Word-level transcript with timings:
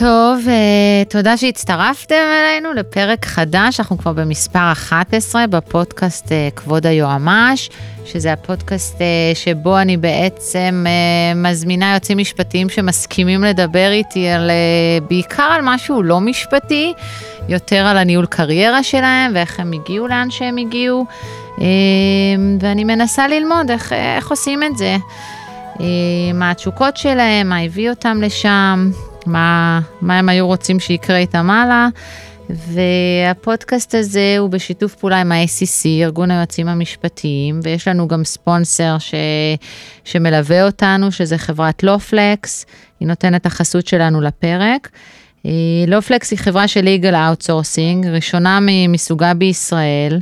טוב, 0.00 0.48
אה, 0.48 1.02
תודה 1.08 1.36
שהצטרפתם 1.36 2.14
אלינו 2.14 2.72
לפרק 2.72 3.24
חדש, 3.24 3.80
אנחנו 3.80 3.98
כבר 3.98 4.12
במספר 4.12 4.72
11 4.72 5.46
בפודקאסט 5.46 6.32
אה, 6.32 6.48
כבוד 6.56 6.86
היועמ"ש, 6.86 7.70
שזה 8.04 8.32
הפודקאסט 8.32 9.00
אה, 9.00 9.06
שבו 9.34 9.78
אני 9.78 9.96
בעצם 9.96 10.84
מזמינה 11.36 11.90
יועצים 11.90 12.18
משפטיים 12.18 12.68
שמסכימים 12.68 13.44
לדבר 13.44 13.90
איתי 13.92 14.28
על, 14.28 14.50
בעיקר 15.08 15.42
על 15.42 15.60
משהו 15.64 16.02
לא 16.02 16.20
משפטי, 16.20 16.92
יותר 17.48 17.86
על 17.86 17.96
הניהול 17.96 18.26
קריירה 18.26 18.82
שלהם 18.82 19.32
ואיך 19.34 19.60
הם 19.60 19.72
הגיעו 19.72 20.08
לאן 20.08 20.30
שהם 20.30 20.56
הגיעו, 20.56 21.06
ואני 22.60 22.84
מנסה 22.84 23.28
ללמוד 23.28 23.70
איך, 23.70 23.92
איך 23.92 24.30
עושים 24.30 24.62
את 24.62 24.76
זה. 24.76 24.96
מה 26.34 26.50
התשוקות 26.50 26.96
שלהם, 26.96 27.48
מה 27.48 27.58
הביא 27.58 27.90
אותם 27.90 28.20
לשם, 28.22 28.90
מה, 29.26 29.80
מה 30.00 30.18
הם 30.18 30.28
היו 30.28 30.46
רוצים 30.46 30.80
שיקרה 30.80 31.16
איתם 31.16 31.50
הלאה. 31.50 31.88
והפודקאסט 32.50 33.94
הזה 33.94 34.36
הוא 34.38 34.50
בשיתוף 34.50 34.94
פעולה 34.94 35.20
עם 35.20 35.32
ה-ACC, 35.32 35.86
ארגון 35.86 36.30
היועצים 36.30 36.68
המשפטיים, 36.68 37.60
ויש 37.62 37.88
לנו 37.88 38.08
גם 38.08 38.24
ספונסר 38.24 38.98
ש... 38.98 39.14
שמלווה 40.04 40.66
אותנו, 40.66 41.12
שזה 41.12 41.38
חברת 41.38 41.82
לופלקס, 41.82 42.66
היא 43.00 43.08
נותנת 43.08 43.46
החסות 43.46 43.86
שלנו 43.86 44.20
לפרק. 44.20 44.88
לופלקס 45.86 46.30
היא 46.30 46.38
חברה 46.38 46.68
של 46.68 46.88
legal 46.88 47.14
outsourcing, 47.14 48.06
ראשונה 48.06 48.58
מסוגה 48.88 49.34
בישראל. 49.34 50.20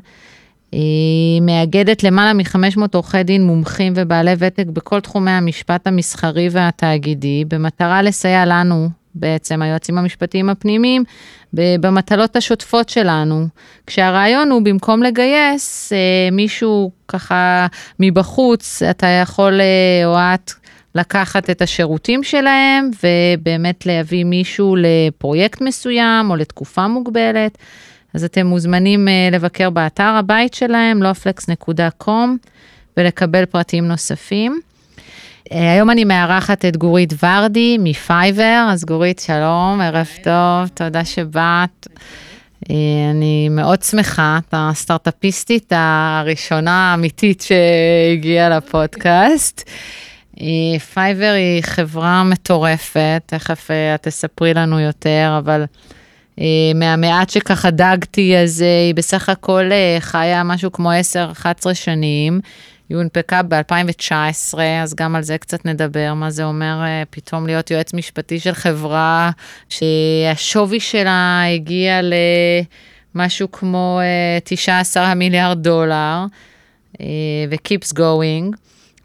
היא 0.72 1.42
מאגדת 1.42 2.02
למעלה 2.02 2.32
מ-500 2.32 2.80
עורכי 2.94 3.22
דין 3.22 3.42
מומחים 3.42 3.92
ובעלי 3.96 4.34
ותק 4.38 4.66
בכל 4.66 5.00
תחומי 5.00 5.30
המשפט 5.30 5.86
המסחרי 5.86 6.48
והתאגידי, 6.52 7.44
במטרה 7.48 8.02
לסייע 8.02 8.46
לנו, 8.46 8.88
בעצם 9.14 9.62
היועצים 9.62 9.98
המשפטיים 9.98 10.48
הפנימיים, 10.48 11.04
במטלות 11.52 12.36
השוטפות 12.36 12.88
שלנו. 12.88 13.46
כשהרעיון 13.86 14.50
הוא 14.50 14.62
במקום 14.62 15.02
לגייס 15.02 15.92
אה, 15.92 15.98
מישהו 16.32 16.90
ככה 17.08 17.66
מבחוץ, 18.00 18.82
אתה 18.82 19.06
יכול 19.06 19.60
אה, 19.60 20.06
או 20.06 20.16
את 20.18 20.52
לקחת 20.94 21.50
את 21.50 21.62
השירותים 21.62 22.22
שלהם 22.22 22.90
ובאמת 23.02 23.86
להביא 23.86 24.24
מישהו 24.24 24.76
לפרויקט 24.78 25.60
מסוים 25.60 26.30
או 26.30 26.36
לתקופה 26.36 26.88
מוגבלת. 26.88 27.58
אז 28.14 28.24
אתם 28.24 28.46
מוזמנים 28.46 29.08
uh, 29.08 29.34
לבקר 29.34 29.70
באתר 29.70 30.02
הבית 30.18 30.54
שלהם, 30.54 31.02
loflex.com, 31.02 32.28
ולקבל 32.96 33.44
פרטים 33.44 33.88
נוספים. 33.88 34.60
Uh, 35.48 35.54
היום 35.54 35.90
אני 35.90 36.04
מארחת 36.04 36.64
את 36.64 36.76
גורית 36.76 37.12
ורדי 37.22 37.76
מ 37.80 37.91
Fiverr, 37.91 38.68
אז 38.70 38.84
גורית, 38.84 39.18
שלום, 39.18 39.80
ערב 39.80 40.08
טוב, 40.22 40.68
תודה 40.74 41.04
שבאת. 41.04 41.86
Uh, 42.64 42.70
אני 43.10 43.48
מאוד 43.48 43.82
שמחה, 43.82 44.38
את 44.48 44.54
הסטארט-אפיסטית 44.56 45.72
הראשונה 45.76 46.90
האמיתית 46.92 47.40
שהגיעה 47.40 48.48
לפודקאסט. 48.48 49.70
Fiverr 50.94 51.32
היא 51.36 51.62
חברה 51.62 52.24
מטורפת, 52.24 53.22
תכף 53.26 53.70
את 53.94 54.02
תספרי 54.02 54.54
לנו 54.54 54.80
יותר, 54.80 55.34
אבל 55.38 55.60
אה, 55.60 55.66
מהמעט 56.74 57.30
שככה 57.30 57.70
דגתי, 57.70 58.36
אז 58.36 58.62
אה, 58.62 58.86
היא 58.86 58.94
בסך 58.94 59.28
הכל 59.28 59.72
אה, 59.72 59.96
חיה 60.00 60.42
משהו 60.42 60.72
כמו 60.72 60.90
10-11 61.42 61.74
שנים. 61.74 62.40
היא 62.88 62.96
הונפקה 62.96 63.42
ב-2019, 63.42 64.58
אז 64.82 64.94
גם 64.94 65.16
על 65.16 65.22
זה 65.22 65.38
קצת 65.38 65.66
נדבר, 65.66 66.14
מה 66.14 66.30
זה 66.30 66.44
אומר 66.44 66.80
פתאום 67.10 67.46
להיות 67.46 67.70
יועץ 67.70 67.94
משפטי 67.94 68.40
של 68.40 68.52
חברה 68.52 69.30
שהשווי 69.68 70.80
שלה 70.80 71.42
הגיע 71.54 72.00
למשהו 73.14 73.52
כמו 73.52 74.00
19 74.44 75.14
מיליארד 75.14 75.62
דולר, 75.62 76.24
ו-keeps 77.50 77.94
going. 77.94 78.56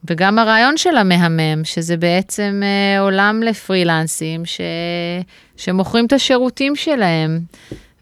וגם 0.10 0.40
הרעיון 0.40 0.78
של 0.78 0.98
המהמם, 0.98 1.64
שזה 1.64 1.98
בעצם 1.98 2.62
אה, 2.64 3.00
עולם 3.00 3.44
לפרילנסים 3.44 4.46
ש... 4.46 4.62
שמוכרים 5.58 6.06
את 6.06 6.14
השירותים 6.14 6.76
שלהם. 6.76 7.40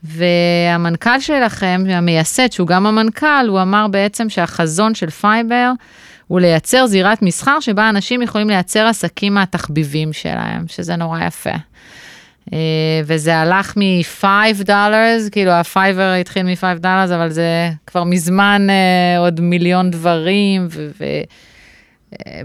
והמנכ"ל 0.03 1.19
שלכם, 1.19 1.84
המייסד, 1.89 2.51
שהוא 2.51 2.67
גם 2.67 2.85
המנכ"ל, 2.85 3.45
הוא 3.47 3.62
אמר 3.62 3.88
בעצם 3.88 4.29
שהחזון 4.29 4.95
של 4.95 5.09
Fiverr 5.09 5.72
הוא 6.28 6.39
לייצר 6.39 6.85
זירת 6.85 7.22
מסחר 7.22 7.59
שבה 7.59 7.89
אנשים 7.89 8.22
יכולים 8.22 8.50
לייצר 8.50 8.85
עסקים 8.85 9.33
מהתחביבים 9.33 10.13
שלהם, 10.13 10.63
שזה 10.68 10.95
נורא 10.95 11.19
יפה. 11.19 11.50
Uh, 12.50 12.53
וזה 13.06 13.38
הלך 13.38 13.73
מ-5 13.78 14.23
dollars, 14.66 15.29
כאילו 15.29 15.51
ה 15.51 15.60
Fiverr 15.60 16.13
התחיל 16.22 16.44
מ-5 16.44 16.79
dollars, 16.79 17.12
אבל 17.12 17.29
זה 17.29 17.69
כבר 17.88 18.03
מזמן 18.03 18.68
uh, 18.69 19.19
עוד 19.19 19.41
מיליון 19.41 19.91
דברים, 19.91 20.68
ו... 20.69 20.89
ו- 21.00 21.23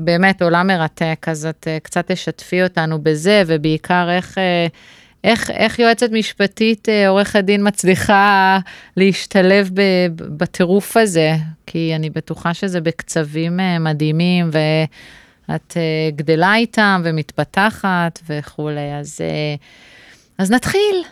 באמת 0.00 0.43
עולם 0.43 0.66
מרתק, 0.66 1.27
אז 1.31 1.47
את 1.47 1.69
אה, 1.69 1.78
קצת 1.82 2.12
תשתפי 2.12 2.62
אותנו 2.62 2.99
בזה, 3.03 3.43
ובעיקר 3.47 4.09
איך, 4.10 4.38
אה, 4.38 4.66
איך, 5.25 5.50
איך 5.50 5.78
יועצת 5.78 6.10
משפטית, 6.12 6.88
אה, 6.88 7.09
עורכת 7.09 7.44
דין 7.44 7.66
מצליחה 7.69 8.59
להשתלב 8.97 9.71
בטירוף 10.16 10.97
הזה, 10.97 11.37
כי 11.66 11.93
אני 11.97 12.10
בטוחה 12.10 12.55
שזה 12.55 12.81
בקצבים 12.81 13.60
מדהימים, 13.81 14.50
ואת 15.49 15.76
גדלה 16.16 16.55
איתם 16.56 17.03
ומתפתחת 17.05 18.19
וכולי, 18.28 18.94
אז, 19.00 19.21
אז 20.38 20.50
נתחיל. 20.50 21.03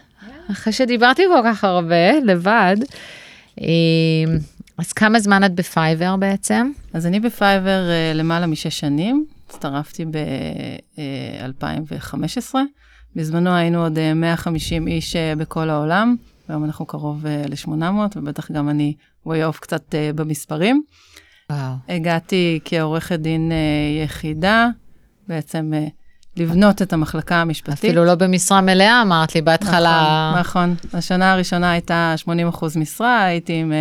אחרי 0.52 0.72
שדיברתי 0.72 1.22
כל 1.28 1.40
כך 1.44 1.64
הרבה, 1.64 2.12
לבד. 2.24 2.76
אז 4.78 4.92
כמה 4.92 5.20
זמן 5.20 5.44
את 5.44 5.54
ב 5.54 5.63
Fiverr 5.63 6.16
בעצם? 6.16 6.70
אז 6.92 7.06
אני 7.06 7.20
ב 7.20 7.30
Fiverr 7.30 7.88
uh, 7.88 8.16
למעלה 8.16 8.46
משש 8.46 8.80
שנים, 8.80 9.26
הצטרפתי 9.46 10.04
ב-2015. 10.04 12.54
Uh, 12.54 12.58
בזמנו 13.16 13.50
היינו 13.50 13.82
עוד 13.82 13.96
uh, 13.96 14.00
אה, 14.00 14.14
150 14.14 14.88
איש 14.88 15.16
uh, 15.16 15.18
בכל 15.38 15.70
העולם, 15.70 16.16
והיום 16.48 16.64
אנחנו 16.64 16.86
קרוב 16.86 17.24
uh, 17.24 17.28
ל-800, 17.48 17.82
ובטח 18.16 18.50
גם 18.50 18.68
אני 18.68 18.94
way 19.26 19.50
off 19.50 19.58
קצת 19.60 19.94
uh, 19.94 20.16
במספרים. 20.16 20.82
וואו. 21.52 21.74
הגעתי 21.88 22.60
כעורכת 22.64 23.20
דין 23.20 23.52
uh, 23.52 23.54
יחידה, 24.04 24.68
בעצם 25.28 25.72
uh, 25.72 25.76
לבנות 26.36 26.82
את 26.82 26.92
המחלקה 26.92 27.36
המשפטית. 27.36 27.84
אפילו 27.84 28.04
לא 28.04 28.14
במשרה 28.14 28.60
מלאה, 28.60 29.02
אמרת 29.02 29.34
לי 29.34 29.42
בהתחלה. 29.42 30.34
נכון, 30.40 30.74
נכון. 30.84 30.98
השנה 30.98 31.32
הראשונה 31.32 31.70
הייתה 31.70 32.14
80 32.16 32.48
אחוז 32.48 32.76
משרה, 32.76 33.24
הייתי 33.24 33.52
עם... 33.52 33.72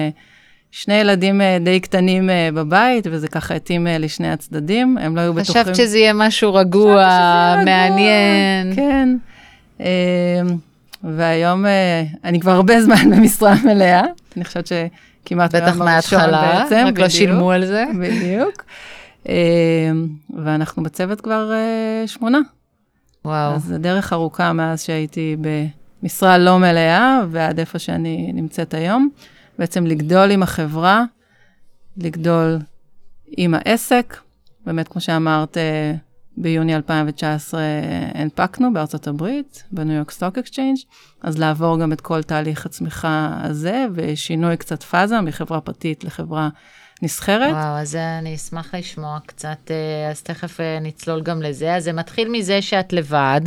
שני 0.76 0.94
ילדים 0.94 1.42
אה, 1.42 1.58
די 1.62 1.80
קטנים 1.80 2.30
אה, 2.30 2.50
בבית, 2.54 3.08
וזה 3.12 3.28
ככה 3.28 3.56
התאים 3.56 3.88
אה, 3.88 3.98
לשני 3.98 4.32
הצדדים, 4.32 4.98
הם 4.98 5.16
לא 5.16 5.22
היו 5.22 5.34
בטוחים. 5.34 5.64
חשבת 5.64 5.76
שזה 5.76 5.98
יהיה 5.98 6.14
משהו 6.14 6.54
רגוע, 6.54 7.08
מעניין. 7.66 8.76
כן. 8.76 9.10
והיום 11.04 11.66
אני 12.24 12.40
כבר 12.40 12.52
הרבה 12.52 12.82
זמן 12.82 13.10
במשרה 13.16 13.54
מלאה, 13.66 14.02
אני 14.38 14.46
חושבת 14.46 14.68
שכמעט 14.68 15.56
בטח 15.56 15.78
מההתחלה, 15.78 16.60
בעצם, 16.60 16.86
רק 16.88 17.00
לא 17.00 17.10
שילמו 17.10 17.52
על 17.52 17.66
זה. 17.66 17.86
בדיוק. 18.02 18.66
ואנחנו 20.44 20.84
בצוות 20.84 21.22
כבר 21.22 21.52
שמונה. 22.06 22.40
וואו. 23.26 23.56
אז 23.56 23.64
זו 23.64 23.78
דרך 23.78 24.14
ארוכה 24.14 24.54
מאז 24.54 24.84
שהייתי 24.84 25.36
במשרה 26.02 26.38
לא 26.38 26.60
מלאה, 26.60 27.22
ועד 27.32 27.60
איפה 27.60 27.80
שאני 27.80 28.32
נמצאת 28.34 28.74
היום. 28.74 29.10
בעצם 29.60 29.86
לגדול 29.86 30.32
עם 30.32 30.44
החברה, 30.44 31.04
לגדול 31.98 32.60
עם 33.38 33.54
העסק. 33.54 34.18
באמת, 34.66 34.88
כמו 34.88 35.02
שאמרת, 35.02 35.58
אה, 35.58 35.94
ביוני 36.38 36.76
2019 36.76 37.62
הנפקנו 38.14 38.74
בארצות 38.74 39.08
הברית, 39.08 39.64
ב 39.72 39.78
New 39.78 39.96
York 39.96 40.12
Stock 40.12 40.38
Exchange, 40.38 40.78
אז 41.22 41.38
לעבור 41.38 41.80
גם 41.80 41.94
את 41.94 42.02
כל 42.02 42.24
תהליך 42.24 42.66
הצמיחה 42.66 43.38
הזה, 43.44 43.86
ושינוי 43.94 44.58
קצת 44.58 44.84
פאזה 44.84 45.22
מחברה 45.22 45.62
פרטית 45.62 46.04
לחברה 46.04 46.50
נסחרת. 47.02 47.52
וואו, 47.52 47.78
אז 47.78 47.96
אני 47.96 48.36
אשמח 48.36 48.76
לשמוע 48.76 49.20
קצת, 49.26 49.72
אה, 49.72 50.12
אז 50.12 50.22
תכף 50.22 50.60
אה, 50.60 50.80
נצלול 50.82 51.22
גם 51.22 51.42
לזה. 51.42 51.76
אז 51.76 51.84
זה 51.84 51.94
מתחיל 51.94 52.30
מזה 52.32 52.62
שאת 52.62 52.94
לבד. 52.94 53.42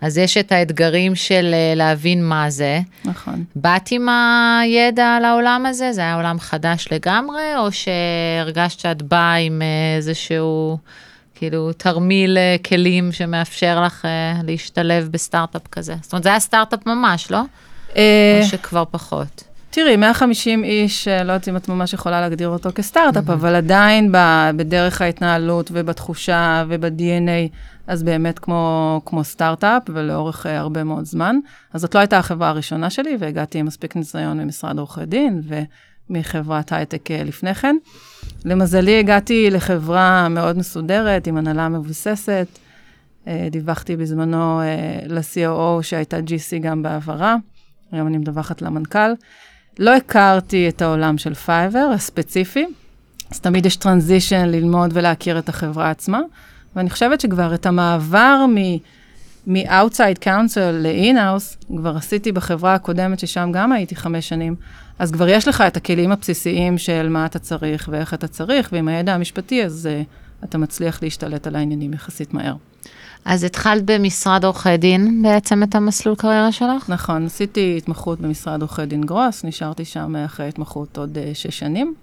אז 0.00 0.18
יש 0.18 0.36
את 0.36 0.52
האתגרים 0.52 1.14
של 1.14 1.50
אה, 1.54 1.74
להבין 1.76 2.24
מה 2.24 2.50
זה. 2.50 2.80
נכון. 3.04 3.44
באת 3.56 3.88
עם 3.90 4.08
הידע 4.08 5.06
על 5.06 5.24
העולם 5.24 5.66
הזה? 5.66 5.92
זה 5.92 6.00
היה 6.00 6.14
עולם 6.14 6.40
חדש 6.40 6.88
לגמרי, 6.90 7.56
או 7.58 7.68
שהרגשת 7.72 8.80
שאת 8.80 9.02
באה 9.02 9.34
עם 9.34 9.62
אה, 9.62 9.96
איזשהו, 9.96 10.78
כאילו, 11.34 11.72
תרמיל 11.72 12.38
אה, 12.38 12.56
כלים 12.68 13.12
שמאפשר 13.12 13.82
לך 13.82 14.08
להשתלב 14.44 15.08
בסטארט-אפ 15.10 15.66
כזה? 15.72 15.94
זאת 16.02 16.12
אומרת, 16.12 16.22
זה 16.22 16.28
היה 16.28 16.40
סטארט-אפ 16.40 16.86
ממש, 16.86 17.30
לא? 17.30 17.40
או 17.90 17.98
שכבר 18.42 18.84
פחות? 18.90 19.44
תראי, 19.70 19.96
150 19.96 20.64
איש, 20.64 21.08
לא 21.08 21.32
יודעת 21.32 21.48
אם 21.48 21.56
את 21.56 21.68
ממש 21.68 21.92
יכולה 21.92 22.20
להגדיר 22.20 22.48
אותו 22.48 22.70
כסטארט-אפ, 22.74 23.30
אבל 23.30 23.54
עדיין 23.54 24.12
בדרך 24.56 25.02
ההתנהלות 25.02 25.70
ובתחושה 25.72 26.64
וב-DNA, 26.68 27.54
אז 27.86 28.02
באמת 28.02 28.38
כמו, 28.38 29.00
כמו 29.04 29.24
סטארט-אפ 29.24 29.82
ולאורך 29.88 30.46
הרבה 30.46 30.84
מאוד 30.84 31.04
זמן. 31.04 31.36
אז 31.72 31.80
זאת 31.80 31.94
לא 31.94 32.00
הייתה 32.00 32.18
החברה 32.18 32.48
הראשונה 32.48 32.90
שלי, 32.90 33.16
והגעתי 33.20 33.58
עם 33.58 33.66
מספיק 33.66 33.96
ניסיון 33.96 34.40
ממשרד 34.40 34.78
עורכי 34.78 35.06
דין 35.06 35.42
ומחברת 36.10 36.72
הייטק 36.72 37.10
לפני 37.10 37.54
כן. 37.54 37.76
למזלי, 38.44 38.98
הגעתי 38.98 39.50
לחברה 39.50 40.28
מאוד 40.28 40.58
מסודרת, 40.58 41.26
עם 41.26 41.36
הנהלה 41.36 41.68
מבוססת. 41.68 42.46
דיווחתי 43.50 43.96
בזמנו 43.96 44.60
ל-COO 45.06 45.82
שהייתה 45.82 46.18
GC 46.18 46.58
גם 46.60 46.82
בעברה. 46.82 47.36
היום 47.92 48.06
אני 48.06 48.18
מדווחת 48.18 48.62
למנכ"ל. 48.62 49.12
לא 49.78 49.96
הכרתי 49.96 50.68
את 50.68 50.82
העולם 50.82 51.18
של 51.18 51.34
פייבר 51.34 51.90
הספציפי, 51.94 52.66
אז 53.30 53.40
תמיד 53.40 53.66
יש 53.66 53.76
transition 53.76 54.48
ללמוד 54.48 54.90
ולהכיר 54.94 55.38
את 55.38 55.48
החברה 55.48 55.90
עצמה, 55.90 56.20
ואני 56.76 56.90
חושבת 56.90 57.20
שכבר 57.20 57.54
את 57.54 57.66
המעבר 57.66 58.44
מ- 59.48 59.65
outside 59.65 60.24
counsel 60.24 60.72
ל-in-house, 60.72 61.76
כבר 61.76 61.96
עשיתי 61.96 62.32
בחברה 62.32 62.74
הקודמת, 62.74 63.18
ששם 63.18 63.50
גם 63.52 63.72
הייתי 63.72 63.96
חמש 63.96 64.28
שנים, 64.28 64.54
אז 64.98 65.12
כבר 65.12 65.28
יש 65.28 65.48
לך 65.48 65.60
את 65.60 65.76
הכלים 65.76 66.12
הבסיסיים 66.12 66.78
של 66.78 67.08
מה 67.08 67.26
אתה 67.26 67.38
צריך 67.38 67.88
ואיך 67.92 68.14
אתה 68.14 68.28
צריך, 68.28 68.68
ועם 68.72 68.88
הידע 68.88 69.14
המשפטי, 69.14 69.64
אז 69.64 69.88
uh, 69.88 70.44
אתה 70.44 70.58
מצליח 70.58 71.02
להשתלט 71.02 71.46
על 71.46 71.56
העניינים 71.56 71.92
יחסית 71.92 72.34
מהר. 72.34 72.54
אז 73.24 73.44
התחלת 73.44 73.82
במשרד 73.84 74.44
עורכי 74.44 74.76
דין 74.76 75.22
בעצם 75.22 75.62
את 75.62 75.74
המסלול 75.74 76.14
קריירה 76.14 76.52
שלך? 76.52 76.90
נכון, 76.90 77.26
עשיתי 77.26 77.74
התמחות 77.78 78.20
במשרד 78.20 78.60
עורכי 78.60 78.86
דין 78.86 79.00
גרוס, 79.00 79.44
נשארתי 79.44 79.84
שם 79.84 80.16
אחרי 80.16 80.48
התמחות 80.48 80.98
עוד 80.98 81.16
uh, 81.16 81.34
שש 81.34 81.58
שנים. 81.58 81.94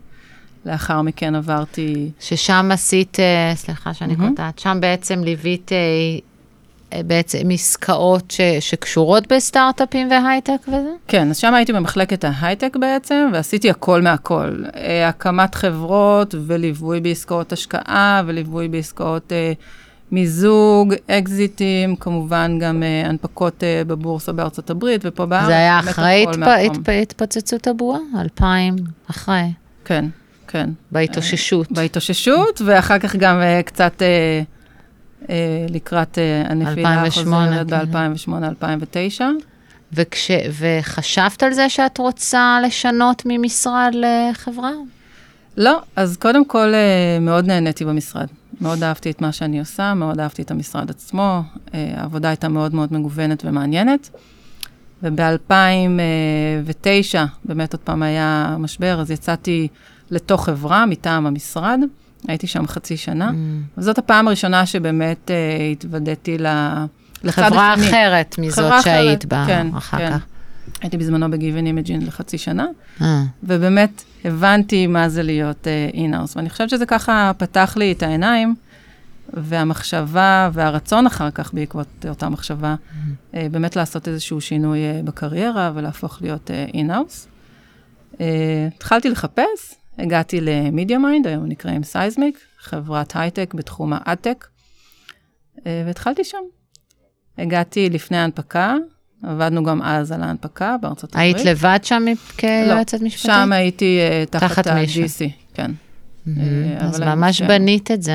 לאחר 0.66 1.02
מכן 1.02 1.36
עברתי... 1.36 2.10
ששם 2.20 2.70
עשית, 2.74 3.18
uh, 3.20 3.58
סליחה 3.58 3.94
שאני 3.94 4.14
mm-hmm. 4.14 4.30
קוטעת, 4.30 4.60
שם 4.60 4.78
בעצם 4.82 5.24
ליווית 5.24 5.72
uh, 5.72 6.96
בעצם 7.06 7.50
עסקאות 7.54 8.32
ש, 8.32 8.42
שקשורות 8.60 9.34
בסטארט-אפים 9.34 10.12
והייטק 10.12 10.68
וזה? 10.68 10.92
כן, 11.08 11.30
אז 11.30 11.38
שם 11.38 11.54
הייתי 11.54 11.74
במחלקת 11.74 12.24
ההייטק 12.24 12.78
בעצם, 12.80 13.30
ועשיתי 13.34 13.70
הכל 13.70 14.02
מהכל. 14.02 14.64
הקמת 15.08 15.56
חברות 15.56 16.36
וליווי 16.48 17.00
בעסקאות 17.00 17.54
השקעה 17.54 18.22
וליווי 18.26 18.68
בעסקאות... 18.68 19.32
Uh, 19.32 19.64
מיזוג, 20.14 20.94
אקזיטים, 21.08 21.96
כמובן 21.96 22.60
גם 22.60 22.84
uh, 22.84 23.08
הנפקות 23.08 23.64
uh, 23.64 23.88
בבורסה 23.88 24.32
בארצות 24.32 24.70
הברית 24.70 25.02
ופה 25.04 25.26
בארץ. 25.26 25.46
זה 25.46 25.58
היה 25.58 25.80
אחרי 25.80 26.26
התפ... 26.30 26.48
התפ... 26.48 26.90
התפוצצות 26.90 27.68
הבועה? 27.68 28.00
2000, 28.20 28.76
אחרי. 29.10 29.52
כן, 29.86 30.06
כן. 30.54 30.70
בהתאוששות. 30.92 31.72
Uh, 31.72 31.76
בהתאוששות, 31.76 32.62
ואחר 32.66 33.00
כך 33.00 33.16
גם 33.16 33.42
uh, 33.42 33.64
קצת 33.64 34.02
uh, 35.22 35.26
לקראת 35.70 36.18
הנפילה 36.46 37.04
החוזרת 37.04 37.68
ב-2008-2009. 37.68 39.22
וכש... 39.94 40.32
וחשבת 40.60 41.44
על 41.44 41.54
זה 41.54 41.70
שאת 41.70 41.98
רוצה 41.98 42.60
לשנות 42.66 43.24
ממשרד 43.26 43.92
לחברה? 43.94 44.72
לא, 45.58 45.82
אז 45.96 46.18
קודם 46.18 46.46
כל 46.46 46.74
מאוד 47.22 47.46
נהניתי 47.46 47.86
במשרד. 47.86 48.28
מאוד 48.62 48.84
אהבתי 48.84 49.12
את 49.12 49.22
מה 49.22 49.32
שאני 49.32 49.60
עושה, 49.60 49.94
מאוד 49.94 50.20
אהבתי 50.20 50.42
את 50.42 50.52
המשרד 50.52 50.90
עצמו, 50.90 51.42
אה, 51.74 51.94
העבודה 51.96 52.30
הייתה 52.30 52.50
מאוד 52.50 52.76
מאוד 52.76 52.94
מגוונת 52.94 53.46
ומעניינת. 53.46 54.10
וב-2009, 55.04 57.16
באמת 57.46 57.74
עוד 57.74 57.82
פעם 57.82 58.04
היה 58.04 58.56
משבר, 58.60 59.02
אז 59.02 59.12
יצאתי 59.12 59.68
לתוך 60.12 60.46
חברה 60.46 60.86
מטעם 60.86 61.26
המשרד, 61.26 61.80
הייתי 62.28 62.48
שם 62.48 62.68
חצי 62.68 62.98
שנה, 62.98 63.30
mm. 63.30 63.34
וזאת 63.78 63.98
הפעם 63.98 64.28
הראשונה 64.28 64.66
שבאמת 64.66 65.32
uh, 65.32 65.62
התוודעתי 65.72 66.38
ל... 66.38 66.48
חברה 67.30 67.74
אחרת 67.74 68.36
מזאת 68.40 68.74
שהיית 68.84 69.26
בה 69.26 69.44
כן, 69.48 69.68
אחר 69.78 69.98
כן. 69.98 70.12
כך. 70.12 70.26
הייתי 70.82 70.98
בזמנו 70.98 71.32
ב 71.32 71.38
Given 71.38 71.66
Imaging 71.66 72.06
לחצי 72.06 72.38
שנה, 72.38 72.66
אה. 73.02 73.24
ובאמת 73.44 74.04
הבנתי 74.26 74.88
מה 74.88 75.10
זה 75.10 75.24
להיות 75.24 75.68
in-house, 75.94 76.34
אה, 76.34 76.38
ואני 76.38 76.50
חושבת 76.50 76.70
שזה 76.70 76.86
ככה 76.86 77.32
פתח 77.38 77.74
לי 77.78 77.92
את 77.92 78.04
העיניים, 78.04 78.56
והמחשבה 79.34 80.50
והרצון 80.54 81.08
אחר 81.08 81.32
כך, 81.32 81.54
בעקבות 81.54 82.06
אותה 82.10 82.30
מחשבה, 82.30 82.76
אה, 82.76 83.36
באמת 83.52 83.76
לעשות 83.76 84.08
איזשהו 84.08 84.42
שינוי 84.42 84.80
אה, 84.80 85.06
בקריירה 85.06 85.72
ולהפוך 85.76 86.22
להיות 86.22 86.52
in-house. 86.74 87.28
אה, 88.14 88.18
התחלתי 88.76 89.10
לחפש, 89.10 89.76
הגעתי 89.98 90.42
ל 90.42 90.98
MediaMind, 90.98 91.28
היום 91.28 91.46
נקראים 91.46 91.84
Sizmek, 91.84 92.40
חברת 92.60 93.16
הייטק 93.16 93.54
בתחום 93.54 93.94
ה 93.96 94.02
adtech, 94.02 94.48
אה, 95.58 95.62
והתחלתי 95.86 96.24
שם. 96.24 96.38
הגעתי 97.38 97.90
לפני 97.90 98.18
ההנפקה, 98.18 98.76
עבדנו 99.24 99.64
גם 99.64 99.82
אז 99.82 100.12
על 100.12 100.24
ההנפקה 100.24 100.76
בארצות 100.82 101.16
היית 101.16 101.36
הברית. 101.36 101.48
היית 101.48 101.58
לבד 101.58 101.80
שם 101.84 102.06
כיועצת 102.38 103.00
לא, 103.00 103.06
משפטית? 103.06 103.26
שם 103.26 103.52
הייתי 103.52 104.00
אה, 104.26 104.30
תחת, 104.30 104.68
ה-GC, 104.68 105.30
כן. 105.54 105.72
Mm-hmm. 105.72 106.30
אה, 106.80 106.84
אז 106.84 107.00
ממש 107.00 107.38
ש... 107.38 107.42
בנית 107.42 107.92
את 107.92 108.04
זה, 108.04 108.14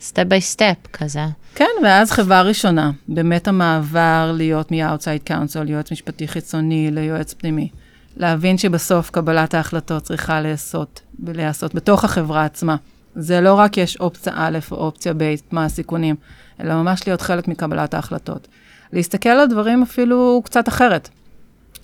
step 0.00 0.22
by 0.22 0.40
step 0.40 0.76
כזה. 0.92 1.24
כן, 1.54 1.64
ואז 1.84 2.10
חברה 2.10 2.42
ראשונה, 2.42 2.90
באמת 3.08 3.48
המעבר 3.48 4.32
להיות 4.36 4.72
מ- 4.72 4.85
outside 4.85 5.30
counsel, 5.30 5.70
יועץ 5.70 5.92
משפטי 5.92 6.28
חיצוני 6.28 6.90
ליועץ 6.90 7.34
פנימי. 7.34 7.68
להבין 8.16 8.58
שבסוף 8.58 9.10
קבלת 9.10 9.54
ההחלטות 9.54 10.02
צריכה 10.02 10.40
להיעשות, 10.40 11.00
להיעשות 11.26 11.74
בתוך 11.74 12.04
החברה 12.04 12.44
עצמה. 12.44 12.76
זה 13.16 13.40
לא 13.40 13.54
רק 13.54 13.76
יש 13.76 13.96
אופציה 13.96 14.32
א' 14.36 14.58
או 14.70 14.76
אופציה 14.76 15.12
ב', 15.16 15.34
מה 15.52 15.64
הסיכונים, 15.64 16.16
אלא 16.60 16.74
ממש 16.74 17.06
להיות 17.06 17.20
חלק 17.20 17.48
מקבלת 17.48 17.94
ההחלטות. 17.94 18.48
להסתכל 18.92 19.28
על 19.28 19.46
דברים 19.48 19.82
אפילו 19.82 20.42
קצת 20.44 20.68
אחרת. 20.68 21.08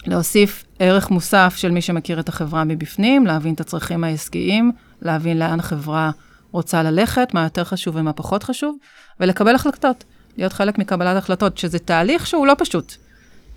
להוסיף 0.06 0.64
ערך 0.78 1.10
מוסף 1.10 1.54
של 1.56 1.70
מי 1.70 1.82
שמכיר 1.82 2.20
את 2.20 2.28
החברה 2.28 2.64
מבפנים, 2.64 3.26
להבין 3.26 3.54
את 3.54 3.60
הצרכים 3.60 4.04
העסקיים, 4.04 4.72
להבין 5.02 5.38
לאן 5.38 5.60
החברה 5.60 6.10
רוצה 6.50 6.82
ללכת, 6.82 7.34
מה 7.34 7.42
יותר 7.42 7.64
חשוב 7.64 7.96
ומה 7.96 8.12
פחות 8.12 8.42
חשוב, 8.42 8.76
ולקבל 9.20 9.54
החלטות, 9.54 10.04
להיות 10.38 10.52
חלק 10.52 10.78
מקבלת 10.78 11.16
החלטות, 11.16 11.58
שזה 11.58 11.78
תהליך 11.78 12.26
שהוא 12.26 12.46
לא 12.46 12.54
פשוט. 12.58 12.94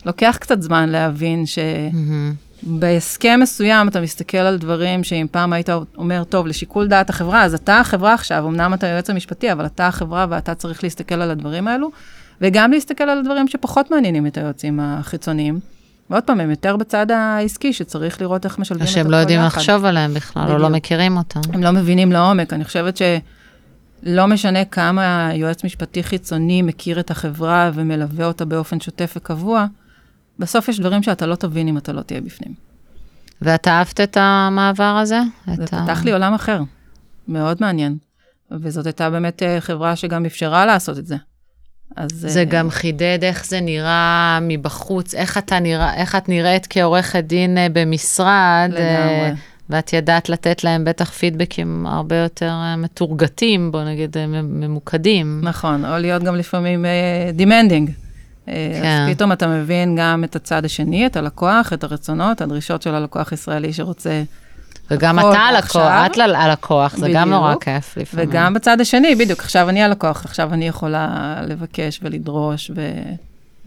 לוקח 0.05 0.37
קצת 0.39 0.61
זמן 0.61 0.89
להבין 0.89 1.43
שבהסכם 2.65 3.39
מסוים 3.41 3.87
אתה 3.87 4.01
מסתכל 4.01 4.37
על 4.37 4.57
דברים 4.57 5.03
שאם 5.03 5.27
פעם 5.31 5.53
היית 5.53 5.69
אומר, 5.97 6.23
טוב, 6.23 6.47
לשיקול 6.47 6.87
דעת 6.87 7.09
החברה, 7.09 7.43
אז 7.43 7.53
אתה 7.53 7.79
החברה 7.79 8.13
עכשיו, 8.13 8.47
אמנם 8.47 8.73
אתה 8.73 8.87
היועץ 8.87 9.09
המשפטי, 9.09 9.51
אבל 9.51 9.65
אתה 9.65 9.87
החברה 9.87 10.25
ואתה 10.29 10.55
צריך 10.55 10.83
להסתכל 10.83 11.15
על 11.15 11.31
הדברים 11.31 11.67
האלו, 11.67 11.91
וגם 12.41 12.71
להסתכל 12.71 13.03
על 13.03 13.19
הדברים 13.19 13.47
שפחות 13.47 13.91
מעניינים 13.91 14.27
את 14.27 14.37
היועצים 14.37 14.79
החיצוניים. 14.79 15.59
ועוד 16.09 16.23
פעם, 16.23 16.39
הם 16.39 16.49
יותר 16.49 16.75
בצד 16.75 17.11
העסקי, 17.11 17.73
שצריך 17.73 18.21
לראות 18.21 18.45
איך 18.45 18.59
משלבים 18.59 18.83
את 18.83 18.87
הכל 18.87 18.97
יחד. 18.99 19.03
שהם 19.03 19.11
לא 19.11 19.17
יודעים 19.17 19.41
לחשוב 19.41 19.85
עליהם 19.85 20.13
בכלל, 20.13 20.43
בדיוק. 20.43 20.57
או 20.57 20.63
לא 20.63 20.69
מכירים 20.69 21.17
אותם. 21.17 21.39
הם 21.53 21.63
לא 21.63 21.71
מבינים 21.71 22.11
לעומק. 22.11 22.53
אני 22.53 22.65
חושבת 22.65 22.97
שלא 22.97 24.27
משנה 24.27 24.65
כמה 24.65 25.29
יועץ 25.33 25.63
משפטי 25.63 26.03
חיצוני 26.03 26.61
מכיר 26.61 26.99
את 26.99 27.11
החברה 27.11 27.71
ומלווה 27.73 28.25
אותה 28.25 28.45
באופן 28.45 28.79
שוטף 28.79 29.13
וקבוע, 29.17 29.65
בסוף 30.39 30.67
יש 30.67 30.79
דברים 30.79 31.03
שאתה 31.03 31.25
לא 31.25 31.35
תבין 31.35 31.67
אם 31.67 31.77
אתה 31.77 31.93
לא 31.93 32.01
תהיה 32.01 32.21
בפנים. 32.21 32.53
ואת 33.41 33.67
אהבת 33.67 34.01
את 34.01 34.17
המעבר 34.19 34.83
הזה? 35.01 35.19
זה 35.55 35.67
פתח 35.67 36.01
ה... 36.01 36.05
לי 36.05 36.11
עולם 36.11 36.33
אחר, 36.33 36.61
מאוד 37.27 37.57
מעניין. 37.61 37.97
וזאת 38.51 38.85
הייתה 38.85 39.09
באמת 39.09 39.43
אה, 39.43 39.61
חברה 39.61 39.95
שגם 39.95 40.25
אפשרה 40.25 40.65
לעשות 40.65 40.97
את 40.97 41.07
זה. 41.07 41.15
אז... 41.95 42.09
זה 42.11 42.41
uh, 42.41 42.45
גם 42.45 42.69
חידד 42.69 43.19
איך 43.21 43.45
זה 43.45 43.61
נראה 43.61 44.39
מבחוץ, 44.41 45.15
איך, 45.15 45.37
אתה 45.37 45.59
נראה, 45.59 45.95
איך 45.95 46.15
את 46.15 46.29
נראית 46.29 46.67
כעורכת 46.69 47.23
דין 47.23 47.57
uh, 47.57 47.59
במשרד. 47.73 48.69
לגמרי. 48.71 49.31
Uh, 49.31 49.35
ואת 49.69 49.93
ידעת 49.93 50.29
לתת 50.29 50.63
להם 50.63 50.85
בטח 50.85 51.11
פידבקים 51.11 51.85
הרבה 51.85 52.15
יותר 52.15 52.51
uh, 52.51 52.77
מתורגתים, 52.77 53.71
בוא 53.71 53.83
נגיד, 53.83 54.17
uh, 54.17 54.19
ממוקדים. 54.43 55.41
נכון, 55.43 55.85
או 55.85 55.97
להיות 55.97 56.23
גם 56.23 56.35
לפעמים 56.35 56.85
uh, 56.85 57.39
demanding. 57.41 58.04
כן. 58.45 58.85
אז 58.85 59.15
פתאום 59.15 59.31
אתה 59.31 59.47
מבין 59.47 59.95
גם 59.99 60.23
את 60.23 60.35
הצד 60.35 60.65
השני, 60.65 61.05
את 61.05 61.17
הלקוח, 61.17 61.73
את 61.73 61.83
הרצונות, 61.83 62.41
הדרישות 62.41 62.81
של 62.81 62.95
הלקוח 62.95 63.31
הישראלי 63.31 63.73
שרוצה 63.73 64.23
וגם 64.91 65.19
אתה 65.19 65.27
הלקוח, 65.27 66.05
את 66.05 66.17
הלקוח, 66.17 66.97
זה 66.97 67.09
גם 67.13 67.29
נורא 67.29 67.55
כיף 67.55 67.97
לפעמים. 67.97 68.29
וגם 68.29 68.53
בצד 68.53 68.81
השני, 68.81 69.15
בדיוק, 69.15 69.39
עכשיו 69.39 69.69
אני 69.69 69.83
הלקוח, 69.83 70.25
עכשיו 70.25 70.53
אני 70.53 70.67
יכולה 70.67 71.35
לבקש 71.47 71.99
ולדרוש 72.03 72.71
ו... 72.75 72.91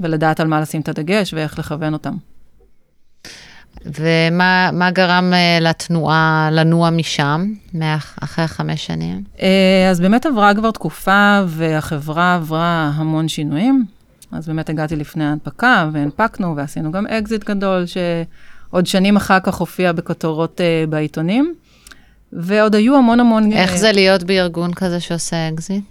ולדעת 0.01 0.41
על 0.41 0.47
מה 0.47 0.61
לשים 0.61 0.81
את 0.81 0.89
הדגש 0.89 1.35
ואיך 1.35 1.59
לכוון 1.59 1.93
אותם. 1.93 2.15
ומה 3.85 4.91
גרם 4.91 5.33
uh, 5.33 5.63
לתנועה, 5.63 6.49
לנוע 6.53 6.91
משם, 6.91 7.53
אחרי 8.21 8.47
חמש 8.47 8.87
שנים? 8.87 9.23
Uh, 9.37 9.41
אז 9.91 10.01
באמת 10.01 10.27
עברה 10.27 10.55
כבר 10.55 10.71
תקופה, 10.71 11.41
והחברה 11.47 12.35
עברה 12.35 12.93
המון 12.95 13.29
שינויים. 13.29 13.98
אז 14.33 14.47
באמת 14.47 14.69
הגעתי 14.69 14.97
לפני 14.97 15.25
ההנפקה, 15.25 15.91
והנפקנו, 15.93 16.57
ועשינו 16.57 16.93
גם 16.93 17.07
אקזיט 17.07 17.45
גדול, 17.45 17.87
ש... 17.87 17.97
עוד 18.71 18.87
שנים 18.87 19.17
אחר 19.17 19.41
כך 19.41 19.55
הופיע 19.55 19.93
בכותרות 19.93 20.61
אה, 20.61 20.85
בעיתונים, 20.89 21.55
ועוד 22.33 22.75
היו 22.75 22.97
המון 22.97 23.21
המון... 23.21 23.53
איך 23.53 23.73
אה, 23.73 23.77
זה 23.77 23.93
להיות 23.93 24.23
בארגון 24.23 24.75
כזה 24.75 25.01
שעושה 25.01 25.49
אקזיט? 25.49 25.85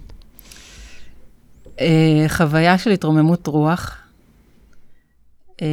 אה, 1.80 2.24
חוויה 2.28 2.78
של 2.78 2.90
התרוממות 2.90 3.46
רוח. 3.46 3.96
אה, 5.62 5.66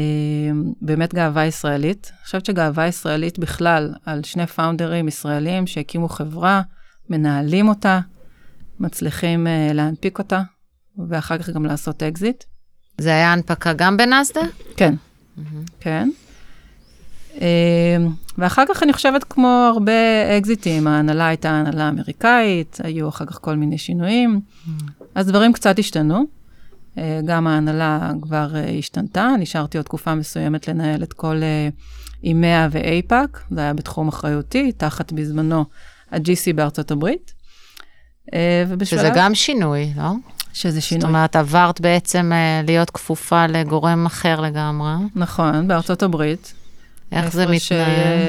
באמת 0.82 1.14
גאווה 1.14 1.46
ישראלית. 1.46 2.12
אני 2.14 2.26
חושבת 2.26 2.46
שגאווה 2.46 2.88
ישראלית 2.88 3.40
בכלל, 3.40 3.94
על 4.06 4.24
שני 4.24 4.48
פאונדרים 4.48 5.08
ישראלים 5.08 5.68
שהקימו 5.68 6.10
חברה, 6.10 6.62
מנהלים 7.10 7.68
אותה, 7.68 8.00
מצליחים 8.80 9.48
אה, 9.48 9.70
להנפיק 9.74 10.20
אותה, 10.20 10.42
ואחר 11.08 11.38
כך 11.38 11.50
גם 11.50 11.66
לעשות 11.66 12.04
אקזיט. 12.04 12.44
זה 12.98 13.10
היה 13.10 13.34
הנפקה 13.34 13.74
גם 13.74 13.98
בנסדה? 13.98 14.42
כן, 14.78 14.94
כן. 15.80 16.10
אה, 17.42 17.98
ואחר 18.38 18.64
כך 18.70 18.84
אני 18.84 18.94
חושבת 18.94 19.24
כמו 19.24 19.72
הרבה 19.74 19.92
אקזיטים, 20.38 20.88
ההנהלה 20.88 21.28
הייתה 21.28 21.50
הנהלה 21.50 21.90
אמריקאית, 21.90 22.78
היו 22.84 23.10
אחר 23.10 23.26
כך 23.26 23.40
כל 23.42 23.56
מיני 23.56 23.78
שינויים, 23.78 24.42
אז 25.16 25.28
דברים 25.28 25.54
קצת 25.54 25.80
השתנו. 25.80 26.26
אה, 26.98 27.20
גם 27.26 27.48
ההנהלה 27.48 28.12
כבר 28.22 28.56
אה, 28.56 28.70
השתנתה, 28.80 29.30
נשארתי 29.40 29.78
עוד 29.78 29.86
תקופה 29.86 30.16
מסוימת 30.16 30.68
לנהל 30.68 31.04
את 31.04 31.14
כל 31.14 31.42
אימיה 32.24 32.68
ואייפאק, 32.72 33.44
זה 33.52 33.62
היה 33.62 33.74
בתחום 33.74 34.08
אחריותי, 34.08 34.72
תחת 34.72 35.12
בזמנו 35.12 35.66
ה-GC 36.12 36.54
בארצות 36.56 36.92
הברית. 36.92 37.34
ובשביל... 38.68 39.00
שזה 39.00 39.10
גם 39.16 39.36
שינוי, 39.36 39.94
לא? 39.98 40.12
שזה 40.56 40.82
שינוי. 40.82 41.02
זאת 41.02 41.08
אומרת, 41.08 41.36
עברת 41.36 41.82
בעצם 41.82 42.32
להיות 42.68 42.90
כפופה 42.90 43.48
לגורם 43.48 44.06
אחר 44.06 44.42
לגמרי. 44.42 44.94
נכון, 45.16 45.68
בארצות 45.68 46.04
הברית. 46.04 46.54
איך 47.12 47.32
זה 47.32 47.46
מתנהל? 47.46 48.20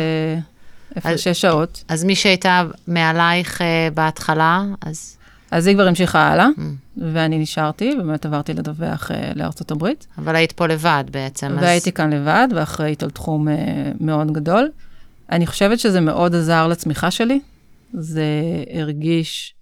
הפרשי 0.96 1.34
שעות. 1.34 1.84
אז 1.88 2.04
מי 2.04 2.14
שהייתה 2.14 2.62
מעלייך 2.86 3.60
uh, 3.60 3.64
בהתחלה, 3.94 4.64
אז... 4.80 5.16
אז 5.50 5.66
היא 5.66 5.74
כבר 5.74 5.88
המשיכה 5.88 6.28
הלאה, 6.28 6.46
mm. 6.56 6.60
ואני 7.12 7.38
נשארתי, 7.38 7.94
באמת 7.98 8.26
עברתי 8.26 8.54
לדווח 8.54 9.10
uh, 9.10 9.14
לארצות 9.34 9.70
הברית. 9.70 10.06
אבל 10.18 10.36
היית 10.36 10.52
פה 10.52 10.66
לבד 10.66 11.04
בעצם. 11.10 11.56
והייתי 11.60 11.90
אז... 11.90 11.94
כאן 11.94 12.12
לבד, 12.12 12.48
ואחראית 12.56 13.02
על 13.02 13.10
תחום 13.10 13.48
uh, 13.48 13.52
מאוד 14.00 14.32
גדול. 14.32 14.68
אני 15.32 15.46
חושבת 15.46 15.78
שזה 15.78 16.00
מאוד 16.00 16.34
עזר 16.34 16.68
לצמיחה 16.68 17.10
שלי. 17.10 17.40
זה 17.92 18.24
הרגיש 18.74 19.54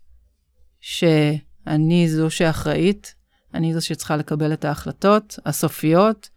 שאני 1.65 2.09
זו 2.09 2.31
שאחראית, 2.31 3.15
אני 3.55 3.75
זו 3.75 3.87
שצריכה 3.87 4.17
לקבל 4.17 4.53
את 4.53 4.65
ההחלטות 4.65 5.39
הסופיות, 5.47 6.29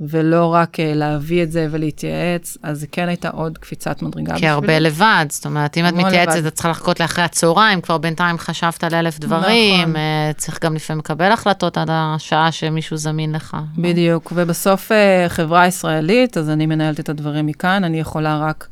ולא 0.00 0.54
רק 0.54 0.76
uh, 0.76 0.82
להביא 0.94 1.42
את 1.42 1.52
זה 1.52 1.66
ולהתייעץ, 1.70 2.56
אז 2.62 2.80
זה 2.80 2.86
כן 2.86 3.08
הייתה 3.08 3.28
עוד 3.28 3.58
קפיצת 3.58 4.02
מדרגה. 4.02 4.36
כי 4.38 4.48
הרבה 4.48 4.78
לבד, 4.78 5.26
זאת 5.28 5.46
אומרת, 5.46 5.76
אם 5.76 5.88
את 5.88 5.92
מתייעצת, 5.92 6.46
את 6.46 6.54
צריכה 6.54 6.68
לחכות 6.68 7.00
לאחרי 7.00 7.24
הצהריים, 7.24 7.80
כבר 7.80 7.98
בינתיים 7.98 8.38
חשבת 8.38 8.84
על 8.84 8.94
אלף 8.94 9.18
דברים, 9.18 9.88
נכון. 9.88 10.32
צריך 10.36 10.58
גם 10.62 10.74
לפעמים 10.74 10.98
לקבל 10.98 11.32
החלטות 11.32 11.78
עד 11.78 11.88
השעה 11.92 12.52
שמישהו 12.52 12.96
זמין 12.96 13.32
לך. 13.32 13.56
בדיוק? 13.78 14.32
ובסוף 14.34 14.92
uh, 14.92 15.28
חברה 15.28 15.66
ישראלית, 15.66 16.36
אז 16.36 16.50
אני 16.50 16.66
מנהלת 16.66 17.00
את 17.00 17.08
הדברים 17.08 17.46
מכאן, 17.46 17.84
אני 17.84 18.00
יכולה 18.00 18.38
רק 18.38 18.68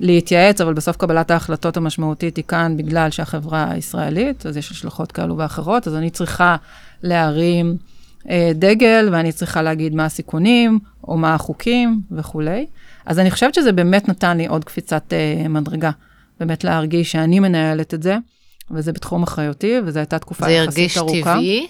להתייעץ, 0.00 0.60
אבל 0.60 0.74
בסוף 0.74 0.96
קבלת 0.96 1.30
ההחלטות 1.30 1.76
המשמעותית 1.76 2.36
היא 2.36 2.44
כאן 2.48 2.76
בגלל 2.76 3.10
שהחברה 3.10 3.72
ישראלית, 3.76 4.46
אז 4.46 4.56
יש 4.56 4.70
השלכות 4.70 5.12
כאלו 5.12 5.36
ואחרות, 5.36 5.88
אז 5.88 5.94
אני 5.94 6.10
צריכה 6.10 6.56
להרים... 7.02 7.76
אה, 8.30 8.52
דגל, 8.54 9.08
ואני 9.12 9.32
צריכה 9.32 9.62
להגיד 9.62 9.94
מה 9.94 10.04
הסיכונים, 10.04 10.78
או 11.08 11.16
מה 11.16 11.34
החוקים 11.34 12.00
וכולי. 12.10 12.66
אז 13.06 13.18
אני 13.18 13.30
חושבת 13.30 13.54
שזה 13.54 13.72
באמת 13.72 14.08
נתן 14.08 14.36
לי 14.36 14.46
עוד 14.46 14.64
קפיצת 14.64 15.12
uh, 15.12 15.48
מדרגה. 15.48 15.90
באמת 16.40 16.64
להרגיש 16.64 17.12
שאני 17.12 17.40
מנהלת 17.40 17.94
את 17.94 18.02
זה, 18.02 18.16
וזה 18.70 18.92
בתחום 18.92 19.22
אחריותי, 19.22 19.74
וזו 19.84 19.98
הייתה 19.98 20.18
תקופה 20.18 20.50
יחסית 20.50 20.96
ארוכה. 20.96 21.12
זה 21.12 21.20
הרגיש 21.20 21.24
טבעי? 21.24 21.66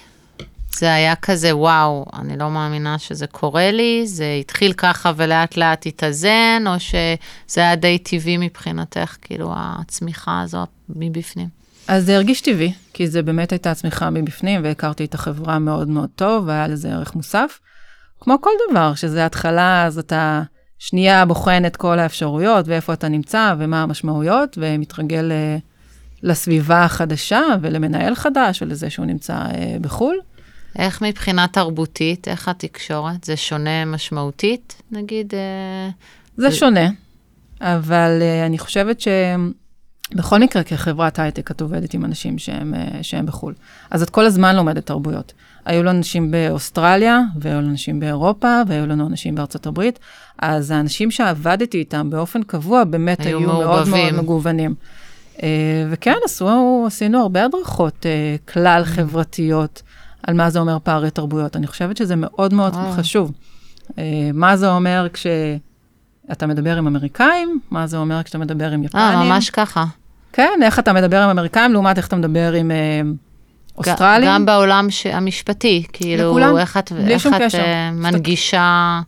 זה 0.79 0.95
היה 0.95 1.15
כזה, 1.17 1.57
וואו, 1.57 2.07
אני 2.19 2.37
לא 2.37 2.51
מאמינה 2.51 2.99
שזה 2.99 3.27
קורה 3.27 3.71
לי, 3.71 4.07
זה 4.07 4.37
התחיל 4.41 4.73
ככה 4.73 5.13
ולאט 5.17 5.57
לאט 5.57 5.87
התאזן, 5.87 6.65
או 6.67 6.81
שזה 6.81 7.61
היה 7.61 7.77
די 7.77 7.99
טבעי 7.99 8.37
מבחינתך, 8.37 9.17
כאילו, 9.23 9.53
הצמיחה 9.57 10.41
הזו 10.41 10.67
מבפנים? 10.89 11.49
אז 11.89 12.05
זה 12.07 12.17
הרגיש 12.17 12.41
טבעי, 12.41 12.73
כי 12.93 13.09
זה 13.09 13.23
באמת 13.23 13.53
הייתה 13.53 13.75
צמיחה 13.75 14.11
מבפנים, 14.11 14.61
והכרתי 14.65 15.05
את 15.05 15.15
החברה 15.15 15.59
מאוד 15.59 15.89
מאוד 15.89 16.09
טוב, 16.17 16.45
והיה 16.47 16.69
לזה 16.69 16.93
ערך 16.93 17.15
מוסף. 17.15 17.59
כמו 18.21 18.41
כל 18.41 18.51
דבר, 18.71 18.95
שזה 18.95 19.27
התחלה, 19.27 19.85
אז 19.87 19.99
אתה 19.99 20.43
שנייה 20.79 21.25
בוחן 21.25 21.67
את 21.67 21.77
כל 21.77 21.99
האפשרויות, 21.99 22.69
ואיפה 22.69 22.93
אתה 22.93 23.09
נמצא, 23.09 23.55
ומה 23.59 23.83
המשמעויות, 23.83 24.59
ומתרגל 24.61 25.33
uh, 25.33 25.61
לסביבה 26.23 26.85
החדשה, 26.85 27.43
ולמנהל 27.61 28.15
חדש, 28.15 28.63
ולזה 28.63 28.91
שהוא 28.91 29.07
נמצא 29.07 29.39
uh, 29.51 29.55
בחו"ל. 29.81 30.17
איך 30.79 31.03
מבחינה 31.03 31.47
תרבותית, 31.49 32.29
איך 32.29 32.49
התקשורת? 32.49 33.25
זה 33.25 33.37
שונה 33.37 33.85
משמעותית, 33.85 34.83
נגיד? 34.91 35.33
Uh, 35.33 36.37
זה 36.37 36.53
שונה, 36.53 36.89
אבל 37.61 38.19
uh, 38.21 38.47
אני 38.47 38.59
חושבת 38.59 39.01
ש... 39.01 39.09
בכל 40.15 40.39
מקרה, 40.39 40.63
כחברת 40.63 41.19
הייטק, 41.19 41.51
את 41.51 41.61
עובדת 41.61 41.95
עם 41.95 42.05
אנשים 42.05 42.39
שהם, 42.39 42.75
אה, 42.75 43.03
שהם 43.03 43.27
בחו"ל. 43.27 43.55
אז 43.91 44.03
את 44.03 44.11
כל 44.11 44.25
הזמן 44.25 44.57
לומדת 44.57 44.87
תרבויות. 44.87 45.33
היו 45.65 45.83
לנו 45.83 45.99
אנשים 45.99 46.31
באוסטרליה, 46.31 47.21
והיו 47.41 47.61
לנו 47.61 47.71
אנשים 47.71 48.01
באירופה, 48.01 48.61
והיו 48.69 48.87
לנו 48.87 49.07
אנשים 49.07 49.35
בארצות 49.35 49.67
הברית. 49.67 49.99
אז 50.39 50.71
האנשים 50.71 51.11
שעבדתי 51.11 51.79
איתם 51.79 52.11
באופן 52.11 52.43
קבוע, 52.43 52.85
באמת 52.85 53.21
היו, 53.21 53.39
היו 53.39 53.47
מאוד 53.47 53.89
מאוד 53.89 54.13
מגוונים. 54.13 54.75
אה, 55.43 55.49
וכן, 55.91 56.17
עשו, 56.25 56.85
עשינו 56.87 57.21
הרבה 57.21 57.45
הדרכות 57.45 58.07
אה, 58.07 58.37
כלל 58.53 58.83
mm. 58.83 58.87
חברתיות 58.87 59.83
על 60.27 60.35
מה 60.35 60.51
זה 60.51 60.59
אומר 60.59 60.79
פערי 60.83 61.11
תרבויות. 61.11 61.57
אני 61.57 61.67
חושבת 61.67 61.97
שזה 61.97 62.15
מאוד 62.17 62.55
מאוד 62.55 62.75
חשוב. 62.97 63.33
מה 64.35 64.57
זה 64.57 64.71
אומר 64.71 65.07
כש... 65.13 65.27
אתה 66.33 66.47
מדבר 66.47 66.77
עם 66.77 66.87
אמריקאים, 66.87 67.61
מה 67.71 67.87
זה 67.87 67.97
אומר 67.97 68.23
כשאתה 68.23 68.39
מדבר 68.39 68.71
עם 68.71 68.85
יפנים. 68.85 69.05
אה, 69.05 69.25
ממש 69.25 69.51
ככה. 69.51 69.85
כן, 70.33 70.59
איך 70.63 70.79
אתה 70.79 70.93
מדבר 70.93 71.23
עם 71.23 71.31
אמריקאים 71.31 71.73
לעומת 71.73 71.99
איך 71.99 72.09
אתה 72.09 72.17
מדבר 72.17 72.53
עם 72.53 72.71
אה, 72.71 73.01
אוסטרלים. 73.77 74.29
גם 74.29 74.47
בעולם 74.47 74.91
ש... 74.91 75.07
המשפטי, 75.07 75.85
כאילו, 75.93 76.31
לכולם, 76.31 76.59
איך 76.59 76.77
את, 76.77 76.93
איך 77.09 77.27
את 77.27 77.55
אה, 77.55 77.91
מנגישה... 77.91 79.01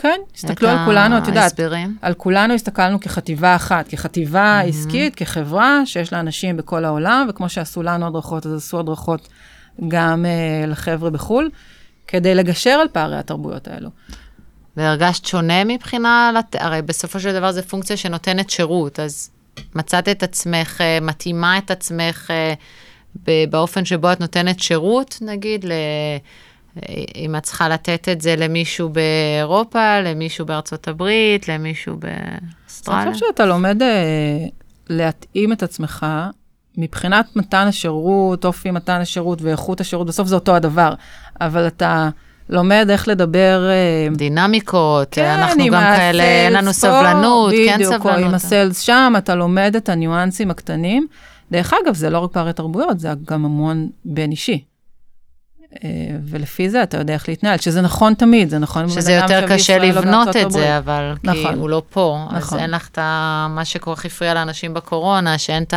כן, 0.00 0.20
הסתכלו 0.34 0.68
על 0.68 0.78
כולנו, 0.84 1.18
את 1.18 1.28
יודעת, 1.28 1.42
ההסברים. 1.42 1.96
על 2.02 2.14
כולנו 2.14 2.54
הסתכלנו 2.54 3.00
כחטיבה 3.00 3.56
אחת, 3.56 3.88
כחטיבה 3.88 4.60
mm-hmm. 4.60 4.68
עסקית, 4.68 5.14
כחברה, 5.14 5.80
שיש 5.84 6.12
לה 6.12 6.20
אנשים 6.20 6.56
בכל 6.56 6.84
העולם, 6.84 7.26
וכמו 7.30 7.48
שעשו 7.48 7.82
לנו 7.82 8.06
הדרכות, 8.06 8.46
אז 8.46 8.52
עשו 8.52 8.80
הדרכות 8.80 9.28
גם 9.88 10.24
uh, 10.24 10.66
לחבר'ה 10.66 11.10
בחו"ל, 11.10 11.50
כדי 12.06 12.34
לגשר 12.34 12.70
על 12.70 12.88
פערי 12.92 13.16
התרבויות 13.16 13.68
האלו. 13.68 13.90
והרגשת 14.76 15.26
שונה 15.26 15.64
מבחינה, 15.64 16.30
לת... 16.34 16.56
הרי 16.58 16.82
בסופו 16.82 17.20
של 17.20 17.32
דבר 17.32 17.52
זה 17.52 17.62
פונקציה 17.62 17.96
שנותנת 17.96 18.50
שירות, 18.50 19.00
אז 19.00 19.30
מצאת 19.74 20.08
את 20.08 20.22
עצמך, 20.22 20.80
אה, 20.80 20.98
מתאימה 21.00 21.58
את 21.58 21.70
עצמך 21.70 22.30
אה, 22.30 22.54
באופן 23.50 23.84
שבו 23.84 24.12
את 24.12 24.20
נותנת 24.20 24.60
שירות, 24.60 25.18
נגיד, 25.20 25.64
ל... 25.64 25.72
אם 27.16 27.36
את 27.36 27.42
צריכה 27.42 27.68
לתת 27.68 28.08
את 28.08 28.20
זה 28.20 28.36
למישהו 28.36 28.88
באירופה, 28.88 30.00
למישהו 30.00 30.46
בארצות 30.46 30.88
הברית, 30.88 31.48
למישהו 31.48 31.96
באוסטרליה. 31.96 33.02
אני 33.02 33.12
חושבת 33.12 33.28
שאתה 33.28 33.46
לומד 33.46 33.82
להתאים 34.88 35.52
את 35.52 35.62
עצמך 35.62 36.06
מבחינת 36.78 37.36
מתן 37.36 37.66
השירות, 37.66 38.44
אופי 38.44 38.70
מתן 38.70 39.00
השירות 39.00 39.42
ואיכות 39.42 39.80
השירות, 39.80 40.06
בסוף 40.06 40.28
זה 40.28 40.34
אותו 40.34 40.54
הדבר, 40.54 40.94
אבל 41.40 41.66
אתה... 41.66 42.08
לומד 42.50 42.86
איך 42.90 43.08
לדבר... 43.08 43.68
אה, 43.70 44.08
דינמיקות, 44.16 45.08
כן, 45.10 45.24
אנחנו 45.24 45.66
גם 45.66 45.82
כאלה, 45.96 46.22
אין 46.22 46.52
לנו 46.52 46.72
סבלנות, 46.72 47.52
כן 47.52 47.84
סבלנות. 47.84 48.00
בדיוק, 48.00 48.06
או 48.06 48.10
עם 48.10 48.34
הסיילס 48.34 48.80
שם, 48.80 49.14
אתה 49.18 49.34
לומד 49.34 49.74
את 49.76 49.88
הניואנסים 49.88 50.50
הקטנים. 50.50 51.06
דרך 51.52 51.74
אגב, 51.84 51.94
זה 51.94 52.10
לא 52.10 52.18
רק 52.18 52.30
פערי 52.32 52.52
תרבויות, 52.52 53.00
זה 53.00 53.08
גם 53.24 53.44
המון 53.44 53.88
בין 54.04 54.30
אישי. 54.30 54.64
אה, 55.84 55.88
ולפי 56.24 56.70
זה 56.70 56.82
אתה 56.82 56.96
יודע 56.96 57.14
איך 57.14 57.28
להתנהל, 57.28 57.58
שזה 57.58 57.80
נכון 57.80 58.14
תמיד, 58.14 58.50
זה 58.50 58.58
נכון. 58.58 58.88
שזה 58.88 59.12
יותר 59.12 59.48
קשה 59.48 59.78
לבנות 59.78 60.36
את 60.36 60.50
זה, 60.50 60.78
אבל 60.78 61.14
נכון, 61.24 61.52
כי 61.52 61.58
הוא 61.58 61.68
לא 61.68 61.82
פה, 61.90 62.26
נכון. 62.26 62.58
אז 62.58 62.62
אין 62.62 62.70
לך 62.70 62.88
את 62.88 62.98
מה 63.48 63.64
שכל 63.64 63.94
כך 63.94 64.04
הפריע 64.04 64.34
לאנשים 64.34 64.74
בקורונה, 64.74 65.38
שאין 65.38 65.62
את 65.62 65.74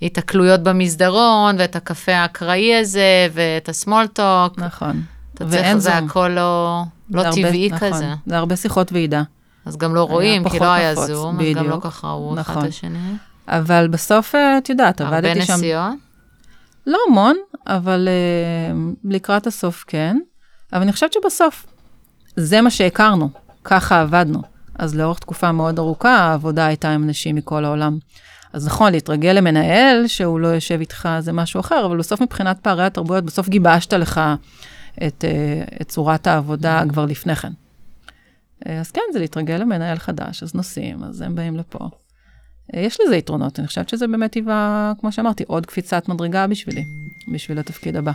ההיתקלויות 0.00 0.62
במסדרון, 0.62 1.56
ואת 1.58 1.76
הקפה 1.76 2.12
האקראי 2.12 2.74
הזה, 2.74 3.28
ואת 3.32 3.68
הסמולטוק. 3.68 4.58
נכון. 4.58 5.02
אתה 5.34 5.44
צריך, 5.50 5.76
זה 5.76 5.96
הכל 5.96 6.28
לא, 6.28 6.82
לא 7.10 7.22
טבעי 7.30 7.68
נכון, 7.68 7.92
כזה. 7.92 8.06
זה 8.26 8.38
הרבה 8.38 8.56
שיחות 8.56 8.92
ועידה. 8.92 9.22
אז 9.66 9.76
גם 9.76 9.94
לא 9.94 10.04
רואים, 10.04 10.48
כי 10.48 10.58
לא 10.58 10.72
היה 10.72 10.94
זום. 10.94 11.40
אז 11.40 11.46
גם 11.54 11.68
לא 11.68 11.78
ככה 11.80 12.06
ראו 12.06 12.34
נכון. 12.34 12.54
אחד 12.54 12.64
את 12.64 12.68
השני. 12.68 12.98
אבל 13.48 13.88
בסוף, 13.88 14.34
אה, 14.34 14.58
את 14.58 14.68
יודעת, 14.68 15.00
עבדתי 15.00 15.42
שם... 15.42 15.52
הרבה 15.52 15.54
נסיעות? 15.54 16.07
לא 16.88 16.98
המון, 17.08 17.36
אבל 17.66 18.08
uh, 18.08 18.96
לקראת 19.04 19.46
הסוף 19.46 19.84
כן. 19.86 20.18
אבל 20.72 20.82
אני 20.82 20.92
חושבת 20.92 21.12
שבסוף, 21.12 21.66
זה 22.36 22.60
מה 22.60 22.70
שהכרנו. 22.70 23.30
ככה 23.64 24.00
עבדנו. 24.00 24.42
אז 24.78 24.96
לאורך 24.96 25.18
תקופה 25.18 25.52
מאוד 25.52 25.78
ארוכה, 25.78 26.16
העבודה 26.16 26.66
הייתה 26.66 26.90
עם 26.90 27.04
אנשים 27.04 27.36
מכל 27.36 27.64
העולם. 27.64 27.98
אז 28.52 28.66
נכון, 28.66 28.92
להתרגל 28.92 29.32
למנהל 29.32 30.06
שהוא 30.06 30.40
לא 30.40 30.48
יושב 30.48 30.80
איתך 30.80 31.08
זה 31.20 31.32
משהו 31.32 31.60
אחר, 31.60 31.86
אבל 31.86 31.98
בסוף 31.98 32.20
מבחינת 32.20 32.58
פערי 32.62 32.84
התרבויות, 32.84 33.24
בסוף 33.24 33.48
גיבשת 33.48 33.92
לך 33.92 34.20
את, 35.06 35.24
אה, 35.24 35.64
את 35.80 35.88
צורת 35.88 36.26
העבודה 36.26 36.82
כבר 36.88 37.04
לפני 37.04 37.36
כן. 37.36 37.52
אה, 38.66 38.80
אז 38.80 38.90
כן, 38.90 39.02
זה 39.12 39.18
להתרגל 39.18 39.56
למנהל 39.56 39.98
חדש, 39.98 40.42
אז 40.42 40.54
נוסעים, 40.54 41.04
אז 41.04 41.20
הם 41.20 41.34
באים 41.34 41.56
לפה. 41.56 41.88
יש 42.74 42.98
לזה 43.06 43.16
יתרונות, 43.16 43.58
אני 43.58 43.66
חושבת 43.66 43.88
שזה 43.88 44.06
באמת 44.06 44.34
היווה, 44.34 44.92
כמו 45.00 45.12
שאמרתי, 45.12 45.44
עוד 45.46 45.66
קפיצת 45.66 46.08
מדרגה 46.08 46.46
בשבילי, 46.46 46.84
בשביל 47.32 47.58
התפקיד 47.58 47.96
הבא. 47.96 48.12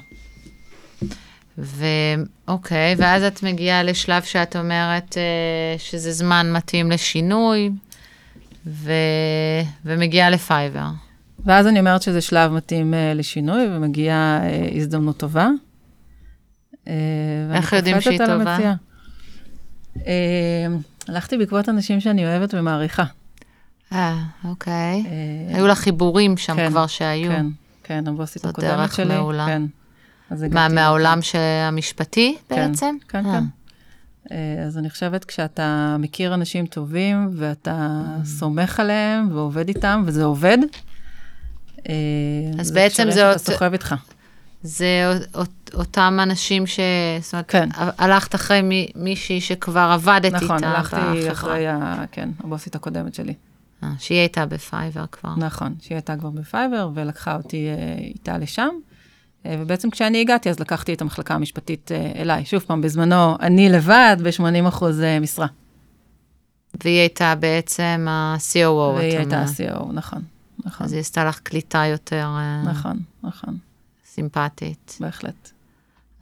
ואוקיי, 1.57 2.95
ואז 2.97 3.23
את 3.23 3.43
מגיעה 3.43 3.83
לשלב 3.83 4.23
שאת 4.23 4.55
אומרת 4.55 5.17
אה, 5.17 5.75
שזה 5.77 6.11
זמן 6.11 6.51
מתאים 6.51 6.91
לשינוי, 6.91 7.69
ו... 8.67 8.91
ומגיעה 9.85 10.29
לפייבר. 10.29 10.87
ואז 11.45 11.67
אני 11.67 11.79
אומרת 11.79 12.01
שזה 12.01 12.21
שלב 12.21 12.51
מתאים 12.51 12.93
אה, 12.93 13.13
לשינוי, 13.13 13.67
ומגיעה 13.75 14.39
אה, 14.43 14.69
הזדמנות 14.75 15.17
טובה. 15.17 15.49
אה, 16.87 16.93
איך 17.53 17.73
יודעים 17.73 18.01
שהיא 18.01 18.19
טובה? 18.25 18.57
אה, 20.07 20.67
הלכתי 21.07 21.37
בעקבות 21.37 21.69
אנשים 21.69 21.99
שאני 21.99 22.25
אוהבת 22.25 22.53
ומעריכה. 22.53 23.03
אה, 23.93 24.23
אוקיי. 24.43 25.03
אה, 25.05 25.55
היו 25.55 25.67
לך 25.67 25.77
חיבורים 25.79 26.37
שם 26.37 26.55
כן, 26.55 26.69
כבר 26.69 26.87
שהיו. 26.87 27.31
כן, 27.31 27.45
כן, 27.83 28.07
הבוסית 28.07 28.45
הקודמת 28.45 28.69
שלי. 28.69 29.05
זו 29.05 29.09
דרך 29.09 29.17
מעולה. 29.17 29.45
כן. 29.45 29.61
מה, 30.51 30.67
מהעולם 30.67 31.19
המשפטי 31.67 32.37
כן, 32.49 32.55
בעצם? 32.55 32.95
כן, 33.09 33.23
כן. 33.23 33.43
אה, 34.31 34.63
אז 34.67 34.77
אני 34.77 34.89
חושבת 34.89 35.25
כשאתה 35.25 35.95
מכיר 35.99 36.33
אנשים 36.33 36.65
טובים 36.65 37.29
ואתה 37.33 38.01
mm. 38.21 38.25
סומך 38.25 38.79
עליהם 38.79 39.29
ועובד 39.31 39.67
איתם, 39.67 40.03
וזה 40.05 40.23
עובד, 40.23 40.57
אה, 41.89 41.93
אז 42.59 42.71
בעצם 42.71 43.11
זה... 43.11 43.31
אתה 43.31 43.39
סוחב 43.39 43.73
איתך. 43.73 43.95
זה 44.63 45.19
אותם 45.73 46.19
אנשים 46.23 46.67
ש... 46.67 46.79
זאת 47.21 47.33
אומרת, 47.33 47.49
כן. 47.49 47.69
הלכת 47.75 48.35
אחרי 48.35 48.89
מישהי 48.95 49.41
שכבר 49.41 49.89
עבדת 49.93 50.33
נכון, 50.33 50.57
איתה 50.57 50.79
בחברה. 50.79 50.79
נכון, 50.79 50.99
הלכתי 51.09 51.31
אחרי, 51.31 51.67
ה... 51.67 52.03
כן, 52.11 52.29
הבוסית 52.43 52.75
הקודמת 52.75 53.13
שלי. 53.13 53.33
שהיא 53.99 54.17
הייתה 54.17 54.45
בפייבר 54.45 55.05
כבר. 55.11 55.35
נכון, 55.37 55.75
שהיא 55.81 55.95
הייתה 55.95 56.17
כבר 56.17 56.29
בפייבר 56.29 56.89
ולקחה 56.93 57.35
אותי 57.35 57.67
איתה 57.97 58.37
לשם. 58.37 58.69
אה, 59.45 59.55
ובעצם 59.59 59.89
כשאני 59.89 60.21
הגעתי, 60.21 60.49
אז 60.49 60.59
לקחתי 60.59 60.93
את 60.93 61.01
המחלקה 61.01 61.33
המשפטית 61.33 61.91
אה, 61.91 62.11
אליי. 62.15 62.45
שוב 62.45 62.61
פעם, 62.61 62.81
בזמנו, 62.81 63.37
אני 63.39 63.69
לבד 63.69 64.17
ב-80 64.23 64.67
אחוז 64.67 65.01
אה, 65.01 65.19
משרה. 65.19 65.47
והיא 66.83 66.99
הייתה 66.99 67.35
בעצם 67.35 68.05
ה-COO. 68.09 68.95
והיא 68.95 69.17
הייתה 69.17 69.39
ה-COO, 69.39 69.93
נכון, 69.93 70.21
נכון. 70.65 70.85
אז 70.85 70.93
היא 70.93 70.99
עשתה 70.99 71.25
לך 71.25 71.39
קליטה 71.39 71.85
יותר... 71.85 72.29
נכון, 72.65 72.99
נכון. 73.23 73.57
סימפטית. 74.05 74.97
בהחלט. 74.99 75.52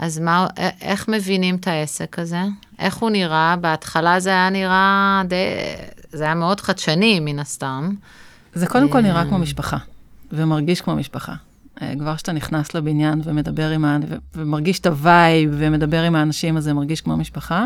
אז 0.02 0.20
מה, 0.20 0.48
איך 0.82 1.08
מבינים 1.08 1.56
את 1.56 1.68
העסק 1.68 2.20
הזה? 2.20 2.42
איך 2.80 2.96
הוא 2.96 3.10
נראה? 3.10 3.56
בהתחלה 3.62 4.20
זה 4.20 4.30
היה 4.30 4.50
נראה 4.50 5.22
די... 5.28 5.46
זה 6.12 6.24
היה 6.24 6.36
מאוד 6.36 6.62
חדשני, 6.62 7.20
מן 7.20 7.40
הסתם. 7.40 7.90
זה 8.54 8.68
קודם 8.68 8.90
כל 8.90 9.02
נראה 9.02 9.26
כמו 9.26 9.38
משפחה, 9.38 9.78
ומרגיש 10.32 10.82
כמו 10.82 10.96
משפחה. 10.96 11.34
אה, 11.82 11.94
כבר 12.00 12.16
כשאתה 12.16 12.32
נכנס 12.32 12.74
לבניין 12.74 13.22
ומדבר 13.24 13.70
עם, 13.70 13.86
ה... 13.86 13.98
ומרגיש 14.36 14.80
את 14.80 14.86
ה 14.86 14.99
vibe 14.99 15.52
ומדבר 15.54 16.04
עם 16.04 16.16
האנשים, 16.16 16.58
אז 16.58 16.64
זה 16.64 16.74
מרגיש 16.74 17.02
כמו 17.02 17.18
משפחה. 17.18 17.66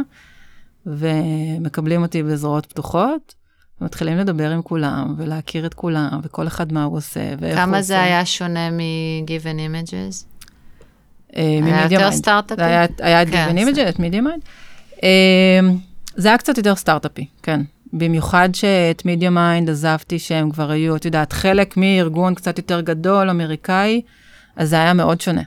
ומקבלים 0.86 2.02
אותי 2.02 2.24
בזרועות 2.24 2.66
פתוחות, 2.66 3.36
ומתחילים 3.82 4.18
לדבר 4.18 4.52
עם 4.52 4.62
כולם, 4.62 5.16
ולהכיר 5.18 5.66
את 5.66 5.74
כולם, 5.74 6.20
וכל 6.24 6.48
אחד 6.48 6.74
מה 6.74 6.84
הוא 6.84 6.98
עושה, 6.98 7.20
ואיך 7.20 7.42
הוא 7.42 7.50
עושה. 7.50 7.66
כמה 7.66 7.82
זה 7.82 8.02
היה 8.02 8.26
שונה 8.26 8.70
מ-Given 8.70 9.58
Imaging? 9.70 10.35
אה, 11.38 11.60
היה 11.64 11.88
יותר 11.92 12.12
סטארט-אפי? 12.12 12.62
היה 12.62 13.22
את 13.22 13.30
כן, 13.30 13.56
Given 13.56 13.60
Imaging, 13.60 13.90
את 13.90 14.00
MediaMind. 14.00 14.42
זה 16.16 16.28
היה 16.28 16.38
קצת 16.38 16.58
יותר 16.58 16.76
סטארט-אפי, 16.76 17.26
כן. 17.44 17.62
במיוחד 17.94 18.50
שאת 18.54 19.06
MediaMind 19.06 19.70
עזבתי 19.70 20.20
שהם 20.20 20.52
כבר 20.52 20.72
היו, 20.72 20.96
את 20.96 21.06
יודעת, 21.06 21.34
חלק 21.34 21.78
מארגון 21.78 22.36
קצת 22.36 22.58
יותר 22.58 22.82
גדול, 22.82 23.30
אמריקאי, 23.30 24.02
אז 24.56 24.70
זה 24.70 24.76
היה 24.76 24.94
מאוד 24.94 25.22
שונה. 25.22 25.42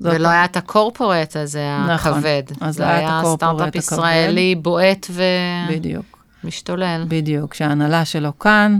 ולא 0.00 0.28
היה 0.28 0.44
את 0.44 0.56
ה 0.56 0.64
corporate 0.64 1.36
הזה 1.36 1.78
נכון, 1.88 2.12
הכבד. 2.12 2.42
אז 2.60 2.74
זה 2.74 2.88
היה 2.88 3.22
סטארט-אפ 3.36 3.74
ישראלי 3.74 4.54
בועט 4.54 5.06
ו... 5.10 5.22
בדיוק. 5.70 6.18
משתולל. 6.44 7.04
בדיוק, 7.08 7.54
שההנהלה 7.54 8.04
שלו 8.04 8.38
כאן, 8.38 8.78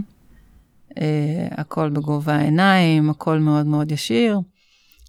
אה, 1.01 1.05
הכל 1.51 1.91
בגובה 1.91 2.35
העיניים, 2.35 3.11
הכל 3.11 3.39
מאוד 3.39 3.67
מאוד 3.67 3.93
ישיר. 3.93 4.41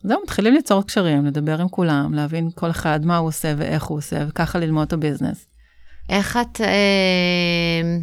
זהו, 0.07 0.19
מתחילים 0.23 0.53
ליצור 0.53 0.83
קשרים, 0.83 1.25
לדבר 1.25 1.61
עם 1.61 1.69
כולם, 1.69 2.13
להבין 2.13 2.49
כל 2.55 2.71
אחד 2.71 3.05
מה 3.05 3.17
הוא 3.17 3.27
עושה 3.27 3.53
ואיך 3.57 3.83
הוא 3.83 3.97
עושה, 3.97 4.25
וככה 4.27 4.59
ללמוד 4.59 4.87
את 4.87 4.93
הביזנס. 4.93 5.45
איך 6.09 6.37
את, 6.41 6.61
אה, 6.61 7.97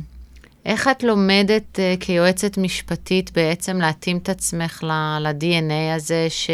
איך 0.64 0.88
את 0.88 1.02
לומדת 1.02 1.78
אה, 1.80 1.94
כיועצת 2.00 2.58
משפטית 2.58 3.32
בעצם 3.32 3.80
להתאים 3.80 4.16
את 4.16 4.28
עצמך 4.28 4.82
ל-DNA 4.82 5.96
הזה, 5.96 6.26
ש... 6.28 6.50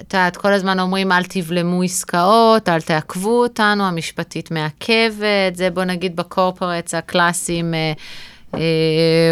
את 0.00 0.14
יודעת, 0.14 0.36
כל 0.36 0.52
הזמן 0.52 0.80
אומרים, 0.80 1.12
אל 1.12 1.24
תבלמו 1.24 1.82
עסקאות, 1.82 2.68
אל 2.68 2.80
תעכבו 2.80 3.42
אותנו, 3.42 3.84
המשפטית 3.84 4.50
מעכבת, 4.50 5.56
זה 5.56 5.70
בוא 5.70 5.84
נגיד 5.84 6.16
בקורפורטס 6.16 6.94
הקלאסיים, 6.94 7.74
אה, 7.74 7.92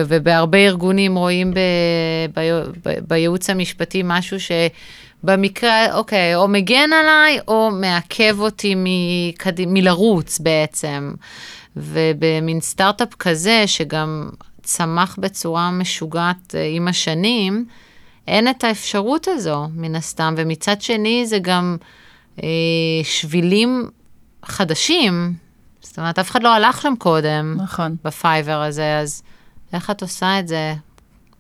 ובהרבה 0.06 0.59
ארגונים 0.59 1.16
רואים 1.16 1.54
ב, 1.54 1.59
ב, 2.35 2.40
ב, 2.85 2.94
בייעוץ 3.09 3.50
המשפטי 3.50 4.02
משהו 4.04 4.40
ש... 4.40 4.50
במקרה, 5.22 5.94
אוקיי, 5.94 6.35
או 6.35 6.48
מגן 6.48 6.90
עליי, 6.92 7.38
או 7.48 7.70
מעכב 7.70 8.37
אותי 8.38 8.74
מקד... 8.76 9.66
מלרוץ 9.66 10.38
בעצם. 10.38 11.14
ובמין 11.76 12.61
סטארט-אפ 12.61 13.14
כזה, 13.14 13.62
שגם 13.66 14.30
צמח 14.62 15.16
בצורה 15.20 15.70
משוגעת 15.70 16.54
אה, 16.54 16.66
עם 16.66 16.88
השנים, 16.88 17.64
אין 18.28 18.48
את 18.48 18.64
האפשרות 18.64 19.28
הזו, 19.28 19.68
מן 19.74 19.94
הסתם. 19.94 20.35
ומצד 20.37 20.83
שני, 20.83 21.26
זה 21.26 21.38
גם 21.38 21.76
אה, 22.42 22.48
שבילים 23.02 23.88
חדשים. 24.44 25.35
זאת 25.82 25.98
אומרת, 25.98 26.18
אף 26.18 26.30
אחד 26.30 26.42
לא 26.42 26.54
הלך 26.54 26.82
שם 26.82 26.94
קודם. 26.98 27.56
נכון. 27.58 27.96
בפייבר 28.04 28.62
הזה, 28.62 28.98
אז 28.98 29.22
איך 29.72 29.90
את 29.90 30.02
עושה 30.02 30.38
את 30.38 30.48
זה? 30.48 30.74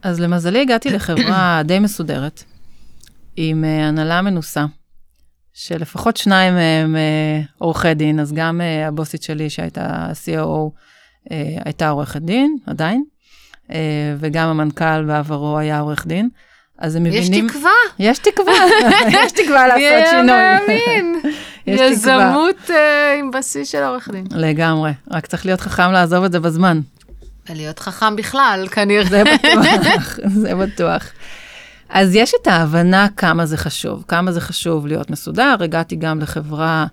אז 0.02 0.20
למזלי 0.20 0.60
הגעתי 0.60 0.90
לחברה 0.90 1.60
די 1.64 1.78
מסודרת. 1.78 2.44
עם 3.36 3.64
אה, 3.64 3.88
הנהלה 3.88 4.22
מנוסה, 4.22 4.64
שלפחות 5.54 6.16
שניים 6.16 6.54
מהם 6.54 6.96
אה, 6.96 7.40
עורכי 7.58 7.94
דין, 7.94 8.20
אז 8.20 8.32
גם 8.32 8.60
אה, 8.60 8.88
הבוסית 8.88 9.22
שלי 9.22 9.50
שהייתה 9.50 10.06
COO 10.24 10.70
הייתה 11.64 11.88
עורכת 11.88 12.22
דין, 12.22 12.56
עדיין, 12.66 13.04
וגם 14.18 14.48
המנכ"ל 14.48 15.04
בעברו 15.04 15.58
היה 15.58 15.80
עורך 15.80 16.06
דין. 16.06 16.28
אז 16.78 16.96
הם 16.96 17.02
מבינים... 17.02 17.46
יש 17.46 17.50
תקווה. 17.50 17.70
יש 17.98 18.18
תקווה, 18.18 18.52
יש 19.24 19.32
תקווה 19.32 19.66
לעשות 19.66 20.08
שינוי. 20.10 20.22
מי 20.22 20.32
מאמין. 20.68 21.20
יזמות 21.66 22.70
עם 23.18 23.30
בסיס 23.30 23.68
של 23.68 23.82
עורך 23.82 24.08
דין. 24.08 24.26
לגמרי, 24.30 24.92
רק 25.10 25.26
צריך 25.26 25.46
להיות 25.46 25.60
חכם 25.60 25.92
לעזוב 25.92 26.24
את 26.24 26.32
זה 26.32 26.40
בזמן. 26.40 26.80
ולהיות 27.50 27.78
חכם 27.78 28.16
בכלל, 28.16 28.68
כנראה. 28.70 29.04
זה 29.04 29.22
בטוח, 29.24 30.18
זה 30.42 30.54
בטוח. 30.54 31.04
אז 31.88 32.14
יש 32.14 32.32
את 32.42 32.46
ההבנה 32.46 33.06
כמה 33.16 33.46
זה 33.46 33.56
חשוב, 33.56 34.04
כמה 34.08 34.32
זה 34.32 34.40
חשוב 34.40 34.86
להיות 34.86 35.10
מסודר. 35.10 35.56
הגעתי 35.60 35.96
גם 35.96 36.20
לחברה 36.20 36.86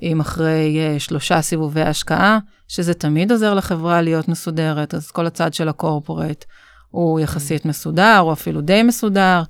עם 0.00 0.20
אחרי 0.20 0.78
uh, 0.96 1.00
שלושה 1.00 1.42
סיבובי 1.42 1.82
השקעה, 1.82 2.38
שזה 2.68 2.94
תמיד 2.94 3.32
עוזר 3.32 3.54
לחברה 3.54 4.02
להיות 4.02 4.28
מסודרת, 4.28 4.94
אז 4.94 5.10
כל 5.10 5.26
הצד 5.26 5.54
של 5.54 5.68
הקורפורט 5.68 6.44
הוא 6.90 7.20
יחסית 7.20 7.64
מסודר, 7.64 8.20
או 8.20 8.32
אפילו 8.32 8.60
די 8.60 8.82
מסודר. 8.82 9.42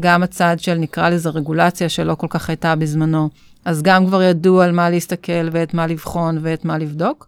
גם 0.00 0.22
הצד 0.22 0.56
של, 0.58 0.74
נקרא 0.74 1.08
לזה 1.08 1.28
רגולציה, 1.30 1.88
שלא 1.88 2.14
כל 2.14 2.26
כך 2.30 2.48
הייתה 2.48 2.76
בזמנו, 2.76 3.28
אז 3.64 3.82
גם 3.82 4.06
כבר 4.06 4.22
ידעו 4.22 4.60
על 4.60 4.72
מה 4.72 4.90
להסתכל 4.90 5.48
ואת 5.52 5.74
מה 5.74 5.86
לבחון 5.86 6.38
ואת 6.42 6.64
מה 6.64 6.78
לבדוק. 6.78 7.26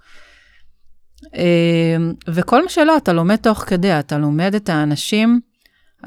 אמ, 1.34 2.12
וכל 2.28 2.62
מה 2.62 2.68
שלא, 2.68 2.96
אתה 2.96 3.12
לומד 3.12 3.36
תוך 3.36 3.58
כדי, 3.58 3.98
אתה 3.98 4.18
לומד 4.18 4.54
את 4.54 4.68
האנשים 4.68 5.40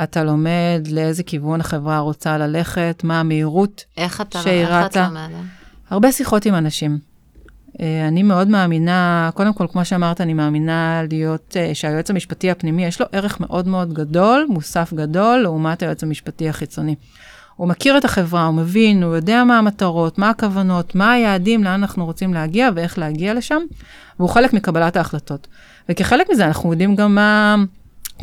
אתה 0.04 0.24
לומד 0.24 0.88
לאיזה 0.92 1.24
כיוון 1.24 1.62
החברה 1.62 2.00
רוצה 2.00 2.38
ללכת, 2.38 3.02
מה 3.04 3.20
המהירות 3.20 3.84
איך 3.98 4.22
אתה, 4.22 4.40
איך 4.40 4.70
את 4.70 4.98
לומדת? 4.98 5.32
הרבה 5.90 6.12
שיחות 6.12 6.46
עם 6.46 6.56
אנשים. 6.56 6.98
אה, 7.82 8.08
אני 8.08 8.24
מאוד 8.24 8.48
מאמינה, 8.48 9.30
קודם 9.34 9.54
כל, 9.54 9.68
כמו 9.72 9.86
שאמרת, 9.86 10.22
אני 10.22 10.34
מאמינה 10.34 11.02
להיות, 11.10 11.58
אה, 11.60 11.76
שהיועץ 11.76 12.10
המשפטי 12.10 12.52
הפנימי, 12.52 12.86
יש 12.86 13.02
לו 13.02 13.08
ערך 13.12 13.40
מאוד 13.40 13.68
מאוד 13.68 13.94
גדול, 13.94 14.46
מוסף 14.50 14.94
גדול, 14.94 15.40
לעומת 15.40 15.82
היועץ 15.82 16.04
המשפטי 16.04 16.50
החיצוני. 16.50 16.96
הוא 17.56 17.68
מכיר 17.68 17.98
את 17.98 18.06
החברה, 18.06 18.46
הוא 18.46 18.56
מבין, 18.56 19.04
הוא 19.04 19.16
יודע 19.16 19.44
מה 19.44 19.58
המטרות, 19.58 20.18
מה 20.18 20.30
הכוונות, 20.30 20.96
מה 20.96 21.12
היעדים, 21.12 21.64
לאן 21.64 21.74
אנחנו 21.74 22.06
רוצים 22.06 22.34
להגיע 22.34 22.70
ואיך 22.76 22.98
להגיע 22.98 23.34
לשם, 23.34 23.62
והוא 24.20 24.30
חלק 24.30 24.54
מקבלת 24.54 24.96
ההחלטות. 24.96 25.48
וכחלק 25.90 26.28
מזה 26.32 26.46
אנחנו 26.46 26.72
יודעים 26.72 26.96
גם 26.96 27.16
מה 27.16 27.56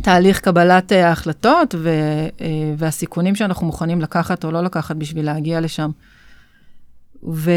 תהליך 0.03 0.41
קבלת 0.41 0.93
אה, 0.93 1.09
ההחלטות 1.09 1.75
והסיכונים 2.79 3.35
שאנחנו 3.35 3.67
מוכנים 3.67 4.01
לקחת 4.01 4.45
או 4.45 4.51
לא 4.51 4.63
לקחת 4.63 4.97
בשביל 4.97 5.25
להגיע 5.27 5.61
לשם. 5.61 5.91
ו... 7.29 7.51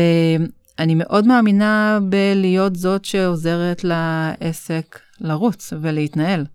אני 0.80 0.96
מאוד 0.96 1.28
מאמינה 1.28 2.00
בלהיות 2.10 2.76
זאת 2.76 3.06
שעוזרת 3.06 3.84
לעסק 3.84 5.00
לרוץ 5.22 5.74
ולהתנהל, 5.82 6.46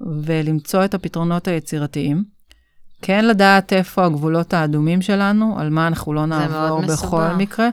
ולמצוא 0.00 0.84
את 0.84 0.94
הפתרונות 0.94 1.48
היצירתיים. 1.48 2.37
כן 3.02 3.24
לדעת 3.24 3.72
איפה 3.72 4.04
הגבולות 4.04 4.54
האדומים 4.54 5.02
שלנו, 5.02 5.58
על 5.58 5.70
מה 5.70 5.86
אנחנו 5.86 6.12
לא 6.12 6.26
נעבור 6.26 6.80
בכל 6.80 6.92
מסובך. 6.92 7.34
מקרה. 7.38 7.68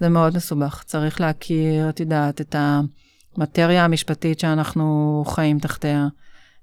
זה 0.00 0.08
מאוד 0.08 0.36
מסובך. 0.36 0.82
צריך 0.86 1.20
להכיר, 1.20 1.88
את 1.88 2.00
יודעת, 2.00 2.40
את 2.40 2.56
המטריה 2.58 3.84
המשפטית 3.84 4.40
שאנחנו 4.40 5.24
חיים 5.26 5.58
תחתיה. 5.58 6.08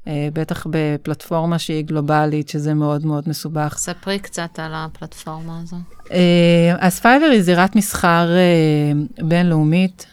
אה, 0.07 0.27
בטח 0.33 0.67
בפלטפורמה 0.69 1.59
שהיא 1.59 1.85
גלובלית, 1.85 2.49
שזה 2.49 2.73
מאוד 2.73 3.05
מאוד 3.05 3.29
מסובך. 3.29 3.75
ספרי 3.77 4.19
קצת 4.19 4.59
על 4.59 4.71
הפלטפורמה 4.75 5.59
הזו. 5.63 5.77
אה, 6.11 6.75
אז 6.79 6.99
פייבר 6.99 7.25
היא 7.25 7.41
זירת 7.41 7.75
מסחר 7.75 8.29
אה, 8.35 9.23
בינלאומית 9.27 10.05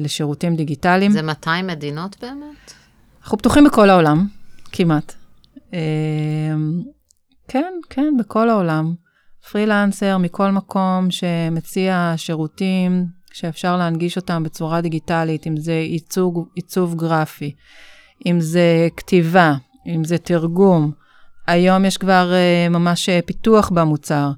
לשירותים 0.00 0.56
דיגיטליים. 0.56 1.12
זה 1.12 1.22
200 1.22 1.66
מדינות 1.66 2.16
באמת? 2.22 2.72
אנחנו 3.22 3.38
פתוחים 3.38 3.64
בכל 3.64 3.90
העולם, 3.90 4.26
כמעט. 4.72 5.14
כן, 7.48 7.74
כן, 7.90 8.14
בכל 8.18 8.50
העולם. 8.50 8.94
פרילנסר 9.50 10.18
מכל 10.18 10.50
מקום 10.50 11.10
שמציע 11.10 12.14
שירותים 12.16 13.06
שאפשר 13.32 13.76
להנגיש 13.76 14.16
אותם 14.16 14.42
בצורה 14.42 14.80
דיגיטלית, 14.80 15.46
אם 15.46 15.56
זה 15.56 15.72
עיצוב, 15.72 16.48
עיצוב 16.54 16.94
גרפי, 16.94 17.54
אם 18.26 18.40
זה 18.40 18.88
כתיבה, 18.96 19.54
אם 19.86 20.04
זה 20.04 20.18
תרגום. 20.18 20.92
היום 21.46 21.84
יש 21.84 21.96
כבר 21.96 22.32
uh, 22.32 22.72
ממש 22.72 23.08
uh, 23.08 23.26
פיתוח 23.26 23.70
במוצר. 23.70 24.30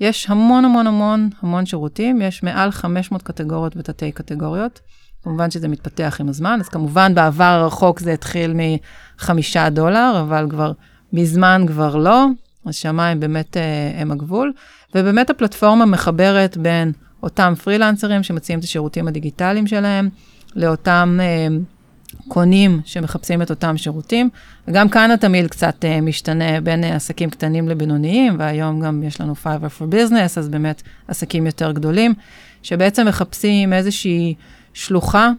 יש 0.00 0.30
המון 0.30 0.64
המון 0.64 0.86
המון 0.86 1.28
המון 1.42 1.66
שירותים, 1.66 2.22
יש 2.22 2.42
מעל 2.42 2.70
500 2.70 3.22
קטגוריות 3.22 3.76
ותתי 3.76 4.12
קטגוריות. 4.12 4.80
כמובן 5.22 5.50
שזה 5.50 5.68
מתפתח 5.68 6.16
עם 6.20 6.28
הזמן, 6.28 6.58
אז 6.60 6.68
כמובן 6.68 7.14
בעבר 7.14 7.44
הרחוק 7.44 8.00
זה 8.00 8.12
התחיל 8.12 8.54
מחמישה 8.54 9.70
דולר, 9.70 10.20
אבל 10.20 10.46
כבר 10.50 10.72
מזמן 11.12 11.64
כבר 11.68 11.96
לא, 11.96 12.26
אז 12.64 12.74
שמיים 12.74 13.20
באמת 13.20 13.56
uh, 13.56 14.00
הם 14.00 14.10
הגבול. 14.10 14.52
ובאמת 14.94 15.30
הפלטפורמה 15.30 15.86
מחברת 15.86 16.56
בין 16.56 16.92
אותם 17.22 17.54
פרילנסרים 17.64 18.22
שמציעים 18.22 18.58
את 18.58 18.64
השירותים 18.64 19.08
הדיגיטליים 19.08 19.66
שלהם, 19.66 20.08
לאותם 20.56 21.18
uh, 21.20 22.22
קונים 22.28 22.80
שמחפשים 22.84 23.42
את 23.42 23.50
אותם 23.50 23.76
שירותים. 23.76 24.28
וגם 24.68 24.88
כאן 24.88 25.10
התמיל 25.10 25.48
קצת 25.48 25.84
uh, 25.84 26.00
משתנה 26.00 26.60
בין 26.60 26.84
עסקים 26.84 27.30
קטנים 27.30 27.68
לבינוניים, 27.68 28.36
והיום 28.38 28.80
גם 28.80 29.02
יש 29.02 29.20
לנו 29.20 29.34
Fiverr 29.44 29.80
for 29.80 29.94
Business, 29.94 30.38
אז 30.38 30.48
באמת 30.48 30.82
עסקים 31.08 31.46
יותר 31.46 31.72
גדולים, 31.72 32.14
שבעצם 32.62 33.06
מחפשים 33.06 33.72
איזושהי 33.72 34.34
שלוחה 34.74 35.30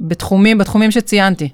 בתחומים, 0.00 0.58
בתחומים 0.58 0.90
שציינתי. 0.90 1.48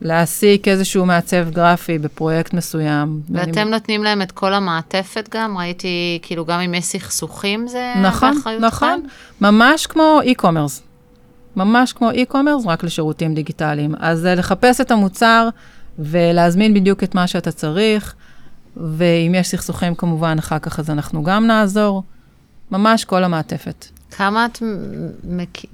להעסיק 0.00 0.68
איזשהו 0.68 1.06
מעצב 1.06 1.50
גרפי 1.50 1.98
בפרויקט 1.98 2.54
מסוים. 2.54 3.20
ואתם 3.30 3.50
ואני... 3.54 3.70
נותנים 3.70 4.02
להם 4.02 4.22
את 4.22 4.32
כל 4.32 4.54
המעטפת 4.54 5.28
גם? 5.30 5.58
ראיתי, 5.58 6.18
כאילו, 6.22 6.44
גם 6.44 6.60
אם 6.60 6.74
יש 6.74 6.84
סכסוכים 6.84 7.68
זה 7.68 7.92
נכון, 8.02 8.34
באחריותכם? 8.34 8.66
נכון, 8.66 8.88
נכון. 8.88 9.54
ממש 9.54 9.86
כמו 9.86 10.20
e-commerce. 10.24 10.80
ממש 11.56 11.92
כמו 11.92 12.10
e-commerce, 12.10 12.66
רק 12.66 12.84
לשירותים 12.84 13.34
דיגיטליים. 13.34 13.94
אז 13.98 14.26
אה, 14.26 14.34
לחפש 14.34 14.80
את 14.80 14.90
המוצר 14.90 15.48
ולהזמין 15.98 16.74
בדיוק 16.74 17.04
את 17.04 17.14
מה 17.14 17.26
שאתה 17.26 17.52
צריך, 17.52 18.14
ואם 18.76 19.34
יש 19.34 19.48
סכסוכים 19.48 19.94
כמובן, 19.94 20.38
אחר 20.38 20.58
כך 20.58 20.78
אז 20.78 20.90
אנחנו 20.90 21.22
גם 21.22 21.46
נעזור. 21.46 22.02
ממש 22.70 23.04
כל 23.04 23.24
המעטפת. 23.24 23.86
כמה 24.10 24.46
את, 24.46 24.62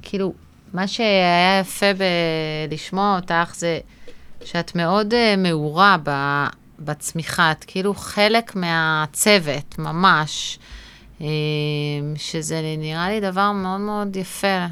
כאילו, 0.03 0.33
מה 0.75 0.87
שהיה 0.87 1.61
יפה 1.61 1.87
בלשמוע 2.69 3.17
אותך 3.17 3.55
זה 3.55 3.79
שאת 4.45 4.75
מאוד 4.75 5.13
uh, 5.13 5.37
מעורה 5.39 5.97
ב, 6.03 6.11
בצמיחה, 6.81 7.53
את 7.53 7.65
כאילו 7.67 7.95
חלק 7.95 8.57
מהצוות, 8.57 9.79
ממש, 9.79 10.59
uh, 11.19 11.23
שזה 12.17 12.61
נראה 12.79 13.09
לי 13.09 13.21
דבר 13.21 13.53
מאוד 13.53 13.81
מאוד 13.81 14.17
יפה. 14.17 14.67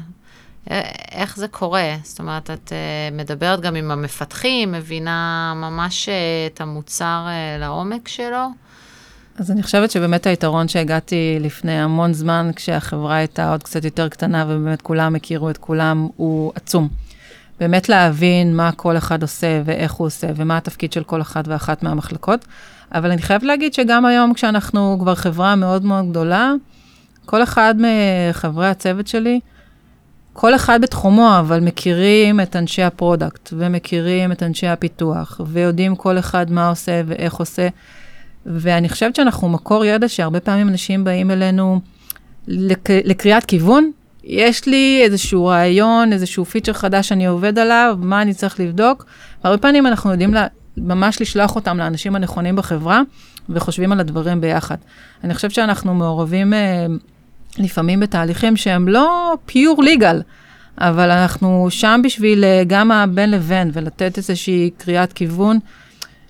איך 1.11 1.37
זה 1.37 1.47
קורה? 1.47 1.95
זאת 2.03 2.19
אומרת, 2.19 2.49
את 2.49 2.69
uh, 2.69 3.15
מדברת 3.15 3.61
גם 3.61 3.75
עם 3.75 3.91
המפתחים, 3.91 4.71
מבינה 4.71 5.53
ממש 5.55 6.09
את 6.53 6.61
המוצר 6.61 7.27
לעומק 7.59 8.07
שלו? 8.07 8.47
אז 9.37 9.51
אני 9.51 9.63
חושבת 9.63 9.91
שבאמת 9.91 10.27
היתרון 10.27 10.67
שהגעתי 10.67 11.37
לפני 11.39 11.81
המון 11.81 12.13
זמן, 12.13 12.51
כשהחברה 12.55 13.15
הייתה 13.15 13.51
עוד 13.51 13.63
קצת 13.63 13.85
יותר 13.85 14.09
קטנה 14.09 14.45
ובאמת 14.47 14.81
כולם 14.81 15.15
הכירו 15.15 15.49
את 15.49 15.57
כולם, 15.57 16.07
הוא 16.15 16.51
עצום. 16.55 16.87
באמת 17.59 17.89
להבין 17.89 18.55
מה 18.55 18.71
כל 18.71 18.97
אחד 18.97 19.21
עושה 19.21 19.61
ואיך 19.65 19.91
הוא 19.91 20.07
עושה 20.07 20.27
ומה 20.35 20.57
התפקיד 20.57 20.93
של 20.93 21.03
כל 21.03 21.21
אחת 21.21 21.47
ואחת 21.47 21.83
מהמחלקות. 21.83 22.45
אבל 22.93 23.11
אני 23.11 23.21
חייבת 23.21 23.43
להגיד 23.43 23.73
שגם 23.73 24.05
היום, 24.05 24.33
כשאנחנו 24.33 24.97
כבר 24.99 25.15
חברה 25.15 25.55
מאוד 25.55 25.85
מאוד 25.85 26.09
גדולה, 26.09 26.51
כל 27.25 27.43
אחד 27.43 27.75
מחברי 27.77 28.67
הצוות 28.67 29.07
שלי, 29.07 29.39
כל 30.33 30.55
אחד 30.55 30.81
בתחומו, 30.81 31.39
אבל 31.39 31.59
מכירים 31.59 32.39
את 32.39 32.55
אנשי 32.55 32.83
ה 32.83 32.91
product, 32.91 33.53
ומכירים 33.57 34.31
את 34.31 34.43
אנשי 34.43 34.67
הפיתוח, 34.67 35.41
ויודעים 35.47 35.95
כל 35.95 36.19
אחד 36.19 36.51
מה 36.51 36.69
עושה 36.69 37.01
ואיך 37.05 37.33
עושה. 37.33 37.67
ואני 38.45 38.89
חושבת 38.89 39.15
שאנחנו 39.15 39.49
מקור 39.49 39.85
ידע 39.85 40.09
שהרבה 40.09 40.39
פעמים 40.39 40.69
אנשים 40.69 41.03
באים 41.03 41.31
אלינו 41.31 41.79
לק... 42.47 42.89
לקריאת 42.89 43.45
כיוון. 43.45 43.91
יש 44.23 44.65
לי 44.65 45.01
איזשהו 45.03 45.45
רעיון, 45.45 46.13
איזשהו 46.13 46.45
פיצ'ר 46.45 46.73
חדש 46.73 47.07
שאני 47.07 47.25
עובד 47.25 47.59
עליו, 47.59 47.97
מה 48.01 48.21
אני 48.21 48.33
צריך 48.33 48.59
לבדוק. 48.59 49.05
והרבה 49.43 49.57
פעמים 49.61 49.87
אנחנו 49.87 50.11
יודעים 50.11 50.33
לה, 50.33 50.47
ממש 50.77 51.21
לשלוח 51.21 51.55
אותם 51.55 51.77
לאנשים 51.77 52.15
הנכונים 52.15 52.55
בחברה, 52.55 53.01
וחושבים 53.49 53.91
על 53.91 53.99
הדברים 53.99 54.41
ביחד. 54.41 54.77
אני 55.23 55.33
חושבת 55.33 55.51
שאנחנו 55.51 55.95
מעורבים 55.95 56.53
אה, 56.53 56.85
לפעמים 57.57 57.99
בתהליכים 57.99 58.57
שהם 58.57 58.87
לא 58.87 59.33
פיור 59.45 59.83
ליגל, 59.83 60.21
אבל 60.77 61.11
אנחנו 61.11 61.67
שם 61.69 62.01
בשביל 62.03 62.43
אה, 62.43 62.63
גם 62.67 62.91
הבין 62.91 63.31
לבין, 63.31 63.71
ולתת 63.73 64.17
איזושהי 64.17 64.69
קריאת 64.77 65.13
כיוון. 65.13 65.59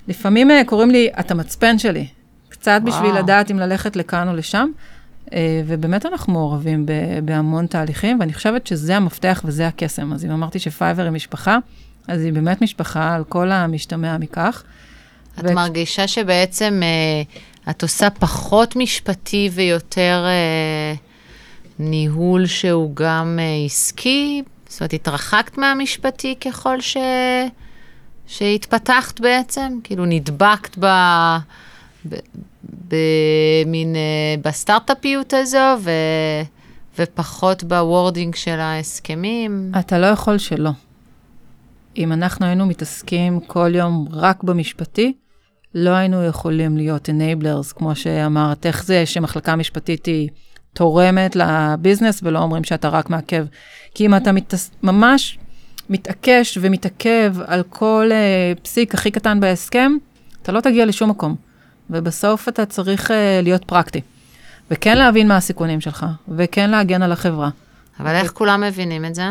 לפעמים 0.08 0.52
אה, 0.52 0.62
קוראים 0.66 0.92
לי, 0.92 1.10
את 1.20 1.32
המצפן 1.32 1.80
שלי, 1.80 2.08
קצת 2.50 2.82
וואו. 2.84 2.94
בשביל 2.94 3.16
לדעת 3.16 3.52
אם 3.52 3.60
ללכת 3.60 3.96
לכאן 3.96 4.28
או 4.28 4.34
לשם. 4.36 4.70
אה, 5.34 5.62
ובאמת 5.68 6.06
אנחנו 6.06 6.34
מעורבים 6.34 6.86
בהמון 7.26 7.68
תהליכים, 7.68 8.20
ואני 8.20 8.34
חושבת 8.34 8.68
שזה 8.68 8.98
המפתח 8.98 9.42
וזה 9.46 9.68
הקסם. 9.68 10.14
אז 10.14 10.26
אם 10.26 10.32
אמרתי 10.32 10.60
שפייבר 10.60 11.04
היא 11.04 11.12
משפחה, 11.12 11.58
אז 12.08 12.22
היא 12.22 12.34
באמת 12.34 12.62
משפחה 12.62 13.16
על 13.16 13.24
כל 13.24 13.52
המשתמע 13.52 14.18
מכך. 14.18 14.64
את 15.40 15.44
ו... 15.44 15.54
מרגישה 15.54 16.08
שבעצם 16.08 16.82
אה, 16.84 17.72
את 17.72 17.82
עושה 17.82 18.10
פחות 18.10 18.76
משפטי 18.76 19.50
ויותר 19.54 20.26
אה, 20.26 20.94
ניהול 21.80 22.46
שהוא 22.46 22.96
גם 22.96 23.40
אה, 23.42 23.66
עסקי? 23.66 24.44
זאת 24.68 24.82
אומרת, 24.82 24.94
התרחקת 24.94 25.58
מהמשפטי 25.58 26.36
ככל 26.42 26.82
ש... 26.82 26.98
שהתפתחת 28.28 29.20
בעצם? 29.20 29.80
כאילו 29.84 30.06
נדבקת 30.06 30.78
ב... 30.80 30.86
ב... 32.10 32.16
במין, 32.94 33.96
אה, 33.96 34.36
בסטארט-אפיות 34.42 35.34
הזו, 35.34 35.76
ו... 35.80 35.92
ופחות 37.00 37.64
ב 37.64 37.73
wording 37.73 38.36
של 38.36 38.60
ההסכמים? 38.60 39.72
אתה 39.80 40.00
לא 40.00 40.06
יכול 40.06 40.38
שלא. 40.38 40.70
אם 41.98 42.12
אנחנו 42.12 42.46
היינו 42.46 42.66
מתעסקים 42.66 43.40
כל 43.40 43.72
יום 43.76 44.08
רק 44.12 44.44
במשפטי, 44.44 45.14
לא 45.76 45.90
היינו 45.90 46.24
יכולים 46.24 46.78
להיות 46.78 47.10
enablers, 47.10 47.74
כמו 47.76 47.96
שאמרת, 47.96 48.66
איך 48.66 48.86
זה 48.86 49.06
שמחלקה 49.06 49.56
משפטית 49.56 50.06
היא 50.06 50.30
תורמת 50.74 51.36
לביזנס 51.36 52.20
ולא 52.24 52.40
אומרים 52.40 52.64
שאתה 52.64 52.90
רק 52.90 53.10
מעכב. 53.10 53.46
כי 53.94 54.06
אם 54.06 54.16
אתה 54.16 54.32
מתעס... 54.32 54.72
ממש 54.84 55.38
מתעקש 55.90 56.58
ומתעכב 56.62 57.36
על 57.46 57.64
כל 57.70 58.10
uh, 58.12 58.60
פסיק 58.60 58.94
הכי 58.94 59.12
קטן 59.12 59.40
בהסכם, 59.40 59.92
אתה 60.42 60.52
לא 60.52 60.62
תגיע 60.62 60.86
לשום 60.86 61.10
מקום. 61.10 61.36
ובסוף 61.90 62.50
אתה 62.50 62.66
צריך 62.66 63.12
uh, 63.12 63.14
להיות 63.44 63.66
פרקטי. 63.66 64.02
וכן 64.72 64.98
להבין 64.98 65.28
מה 65.28 65.38
הסיכונים 65.38 65.82
שלך, 65.82 66.06
וכן 66.28 66.70
להגן 66.70 67.02
על 67.02 67.12
החברה, 67.12 67.50
אבל 68.00 68.16
איך 68.16 68.32
כולם 68.32 68.62
מבינים 68.62 69.06
את 69.06 69.16
זה? 69.16 69.30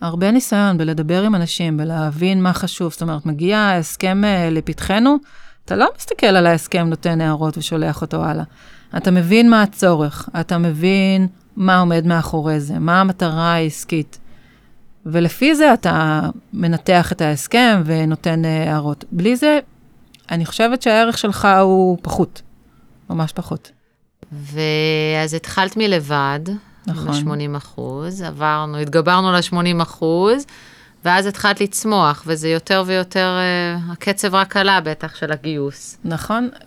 הרבה 0.00 0.30
ניסיון 0.30 0.78
בלדבר 0.78 1.22
עם 1.22 1.34
אנשים, 1.34 1.76
בלהבין 1.76 2.42
מה 2.42 2.52
חשוב. 2.52 2.92
זאת 2.92 3.02
אומרת, 3.02 3.26
מגיע 3.26 3.58
ההסכם 3.58 4.24
אה, 4.24 4.50
לפתחנו, 4.50 5.16
אתה 5.64 5.76
לא 5.76 5.88
מסתכל 5.96 6.26
על 6.26 6.46
ההסכם, 6.46 6.86
נותן 6.86 7.20
הערות 7.20 7.58
ושולח 7.58 8.02
אותו 8.02 8.24
הלאה. 8.24 8.44
אתה 8.96 9.10
מבין 9.10 9.50
מה 9.50 9.62
הצורך, 9.62 10.28
אתה 10.40 10.58
מבין 10.58 11.26
מה 11.56 11.78
עומד 11.78 12.06
מאחורי 12.06 12.60
זה, 12.60 12.78
מה 12.78 13.00
המטרה 13.00 13.52
העסקית. 13.52 14.18
ולפי 15.06 15.54
זה 15.54 15.74
אתה 15.74 16.20
מנתח 16.52 17.12
את 17.12 17.20
ההסכם 17.20 17.82
ונותן 17.84 18.44
אה, 18.44 18.70
הערות. 18.70 19.04
בלי 19.12 19.36
זה, 19.36 19.58
אני 20.30 20.46
חושבת 20.46 20.82
שהערך 20.82 21.18
שלך 21.18 21.48
הוא 21.62 21.98
פחות, 22.02 22.42
ממש 23.10 23.32
פחות. 23.32 23.70
ואז 24.32 25.34
התחלת 25.34 25.76
מלבד, 25.76 26.40
נכון. 26.86 27.24
ב-80 27.24 27.56
אחוז, 27.56 28.22
עברנו, 28.22 28.78
התגברנו 28.78 29.32
ל-80 29.32 29.82
אחוז, 29.82 30.46
ואז 31.04 31.26
התחלת 31.26 31.60
לצמוח, 31.60 32.24
וזה 32.26 32.48
יותר 32.48 32.82
ויותר, 32.86 33.36
uh, 33.38 33.92
הקצב 33.92 34.34
רק 34.34 34.56
עלה 34.56 34.80
בטח 34.80 35.14
של 35.14 35.32
הגיוס. 35.32 35.98
נכון. 36.04 36.48
Uh, 36.54 36.66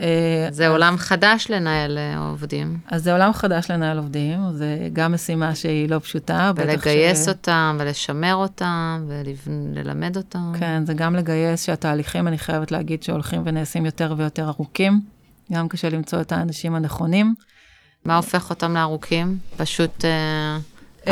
זה 0.52 0.66
אז, 0.66 0.72
עולם 0.72 0.98
חדש 0.98 1.48
לנהל 1.50 1.98
uh, 1.98 2.20
עובדים. 2.20 2.78
אז 2.88 3.04
זה 3.04 3.14
עולם 3.14 3.34
חדש 3.34 3.72
לנהל 3.72 3.98
עובדים, 3.98 4.40
זה 4.54 4.90
גם 4.94 5.14
משימה 5.14 5.56
שהיא 5.56 5.90
לא 5.90 6.00
פשוטה. 6.00 6.52
ולגייס 6.56 7.26
ש... 7.26 7.28
אותם, 7.28 7.78
ולשמר 7.80 8.36
אותם, 8.36 9.06
וללמד 9.08 10.18
אותם. 10.18 10.54
כן, 10.60 10.86
זה 10.86 10.94
גם 10.94 11.16
לגייס 11.16 11.66
שהתהליכים, 11.66 12.28
אני 12.28 12.38
חייבת 12.38 12.72
להגיד, 12.72 13.04
שהולכים 13.04 13.42
ונעשים 13.46 13.86
יותר 13.86 14.14
ויותר 14.18 14.48
ארוכים. 14.48 15.02
גם 15.52 15.68
קשה 15.68 15.90
למצוא 15.90 16.22
את 16.22 16.32
האנשים 16.32 16.76
הנכונים. 16.76 17.36
מה 18.06 18.16
הופך 18.16 18.50
אותם 18.50 18.74
לארוכים? 18.74 19.38
פשוט 19.58 20.06
uh, 21.06 21.08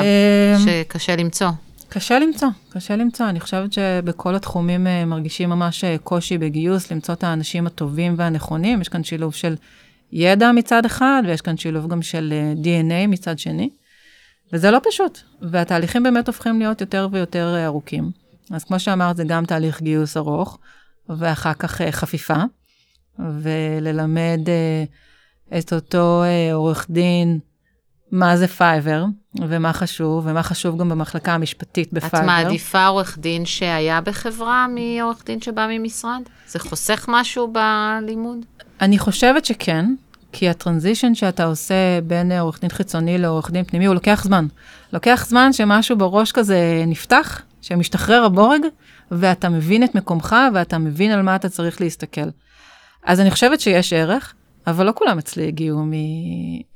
שקשה 0.66 1.16
למצוא. 1.16 1.50
קשה 1.96 2.20
למצוא, 2.20 2.48
קשה 2.70 2.96
למצוא. 2.96 3.30
אני 3.30 3.40
חושבת 3.40 3.74
שבכל 3.74 4.36
התחומים 4.36 4.88
uh, 4.88 5.06
מרגישים 5.06 5.50
ממש 5.50 5.84
uh, 5.84 5.88
קושי 6.04 6.38
בגיוס, 6.38 6.92
למצוא 6.92 7.14
את 7.14 7.24
האנשים 7.24 7.68
הטובים 7.68 8.14
והנכונים. 8.18 8.82
יש 8.82 8.90
כאן 8.90 9.04
שילוב 9.04 9.34
של 9.34 9.56
ידע 10.12 10.52
מצד 10.52 10.86
אחד, 10.86 11.24
ויש 11.28 11.42
כאן 11.42 11.58
שילוב 11.58 11.88
גם 11.88 12.02
של 12.02 12.34
uh, 12.34 12.66
DNA 12.66 13.08
מצד 13.08 13.40
שני. 13.40 13.70
וזה 14.54 14.72
לא 14.72 14.80
פשוט, 14.90 15.20
והתהליכים 15.42 16.04
באמת 16.04 16.28
הופכים 16.28 16.60
להיות 16.60 16.82
יותר 16.82 17.08
ויותר 17.12 17.66
ארוכים. 17.66 18.12
אז 18.52 18.64
כמו 18.64 18.80
שאמרת, 18.80 19.18
זה 19.18 19.24
גם 19.24 19.46
תהליך 19.46 19.82
גיוס 19.82 20.18
ארוך, 20.18 20.60
ואחר 21.10 21.54
כך 21.54 21.82
חפיפה, 21.92 22.44
וללמד 23.20 24.40
את 25.58 25.74
אותו 25.74 26.24
עורך 26.54 26.88
דין 26.90 27.40
מה 28.16 28.38
זה 28.38 28.48
Fiverr, 28.48 29.06
ומה 29.36 29.74
חשוב, 29.74 30.28
ומה 30.28 30.44
חשוב 30.44 30.78
גם 30.78 30.90
במחלקה 30.90 31.34
המשפטית 31.34 31.94
ב 31.94 31.97
Fiverr. 31.97 32.18
את 32.18 32.24
מעדיפה 32.24 32.86
עורך 32.86 33.18
דין 33.18 33.46
שהיה 33.46 34.02
בחברה 34.02 34.68
מעורך 34.68 35.24
דין 35.26 35.42
שבא 35.42 35.68
ממשרד? 35.70 36.22
זה 36.48 36.60
חוסך 36.60 37.06
משהו 37.08 37.54
בלימוד? 37.54 38.46
אני 38.82 39.00
חושבת 39.00 39.46
שכן, 39.46 39.86
כי 40.32 40.50
ה 40.50 40.56
transition 40.56 41.16
שאתה 41.16 41.46
עושה 41.46 42.02
בין 42.08 42.32
עורך 42.32 42.62
דין 42.62 42.70
חיצוני 42.70 43.18
לעורך 43.18 43.52
דין 43.52 43.64
פנימי, 43.64 43.86
הוא 43.86 43.96
לוקח 43.96 44.24
זמן. 44.24 44.48
לוקח 44.94 45.26
זמן 45.30 45.54
שמשהו 45.54 45.98
בראש 45.98 46.32
כזה 46.32 46.84
נפתח, 46.88 47.42
שמשתחרר 47.62 48.24
הבורג, 48.24 48.62
ואתה 49.12 49.50
מבין 49.50 49.84
את 49.84 49.96
מקומך, 49.96 50.36
ואתה 50.54 50.78
מבין 50.78 51.12
על 51.12 51.22
מה 51.22 51.36
אתה 51.36 51.50
צריך 51.50 51.82
להסתכל. 51.82 52.30
אז 53.04 53.20
אני 53.20 53.32
חושבת 53.32 53.60
שיש 53.60 53.94
ערך. 53.94 54.34
אבל 54.68 54.86
לא 54.86 54.92
כולם 54.96 55.18
אצלי 55.18 55.48
הגיעו 55.48 55.86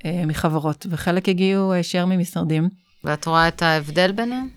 אה, 0.06 0.26
מחברות, 0.26 0.86
וחלק 0.90 1.30
הגיעו 1.30 1.76
ישר 1.76 2.06
ממשרדים. 2.06 2.70
ואת 3.04 3.26
רואה 3.26 3.48
את 3.48 3.62
ההבדל 3.62 4.12
ביניהם? 4.12 4.48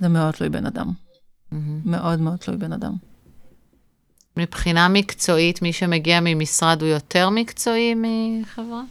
זה 0.00 0.08
מאוד 0.08 0.34
תלוי 0.34 0.48
בן 0.50 0.66
אדם. 0.66 0.86
Mm-hmm. 0.88 1.56
מאוד 1.84 2.20
מאוד 2.20 2.36
תלוי 2.36 2.56
בן 2.56 2.72
אדם. 2.72 2.92
מבחינה 4.36 4.88
מקצועית, 4.88 5.62
מי 5.62 5.72
שמגיע 5.72 6.20
ממשרד 6.22 6.82
הוא 6.82 6.90
יותר 6.90 7.30
מקצועי 7.30 7.94
מחברה? 7.94 8.82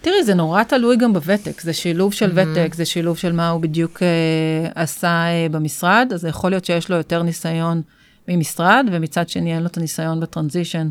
תראי, 0.00 0.24
זה 0.24 0.34
נורא 0.34 0.62
תלוי 0.62 0.96
גם 0.96 1.12
בוותק. 1.12 1.60
זה 1.60 1.72
שילוב 1.72 2.12
של 2.12 2.30
mm-hmm. 2.30 2.48
ותק, 2.58 2.74
זה 2.74 2.84
שילוב 2.84 3.18
של 3.18 3.32
מה 3.32 3.48
הוא 3.48 3.60
בדיוק 3.60 4.02
אה, 4.02 4.82
עשה 4.82 5.08
אה, 5.08 5.46
במשרד, 5.50 6.10
אז 6.14 6.24
יכול 6.24 6.50
להיות 6.50 6.64
שיש 6.64 6.90
לו 6.90 6.96
יותר 6.96 7.22
ניסיון 7.22 7.82
ממשרד, 8.28 8.86
ומצד 8.92 9.28
שני 9.28 9.54
אין 9.54 9.62
לו 9.62 9.66
את 9.66 9.76
הניסיון 9.76 10.20
בטרנזישן 10.20 10.88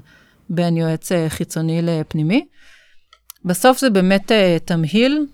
בין 0.50 0.78
יועץ 0.78 1.12
אה, 1.12 1.26
חיצוני 1.30 1.82
לפנימי. 1.82 2.46
בסוף 3.46 3.80
זה 3.80 3.90
באמת 3.90 4.32
uh, 4.32 4.66
תמהיל 4.66 5.26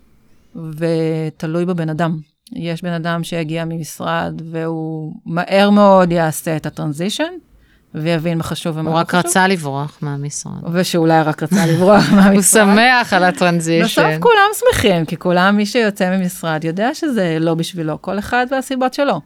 ותלוי 0.55 1.65
בבן 1.65 1.89
אדם. 1.89 2.17
יש 2.55 2.81
בן 2.81 2.93
אדם 2.93 3.23
שיגיע 3.23 3.65
ממשרד 3.65 4.41
והוא 4.51 5.13
מהר 5.25 5.69
מאוד 5.69 6.11
יעשה 6.11 6.55
את 6.55 6.65
הטרנזישן, 6.65 7.33
ויבין 7.95 8.37
מה 8.37 8.43
חשוב 8.43 8.77
ומה 8.77 8.89
לא 8.89 8.95
חשוב. 8.95 9.15
הוא 9.15 9.19
רק 9.19 9.25
רצה 9.25 9.47
לברוח 9.47 9.97
מהמשרד. 10.01 10.53
ושאולי 10.73 11.21
רק 11.21 11.43
רצה 11.43 11.65
לברוח 11.65 12.09
מהמשרד. 12.15 12.33
הוא 12.33 12.41
שמח 12.41 13.13
על 13.13 13.23
הטרנזישן. 13.23 13.83
בסוף 14.01 14.19
כולם 14.19 14.49
שמחים, 14.59 15.05
כי 15.05 15.17
כולם, 15.17 15.57
מי 15.57 15.65
שיוצא 15.65 16.17
ממשרד 16.17 16.63
יודע 16.63 16.93
שזה 16.93 17.37
לא 17.39 17.53
בשבילו, 17.53 18.01
כל 18.01 18.19
אחד 18.19 18.45
והסיבות 18.51 18.93
שלו. 18.93 19.21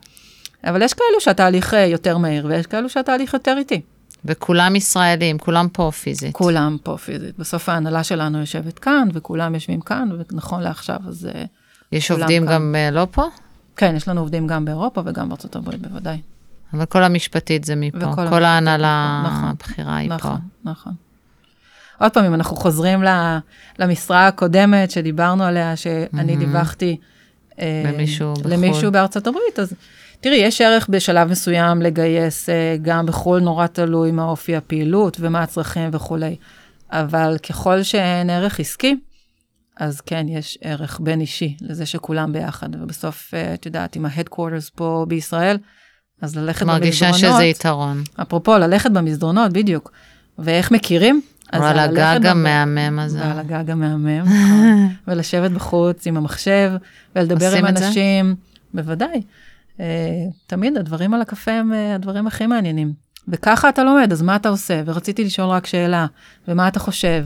אבל 0.64 0.82
יש 0.82 0.94
כאלו 0.94 1.22
שהתהליך 1.22 1.74
אה, 1.74 1.86
יותר 1.86 2.18
מהיר, 2.18 2.46
ויש 2.50 2.66
כאלו 2.66 2.90
שהתהליך 2.90 3.34
יותר 3.34 3.56
איטי. 3.58 3.82
וכולם 4.28 4.76
ישראלים, 4.76 5.38
כולם 5.38 5.68
פה 5.74 5.92
פיזית. 5.92 6.36
כולם 6.36 6.78
פה 6.84 6.98
פיזית. 6.98 7.40
בסוף 7.40 7.70
ההנהלה 7.70 8.04
שלנו 8.04 8.40
יושבת 8.40 8.80
כאן, 8.80 9.08
וכולם 9.14 9.54
יושבים 9.54 9.82
כאן, 9.82 10.10
ונכון 10.32 10.62
לעכשיו, 10.62 10.98
אז 11.08 11.30
אה, 11.36 11.44
יש 11.92 12.12
עובדים 12.12 12.46
כאן. 12.46 12.54
גם 12.54 12.76
uh, 12.76 12.96
לא 12.96 13.08
פה? 13.12 13.26
כן, 13.76 13.94
יש 13.96 14.08
לנו 14.08 14.22
עובדים 14.22 14.48
גם 14.48 14.66
באירופה 14.66 15.02
וגם 15.06 15.30
בארצות 15.30 15.56
הברית, 15.56 15.82
בוודאי. 15.82 16.22
אבל 16.74 16.86
כל 16.86 17.04
המשפטית 17.04 17.64
זה 17.64 17.76
מפה, 17.76 18.16
כל, 18.16 18.30
כל 18.30 18.44
ההנהלה 18.44 19.24
נכון, 19.26 19.50
הבכירה 19.50 19.96
היא 19.96 20.10
נכון, 20.10 20.20
פה. 20.20 20.28
נכון, 20.28 20.42
נכון. 20.64 20.94
עוד 22.00 22.12
פעם, 22.12 22.26
אם 22.26 22.34
אנחנו 22.34 22.56
חוזרים 22.56 23.04
למשרה 23.80 24.28
הקודמת 24.28 24.92
שדיברנו 24.92 25.44
עליה, 25.44 25.76
שאני 25.76 26.34
mm-hmm. 26.34 26.40
דיווחתי 26.40 26.98
אה, 27.60 27.84
למישהו, 27.86 28.34
למישהו 28.46 28.92
בארצות 28.92 29.28
הברית, 29.28 29.60
אז 29.60 29.74
תראי, 30.22 30.38
יש 30.38 30.62
ערך 30.62 30.88
בשלב 30.90 31.32
מסוים 31.32 31.82
לגייס 31.82 32.50
אה, 32.50 32.76
גם 32.82 33.06
בחו"ל, 33.06 33.40
נורא 33.40 33.68
תלוי 33.68 34.12
מה 34.12 34.24
אופי 34.24 34.56
הפעילות 34.56 35.18
ומה 35.20 35.44
הצרכים 35.44 35.90
וכולי. 35.94 36.36
אבל 36.92 37.38
ככל 37.50 37.84
שאין 37.84 38.30
ערך 38.30 38.60
עסקי, 38.60 38.96
אז 39.80 40.02
כן, 40.02 40.26
יש 40.30 40.58
ערך 40.62 41.00
בין 41.04 41.22
אישי 41.22 41.58
לזה 41.62 41.86
שכולם 41.86 42.34
ביחד. 42.34 42.70
ובסוף, 42.82 43.34
אה, 43.34 43.54
את 43.54 43.66
יודעת, 43.66 43.96
עם 43.96 44.06
ה-headquarters 44.06 44.72
פה 44.76 45.06
בישראל, 45.08 45.58
אז 46.22 46.36
ללכת 46.36 46.62
במסדרונות... 46.62 46.82
מרגישה 46.82 47.14
שזה 47.14 47.44
יתרון. 47.44 48.04
אפרופו, 48.22 48.58
ללכת 48.58 48.92
במסדרונות, 48.92 49.54
בדיוק. 49.54 49.92
ואיך 50.40 50.72
מכירים? 50.72 51.22
או 51.54 51.64
על 51.64 51.80
הגג 51.80 52.26
המהמם 52.26 53.00
הזה. 53.00 53.20
ועל 53.20 53.40
הגג 53.40 53.72
המהמם. 53.72 54.26
ולשבת 55.08 55.52
בחוץ 55.52 56.08
עם 56.08 56.18
המחשב, 56.18 56.72
ולדבר 57.16 57.56
עם 57.56 57.66
אנשים. 57.66 58.36
בוודאי. 58.74 59.22
אה, 59.80 59.86
תמיד 60.48 60.78
הדברים 60.78 61.14
על 61.14 61.22
הקפה 61.22 61.52
הם 61.52 61.74
אה, 61.74 61.96
הדברים 61.96 62.28
הכי 62.28 62.48
מעניינים. 62.48 62.94
וככה 63.28 63.70
אתה 63.70 63.84
לומד, 63.84 64.12
אז 64.12 64.22
מה 64.22 64.36
אתה 64.36 64.50
עושה? 64.50 64.82
ורציתי 64.86 65.24
לשאול 65.24 65.50
רק 65.50 65.66
שאלה, 65.66 66.06
ומה 66.48 66.68
אתה 66.68 66.80
חושב? 66.80 67.26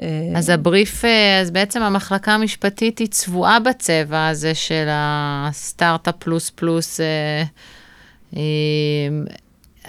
אה, 0.00 0.32
אז 0.36 0.48
הבריף, 0.48 1.04
אז 1.42 1.50
בעצם 1.50 1.82
המחלקה 1.82 2.32
המשפטית 2.32 2.98
היא 2.98 3.08
צבועה 3.08 3.60
בצבע 3.60 4.28
הזה 4.28 4.54
של 4.54 4.86
הסטארט-אפ 4.90 6.14
פלוס 6.18 6.50
פלוס. 6.50 7.00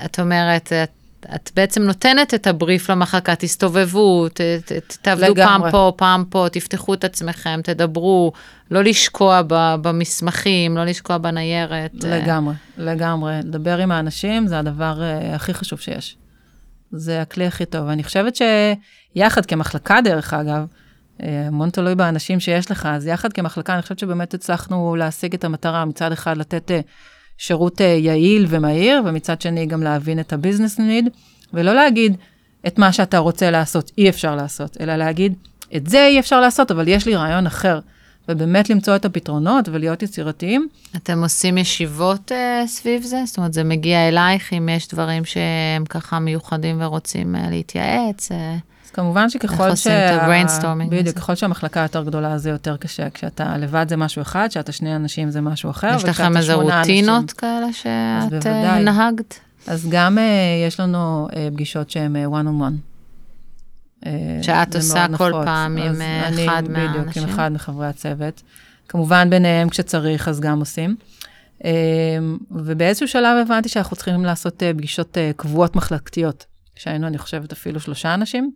את 0.06 0.20
אומרת, 0.20 0.74
את 0.74 0.92
את 1.36 1.52
בעצם 1.56 1.82
נותנת 1.82 2.34
את 2.34 2.48
הבריף 2.48 2.90
למחלקה, 2.90 3.36
תסתובבו, 3.36 4.30
ת, 4.30 4.42
ת, 4.66 4.72
תעבדו 5.02 5.36
פעם 5.36 5.72
פה, 5.72 5.94
פעם 5.96 6.24
פה, 6.30 6.48
תפתחו 6.52 6.94
את 6.94 7.04
עצמכם, 7.04 7.60
תדברו, 7.64 8.32
לא 8.72 8.84
לשקוע 8.84 9.42
ב, 9.48 9.76
במסמכים, 9.82 10.78
לא 10.78 10.86
לשקוע 10.86 11.18
בניירת. 11.18 11.92
לגמרי, 11.94 12.56
לגמרי. 12.78 13.34
לדבר 13.44 13.78
עם 13.78 13.92
האנשים 13.92 14.48
זה 14.48 14.60
הדבר 14.60 15.00
uh, 15.00 15.36
הכי 15.36 15.54
חשוב 15.54 15.80
שיש. 15.80 16.18
זה 16.92 17.22
הכלי 17.22 17.46
הכי 17.46 17.66
טוב. 17.66 17.88
אני 17.88 18.04
חושבת 18.04 18.36
שיחד 19.16 19.46
כמחלקה, 19.46 20.02
דרך 20.04 20.34
אגב, 20.34 20.66
אה, 21.24 21.48
המון 21.48 21.70
תלוי 21.70 21.96
באנשים 21.96 22.40
שיש 22.40 22.72
לך, 22.72 22.86
אז 22.86 23.08
יחד 23.08 23.34
כמחלקה, 23.34 23.74
אני 23.74 23.82
חושבת 23.82 24.00
שבאמת 24.00 24.34
הצלחנו 24.34 24.96
להשיג 24.96 25.34
את 25.34 25.44
המטרה, 25.44 25.86
מצד 25.86 26.12
אחד 26.12 26.38
לתת... 26.38 26.72
שירות 27.40 27.82
אה, 27.82 27.86
יעיל 27.86 28.46
ומהיר, 28.50 29.02
ומצד 29.06 29.42
שני 29.42 29.66
גם 29.66 29.84
להבין 29.84 30.20
את 30.20 30.34
הביזנס 30.34 30.80
ניד, 30.80 31.10
ולא 31.54 31.74
להגיד 31.74 32.18
את 32.68 32.78
מה 32.80 32.94
שאתה 32.94 33.18
רוצה 33.18 33.52
לעשות, 33.52 33.92
אי 33.98 34.10
אפשר 34.10 34.36
לעשות, 34.36 34.78
אלא 34.80 34.96
להגיד, 34.96 35.34
את 35.76 35.88
זה 35.88 36.06
אי 36.06 36.20
אפשר 36.20 36.40
לעשות, 36.40 36.72
אבל 36.72 36.88
יש 36.88 37.06
לי 37.06 37.16
רעיון 37.16 37.46
אחר. 37.46 37.80
ובאמת 38.30 38.70
למצוא 38.70 38.96
את 38.96 39.06
הפתרונות 39.06 39.70
ולהיות 39.72 40.04
יצירתיים. 40.04 40.68
אתם 40.96 41.24
עושים 41.24 41.58
ישיבות 41.58 42.32
uh, 42.32 42.68
סביב 42.68 43.04
זה? 43.04 43.22
זאת 43.26 43.38
אומרת, 43.38 43.54
זה 43.54 43.64
מגיע 43.64 44.08
אלייך 44.08 44.54
אם 44.54 44.70
יש 44.70 44.88
דברים 44.88 45.26
שהם 45.26 45.86
ככה 45.90 46.20
מיוחדים 46.20 46.82
ורוצים 46.82 47.36
uh, 47.36 47.50
להתייעץ? 47.50 48.32
Uh... 48.32 48.36
אז 48.86 48.92
כמובן 48.92 49.30
שככל 49.30 49.70
ה-brainstorming 49.70 50.90
בדיוק? 50.90 51.16
ככל 51.16 51.36
שהמחלקה 51.36 51.80
יותר 51.80 52.04
גדולה 52.04 52.38
זה 52.38 52.50
יותר 52.50 52.78
קשה. 52.78 53.10
כשאתה 53.10 53.58
לבד 53.58 53.86
זה 53.90 53.98
משהו 53.98 54.22
אחד, 54.22 54.48
כשאתה 54.50 54.72
שני 54.72 54.96
אנשים 54.96 55.32
זה 55.32 55.42
משהו 55.42 55.70
אחר. 55.70 55.92
יש 55.96 56.04
לכם 56.04 56.38
איזה 56.38 56.54
רוטינות 56.54 57.24
אנשים- 57.24 57.38
כאלה 57.38 57.74
שאת. 57.74 58.46
נהגת? 58.84 59.40
אז 59.68 59.88
גם 59.90 60.18
אה, 60.18 60.24
יש 60.68 60.80
לנו 60.80 61.28
אה, 61.36 61.48
פגישות 61.54 61.90
שהן 61.90 62.16
one 62.16 62.46
on 62.46 62.62
one. 62.62 62.89
אה, 64.06 64.40
שאת 64.42 64.76
עושה 64.76 65.06
כל 65.18 65.30
נפוץ. 65.30 65.46
פעם 65.46 65.78
עם, 65.78 66.02
אה, 66.02 66.28
אני 66.28 66.46
אחד 66.46 66.64
בדיוק, 66.64 66.78
מהאנשים? 66.78 67.24
עם 67.24 67.30
אחד 67.30 67.52
מחברי 67.52 67.88
הצוות. 67.88 68.42
כמובן 68.88 69.30
ביניהם 69.30 69.70
כשצריך 69.70 70.28
אז 70.28 70.40
גם 70.40 70.60
עושים. 70.60 70.96
אה, 71.66 71.72
ובאיזשהו 72.52 73.08
שלב 73.08 73.38
הבנתי 73.42 73.70
שאנחנו 73.70 73.96
צריכים 73.96 74.26
לעשות 74.26 74.64
פגישות 74.78 75.18
קבועות 75.36 75.76
מחלקתיות. 75.76 76.46
שהיינו, 76.76 77.08
אני 77.08 77.18
חושבת, 77.18 77.52
אפילו 77.52 77.80
שלושה 77.80 78.14
אנשים. 78.14 78.52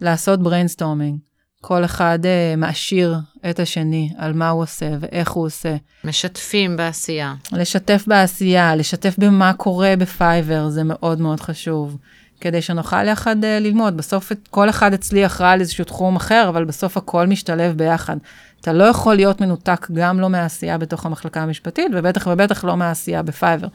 לעשות 0.00 0.40
brainstorming. 0.40 1.32
כל 1.60 1.84
אחד 1.84 2.18
אה, 2.24 2.54
מעשיר 2.56 3.16
את 3.50 3.60
השני 3.60 4.12
על 4.16 4.32
מה 4.32 4.48
הוא 4.48 4.62
עושה 4.62 4.90
ואיך 5.00 5.30
הוא 5.30 5.46
עושה. 5.46 5.76
משתפים 6.04 6.76
בעשייה. 6.76 7.34
לשתף 7.52 8.04
בעשייה, 8.06 8.76
לשתף 8.76 9.14
במה 9.18 9.52
קורה 9.52 9.94
ב 9.98 10.07
Fiverr, 10.07 10.68
זה 10.68 10.82
מאוד 10.84 11.20
מאוד 11.20 11.40
חשוב. 11.40 11.98
כדי 12.42 12.62
שנוכל 12.62 13.08
יחד 13.08 13.44
אה, 13.44 13.58
ללמוד. 13.58 13.96
בסוף 13.96 14.32
כל 14.50 14.70
אחד 14.70 14.94
אצלי 14.94 15.26
אחראי 15.26 15.52
על 15.52 15.60
איזשהו 15.60 15.84
תחום 15.84 16.16
אחר, 16.16 16.46
אבל 16.48 16.64
בסוף 16.64 16.96
הכל 16.96 17.26
משתלב 17.26 17.76
ביחד. 17.76 18.16
אתה 18.60 18.72
לא 18.72 18.84
יכול 18.84 19.14
להיות 19.14 19.40
מנותק 19.40 19.86
גם 19.92 20.20
לא 20.20 20.30
מהעשייה 20.30 20.78
בתוך 20.78 21.06
המחלקה 21.06 21.42
המשפטית, 21.42 21.86
ובטח 21.94 22.26
ובטח 22.26 22.64
לא 22.64 22.76
מהעשייה 22.76 23.22
ב 23.22 23.28
Fiverr. 23.28 23.68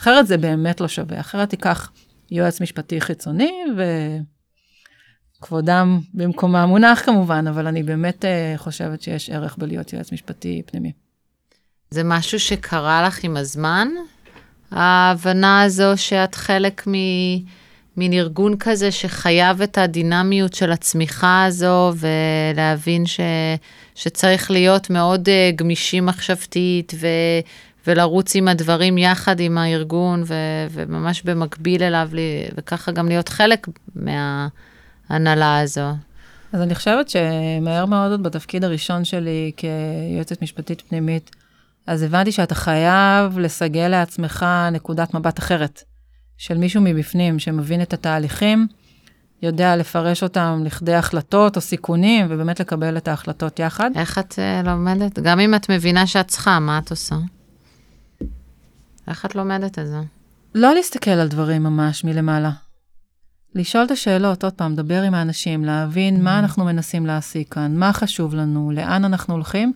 אחרת 0.00 0.26
זה 0.26 0.36
באמת 0.36 0.80
לא 0.80 0.88
שווה. 0.88 1.20
אחרת 1.20 1.50
תיקח 1.50 1.90
יועץ 2.30 2.60
משפטי 2.60 3.00
חיצוני, 3.00 3.52
וכבודם 5.40 6.00
במקומם 6.14 6.64
מונח 6.68 7.02
כמובן, 7.04 7.46
אבל 7.46 7.66
אני 7.66 7.82
באמת 7.82 8.24
אה, 8.24 8.54
חושבת 8.56 9.02
שיש 9.02 9.30
ערך 9.30 9.56
בלהיות 9.58 9.92
יועץ 9.92 10.12
משפטי 10.12 10.62
פנימי. 10.66 10.92
זה 11.90 12.04
משהו 12.04 12.40
שקרה 12.40 13.02
לך 13.06 13.24
עם 13.24 13.36
הזמן? 13.36 13.88
ההבנה 14.70 15.62
הזו 15.62 15.92
שאת 15.96 16.34
חלק 16.34 16.88
מ... 16.88 16.94
מין 17.96 18.12
ארגון 18.12 18.56
כזה 18.56 18.90
שחייב 18.90 19.62
את 19.62 19.78
הדינמיות 19.78 20.54
של 20.54 20.72
הצמיחה 20.72 21.44
הזו, 21.44 21.92
ולהבין 21.96 23.06
ש... 23.06 23.20
שצריך 23.94 24.50
להיות 24.50 24.90
מאוד 24.90 25.28
uh, 25.28 25.56
גמישים 25.56 26.06
מחשבתית, 26.06 26.92
ו... 27.00 27.06
ולרוץ 27.86 28.36
עם 28.36 28.48
הדברים 28.48 28.98
יחד 28.98 29.40
עם 29.40 29.58
הארגון, 29.58 30.22
ו... 30.26 30.34
וממש 30.70 31.22
במקביל 31.22 31.82
אליו, 31.82 32.08
ל- 32.12 32.48
וככה 32.56 32.92
גם 32.92 33.08
להיות 33.08 33.28
חלק 33.28 33.66
מההנהלה 33.96 35.60
הזו. 35.60 35.90
אז 36.52 36.62
אני 36.62 36.74
חושבת 36.74 37.08
שמהר 37.08 37.86
מאוד 37.86 38.10
עוד 38.10 38.22
בתפקיד 38.22 38.64
הראשון 38.64 39.04
שלי 39.04 39.52
כיועצת 39.56 40.42
משפטית 40.42 40.80
פנימית, 40.80 41.30
אז 41.86 42.02
הבנתי 42.02 42.32
שאתה 42.32 42.54
חייב 42.54 43.38
לסגל 43.38 43.88
לעצמך 43.88 44.46
נקודת 44.72 45.14
מבט 45.14 45.38
אחרת, 45.38 45.82
של 46.40 46.58
מישהו 46.58 46.82
מבפנים 46.82 47.38
שמבין 47.38 47.82
את 47.82 47.92
התהליכים, 47.92 48.66
יודע 49.42 49.76
לפרש 49.76 50.22
אותם 50.22 50.62
לכדי 50.64 50.94
החלטות 50.94 51.56
או 51.56 51.60
סיכונים, 51.60 52.26
ובאמת 52.28 52.60
לקבל 52.60 52.96
את 52.96 53.08
ההחלטות 53.08 53.58
יחד. 53.58 53.90
איך 53.94 54.18
את 54.18 54.32
uh, 54.32 54.66
לומדת? 54.66 55.18
גם 55.18 55.40
אם 55.40 55.54
את 55.54 55.70
מבינה 55.70 56.06
שאת 56.06 56.28
צריכה, 56.28 56.58
מה 56.58 56.78
את 56.78 56.90
עושה? 56.90 57.16
איך 59.08 59.26
את 59.26 59.34
לומדת 59.34 59.78
את 59.78 59.86
זה? 59.86 60.00
לא 60.54 60.74
להסתכל 60.74 61.10
על 61.10 61.28
דברים 61.28 61.62
ממש 61.62 62.04
מלמעלה. 62.04 62.50
לשאול 63.54 63.84
את 63.84 63.90
השאלות, 63.90 64.44
עוד 64.44 64.52
פעם, 64.52 64.72
לדבר 64.72 65.02
עם 65.02 65.14
האנשים, 65.14 65.64
להבין 65.64 66.24
מה 66.24 66.38
אנחנו 66.38 66.64
מנסים 66.64 67.06
להשיג 67.06 67.44
כאן, 67.50 67.76
מה 67.76 67.92
חשוב 67.92 68.34
לנו, 68.34 68.70
לאן 68.70 69.04
אנחנו 69.04 69.34
הולכים, 69.34 69.72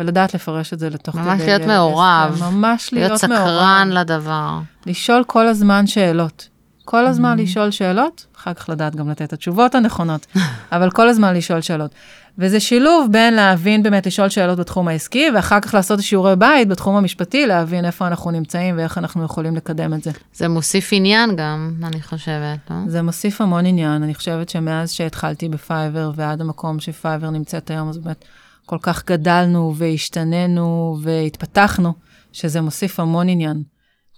ולדעת 0.00 0.34
לפרש 0.34 0.72
את 0.72 0.78
זה 0.78 0.90
לתוך 0.90 1.16
כדי... 1.16 1.24
ממש 1.24 1.40
להיות. 1.40 1.62
מעורב. 1.62 2.40
ממש 2.40 2.92
להיות, 2.92 3.10
להיות 3.10 3.24
מעורב. 3.24 3.46
סקרן 3.46 3.88
לדבר. 3.92 4.58
לשאול 4.86 5.24
כל 5.26 5.46
הזמן 5.46 5.86
שאלות. 5.86 6.48
כל 6.84 7.06
הזמן 7.06 7.38
Mm-hmm. 7.38 7.42
לשאול 7.42 7.70
שאלות, 7.70 8.26
אחר 8.36 8.54
כך 8.54 8.68
לדעת 8.68 8.96
גם 8.96 9.10
לתת 9.10 9.22
את 9.22 9.32
התשובות 9.32 9.74
הנכונות, 9.74 10.26
אבל 10.72 10.90
כל 10.90 11.08
הזמן 11.08 11.34
לשאול 11.34 11.60
שאלות. 11.60 11.90
וזה 12.38 12.60
שילוב 12.60 13.12
בין 13.12 13.34
להבין 13.34 13.82
באמת 13.82 14.06
לשאול 14.06 14.28
שאלות 14.28 14.58
בתחום 14.58 14.88
העסקי, 14.88 15.26
ואחר 15.34 15.60
כך 15.60 15.74
לעשות 15.74 16.02
שיעורי 16.02 16.36
בית 16.36 16.68
בתחום 16.68 16.96
המשפטי, 16.96 17.46
להבין 17.46 17.84
איפה 17.84 18.06
אנחנו 18.06 18.30
נמצאים 18.30 18.78
ואיך 18.78 18.98
אנחנו 18.98 19.24
יכולים 19.24 19.56
לקדם 19.56 19.94
את 19.94 20.02
זה. 20.02 20.10
זה 20.34 20.48
מוסיף 20.48 20.88
עניין 20.92 21.36
גם, 21.36 21.72
אני 21.84 22.02
חושבת, 22.02 22.58
לא? 22.70 22.76
זה 22.86 23.02
מוסיף 23.02 23.40
המון 23.40 23.66
עניין, 23.66 24.02
אני 24.02 24.14
חושבת 24.14 24.48
שמאז 24.48 24.90
שהתחלתי 24.90 25.48
ב 25.48 25.57
Fiverr 25.57 26.10
ועד 26.14 26.40
המקום 26.40 26.80
ש 26.80 26.92
Fiverr 26.92 27.30
נמצאת 27.30 27.70
היום, 27.70 27.88
אז 27.88 27.98
באמת 27.98 28.24
כל 28.68 28.78
כך 28.82 29.04
גדלנו 29.04 29.74
והשתננו 29.76 30.98
והתפתחנו, 31.02 31.92
שזה 32.32 32.60
מוסיף 32.60 33.00
המון 33.00 33.28
עניין. 33.28 33.62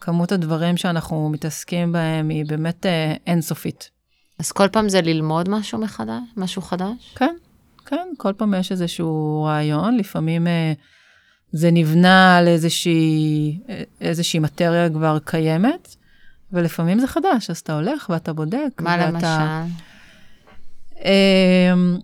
כמות 0.01 0.33
הדברים 0.33 0.77
שאנחנו 0.77 1.29
מתעסקים 1.29 1.93
בהם 1.93 2.29
היא 2.29 2.45
באמת 2.47 2.87
אה, 2.87 3.15
אינסופית. 3.27 3.91
אז 4.39 4.53
כל 4.53 4.69
פעם 4.69 4.89
זה 4.89 5.01
ללמוד 5.01 5.49
משהו 5.49 5.79
מחדש? 5.79 6.23
משהו 6.37 6.63
חדש? 6.63 7.15
כן, 7.17 7.35
כן, 7.87 8.09
כל 8.17 8.33
פעם 8.33 8.55
יש 8.55 8.73
איזשהו 8.73 9.43
רעיון, 9.43 9.97
לפעמים 9.97 10.47
אה, 10.47 10.73
זה 11.53 11.71
נבנה 11.71 12.37
על 12.37 12.49
איזושהי, 12.49 13.59
אה, 13.69 13.83
איזושהי 14.01 14.41
מטריה 14.41 14.91
כבר 14.91 15.19
קיימת, 15.25 15.97
ולפעמים 16.53 16.99
זה 16.99 17.07
חדש, 17.07 17.51
אז 17.51 17.59
אתה 17.59 17.75
הולך 17.75 18.11
ואתה 18.13 18.33
בודק. 18.33 18.81
מה 18.81 18.97
ואתה, 19.01 19.09
למשל? 19.11 19.75
אמ, 21.05 21.99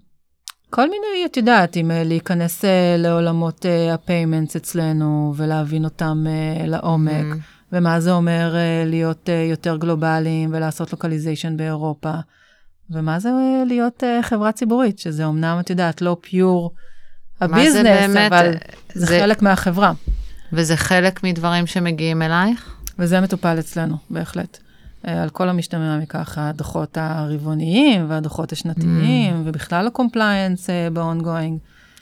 כל 0.77 0.91
מיני, 0.91 1.27
את 1.27 1.37
יודעת, 1.37 1.77
אם 1.77 1.91
אה, 1.91 2.05
להיכנס 2.05 2.65
אה, 2.65 2.97
לעולמות 2.99 3.67
אה, 3.67 3.95
ה 3.95 4.02
payments 4.02 4.57
אצלנו 4.57 5.35
ולהבין 5.37 5.85
אותם 5.85 6.25
לעומק, 6.67 7.13
Mm. 7.33 7.37
ומה 7.73 8.01
זה 8.01 8.13
אומר 8.13 8.55
להיות 8.87 9.29
יותר 9.51 9.77
גלובליים 9.77 10.51
ולעשות 10.53 10.93
localization 10.93 11.57
באירופה, 11.57 12.13
ומה 12.91 13.19
זה 13.19 13.31
להיות 13.67 14.03
חברה 14.23 14.53
ציבורית, 14.53 14.99
שזה 14.99 15.27
אמנם, 15.27 15.57
את 15.61 15.71
יודעת, 15.71 16.03
לא 16.03 16.17
pure 16.21 16.75
מה 17.41 17.47
זה 17.49 17.55
ה 17.55 17.58
business, 17.58 17.87
באמת? 18.17 18.33
אבל 18.33 18.53
זה 18.95 19.07
זה- 19.07 19.19
חלק 19.21 19.43
מהחברה, 19.43 19.93
וזה 20.53 20.77
חלק 20.77 21.25
מדברים 21.25 21.67
שמגיעים 21.67 22.23
אלייך? 22.23 22.75
וזה 22.99 23.21
מטופל 23.21 23.57
אצלנו, 23.59 23.97
בהחלט. 24.11 24.59
אה, 25.07 25.23
על 25.23 25.29
כל 25.29 25.49
המשתמע 25.49 25.99
מכך, 25.99 26.39
הדוחות 26.39 26.99
הרבעוניים 27.01 28.07
והדוחות 28.09 28.53
השנתיים, 28.53 29.43
ובכלל 29.45 29.87
ה 29.87 29.94
compliance 29.94 30.71
ב-ongoing. 30.93 31.59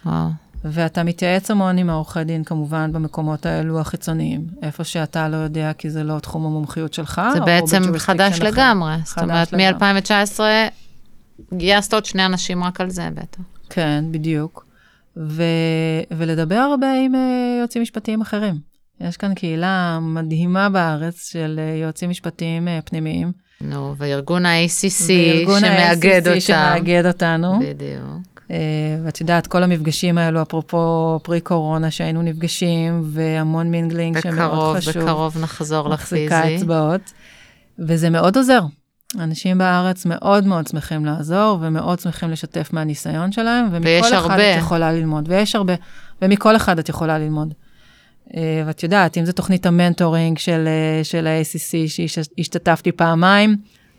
וואו. 0.07 0.29
ואתה 0.65 1.03
מתייעץ 1.03 1.51
המון 1.51 1.79
עם 1.79 1.91
העורכי 1.91 2.25
דין, 2.25 2.45
כמובן, 2.45 2.93
במקומות 2.93 3.47
האלו 3.47 3.81
החיצוניים, 3.81 4.47
איפה 4.63 4.85
שאתה 4.85 5.29
לא 5.29 5.37
יודע, 5.37 5.73
כי 5.73 5.91
זה 5.91 6.05
לא 6.05 6.19
תחום 6.19 6.47
המומחיות 6.47 6.95
שלך. 6.95 7.23
זה 7.33 7.41
בעצם 7.41 7.83
חדש 7.99 8.41
אחר. 8.41 8.51
לגמרי. 8.51 8.97
זאת 9.05 9.09
חדש 9.09 9.23
אומרת, 9.23 9.53
לגמרי. 9.53 10.01
מ-2019 10.01 10.41
גייסת 11.55 11.95
עוד 11.95 12.05
שני 12.05 12.27
אנשים 12.27 12.65
רק 12.65 12.81
על 12.81 12.91
זה, 12.91 13.09
בטח. 13.15 13.41
כן, 13.71 14.05
בדיוק. 14.11 14.67
ו... 15.17 15.43
ולדבר 16.11 16.55
הרבה 16.55 16.87
עם 17.05 17.15
אה, 17.15 17.57
יועצים 17.59 17.83
משפטיים 17.83 18.21
אחרים. 18.21 18.74
יש 19.01 19.17
כאן 19.17 19.35
קהילה 19.35 19.99
מדהימה 20.03 20.69
בארץ 20.69 21.31
של 21.33 21.61
אה, 21.63 21.77
יועצים 21.83 22.11
משפטיים 22.11 22.69
אה, 22.69 22.79
פנימיים. 22.85 23.33
נו, 23.61 23.95
וארגון 23.99 24.47
ה-ACC 24.47 25.09
וארגון 25.09 25.61
שמאגד 25.61 26.29
ה-ACC 26.29 26.29
אותם. 26.29 26.41
שמאגד 26.41 27.07
אותנו. 27.07 27.59
בדיוק. 27.61 28.35
אה, 28.51 28.57
ואת 29.05 29.21
יודעת, 29.21 29.47
כל 29.47 29.63
המפגשים 29.63 30.19
האלו, 30.19 30.43
אפרופו 30.43 31.21
pre-קורונה, 31.23 31.91
שהיינו 31.91 32.23
נפגשים, 32.23 33.03
והמון 33.05 33.71
mingling 33.71 34.21
שמאוד 34.21 34.37
בקרוב, 34.37 34.77
חשוב. 34.77 35.03
בקרוב 35.03 35.39
נחזור 35.39 35.89
מחזיקה 35.89 36.41
לפיזי. 36.41 36.57
אצבעות, 36.57 37.13
וזה 37.79 38.11
מאוד 38.11 38.37
עוזר. 38.37 38.61
אנשים 39.19 39.59
בארץ 39.59 40.07
מאוד 40.07 40.47
מאוד 40.47 40.67
שמחים 40.67 41.05
לעזור, 41.05 41.59
ומאוד 41.61 42.01
שמחים 42.01 42.31
לשתף 42.31 42.73
מהניסיון 42.73 43.33
שלהם, 43.33 43.69
ומכל 43.71 44.09
אחד 44.09 44.13
הרבה. 44.13 44.55
את 44.55 44.59
יכולה 44.59 44.93
ללמוד, 44.93 45.29
ויש 45.29 45.55
הרבה, 45.55 45.73
ומכל 46.23 46.57
אחד 46.57 46.79
את 46.79 46.89
יכולה 46.89 47.19
ללמוד. 47.19 47.55
אה, 48.37 48.63
ואת 48.67 48.83
יודעת, 48.83 49.19
אם 49.19 49.25
זו 49.25 49.33
תוכנית 49.33 49.67
המנטורינג 49.67 50.39
של, 50.39 50.65
אה, 50.67 51.05
של 51.05 51.27
ה-ACC, 51.27 51.89
שהשתתפתי 51.89 52.93
פעמיים, 52.93 53.57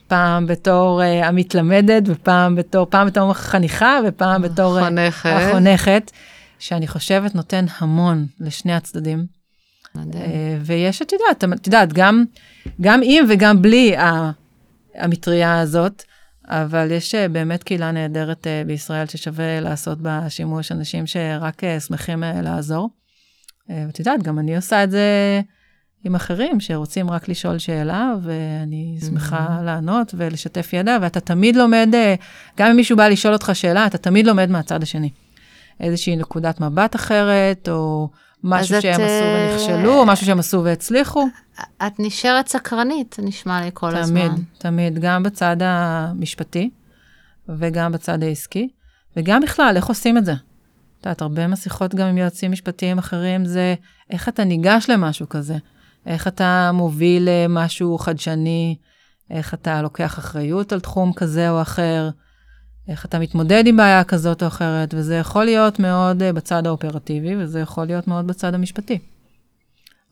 פעם 0.07 0.47
בתור 0.47 1.01
uh, 1.01 1.25
המתלמדת, 1.25 2.03
ופעם 2.05 2.55
בתור, 2.55 2.88
פעם 2.89 3.07
בתור 3.07 3.33
חניכה, 3.33 3.99
ופעם 4.07 4.41
בתור 4.41 4.79
חונכת. 4.79 5.29
החונכת, 5.29 6.11
שאני 6.59 6.88
חושבת 6.88 7.35
נותן 7.35 7.65
המון 7.77 8.25
לשני 8.39 8.73
הצדדים. 8.73 9.25
מדהים. 9.95 10.23
אה, 10.23 10.57
ויש, 10.61 11.01
את 11.01 11.11
יודעת, 11.11 11.43
את 11.61 11.67
יודעת, 11.67 11.93
גם, 11.93 12.23
גם 12.82 13.01
עם 13.03 13.26
וגם 13.30 13.61
בלי 13.61 13.95
המטריה 14.95 15.59
הזאת, 15.59 16.03
אבל 16.47 16.91
יש 16.91 17.15
באמת 17.15 17.63
קהילה 17.63 17.91
נהדרת 17.91 18.47
בישראל 18.65 19.05
ששווה 19.07 19.59
לעשות 19.59 20.01
בה 20.01 20.30
שימוש, 20.30 20.71
אנשים 20.71 21.07
שרק 21.07 21.61
שמחים 21.88 22.23
לעזור. 22.43 22.89
אה, 23.70 23.84
ואת 23.88 23.99
יודעת, 23.99 24.24
גם 24.24 24.39
אני 24.39 24.55
עושה 24.55 24.84
את 24.84 24.91
זה 24.91 25.41
עם 26.03 26.16
אחרים 26.16 26.59
שרוצים 26.59 27.09
רק 27.09 27.30
לשאול 27.30 27.57
שאלה, 27.57 28.13
ואני 28.22 28.97
שמחה 29.05 29.47
mm-hmm. 29.47 29.63
לענות 29.63 30.13
ולשתף 30.18 30.70
ידע, 30.74 30.97
ואתה 31.01 31.20
תמיד 31.20 31.55
לומד, 31.55 31.89
אה, 31.93 32.16
גם 32.57 32.70
אם 32.70 32.76
מישהו 32.76 32.97
בא 32.97 33.07
לשאול 33.07 33.34
אותך 33.34 33.51
שאלה, 33.53 33.86
אתה 33.86 33.97
תמיד 33.97 34.28
לומד 34.28 34.49
מהצד 34.49 34.84
השני. 34.84 35.09
איזושהי 35.80 36.16
נקודת 36.16 36.61
מבט 36.61 36.95
אחרת, 36.95 37.70
או 37.70 38.09
משהו 38.43 38.82
שהם 38.82 38.93
את, 38.93 38.99
עשו 38.99 39.24
אה, 39.24 39.49
ונכשלו, 39.51 39.99
או 39.99 40.05
משהו 40.05 40.26
שהם 40.26 40.39
עשו 40.39 40.63
והצליחו. 40.63 41.28
את 41.88 41.99
נשארת 41.99 42.47
סקרנית, 42.47 43.16
נשמע 43.24 43.61
לי 43.61 43.70
כל 43.74 43.89
תמיד, 43.91 44.01
הזמן. 44.01 44.28
תמיד, 44.28 44.45
תמיד, 44.57 44.99
גם 44.99 45.24
בצד 45.24 45.57
המשפטי 45.59 46.70
וגם 47.49 47.91
בצד 47.91 48.24
העסקי, 48.24 48.70
וגם 49.18 49.41
בכלל, 49.41 49.74
איך 49.76 49.86
עושים 49.86 50.18
את 50.18 50.26
זה? 50.26 50.34
את 51.06 51.10
יודעת, 51.10 51.22
הרבה 51.22 51.47
מהשיחות 51.47 51.95
גם 51.95 52.08
עם 52.08 52.18
יועצים 52.18 52.51
משפטיים 52.51 52.97
אחרים 52.97 53.45
זה 53.45 53.76
איך 54.10 54.30
אתה 54.30 54.43
ניגש 54.43 54.89
למשהו 54.89 55.30
כזה, 55.30 55.58
איך 56.06 56.28
אתה 56.28 56.72
מוביל 56.74 57.30
אה, 57.30 57.45
משהו 57.49 57.97
חדשני, 57.97 58.76
איך 59.30 59.53
אתה 59.53 59.82
לוקח 59.82 60.20
אחריות 60.20 60.74
על 60.74 60.80
תחום 60.80 61.14
כזה 61.14 61.49
או 61.49 61.62
אחר, 61.62 62.10
איך 62.88 63.06
אתה 63.06 63.20
מתמודד 63.20 63.64
עם 63.68 63.78
בעיה 63.78 64.03
כזאת 64.03 64.43
או 64.43 64.47
אחרת, 64.47 64.93
וזה 64.93 65.16
יכול 65.16 65.45
להיות 65.45 65.80
מאוד 65.80 66.24
אה, 66.24 66.34
בצד 66.34 66.68
האופרטיבי, 66.68 67.36
וזה 67.36 67.60
יכול 67.60 67.86
להיות 67.86 68.08
מאוד 68.08 68.28
בצד 68.28 68.53
המשפטי. 68.53 68.99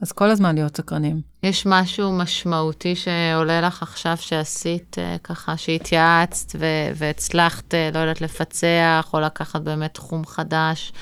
אז 0.02 0.12
כל 0.12 0.30
הזמן 0.30 0.56
להיות 0.56 0.78
סקרנים. 0.78 1.22
יש 1.44 1.66
משהו 1.66 2.12
משמעותי 2.12 2.96
שעולה 2.96 3.62
לך 3.62 3.84
עכשיו 3.84 4.18
שעשית, 4.18 4.96
אה, 5.00 5.18
ככה 5.24 5.58
שהתייעצת 5.58 6.56
ו- 6.60 6.92
והצלחת, 6.96 7.74
אה, 7.74 7.90
לא 7.94 8.00
יודעת, 8.00 8.22
לפצח, 8.22 9.10
או 9.14 9.20
לקחת 9.20 9.62
באמת 9.62 9.94
תחום 9.94 10.26
חדש 10.26 10.94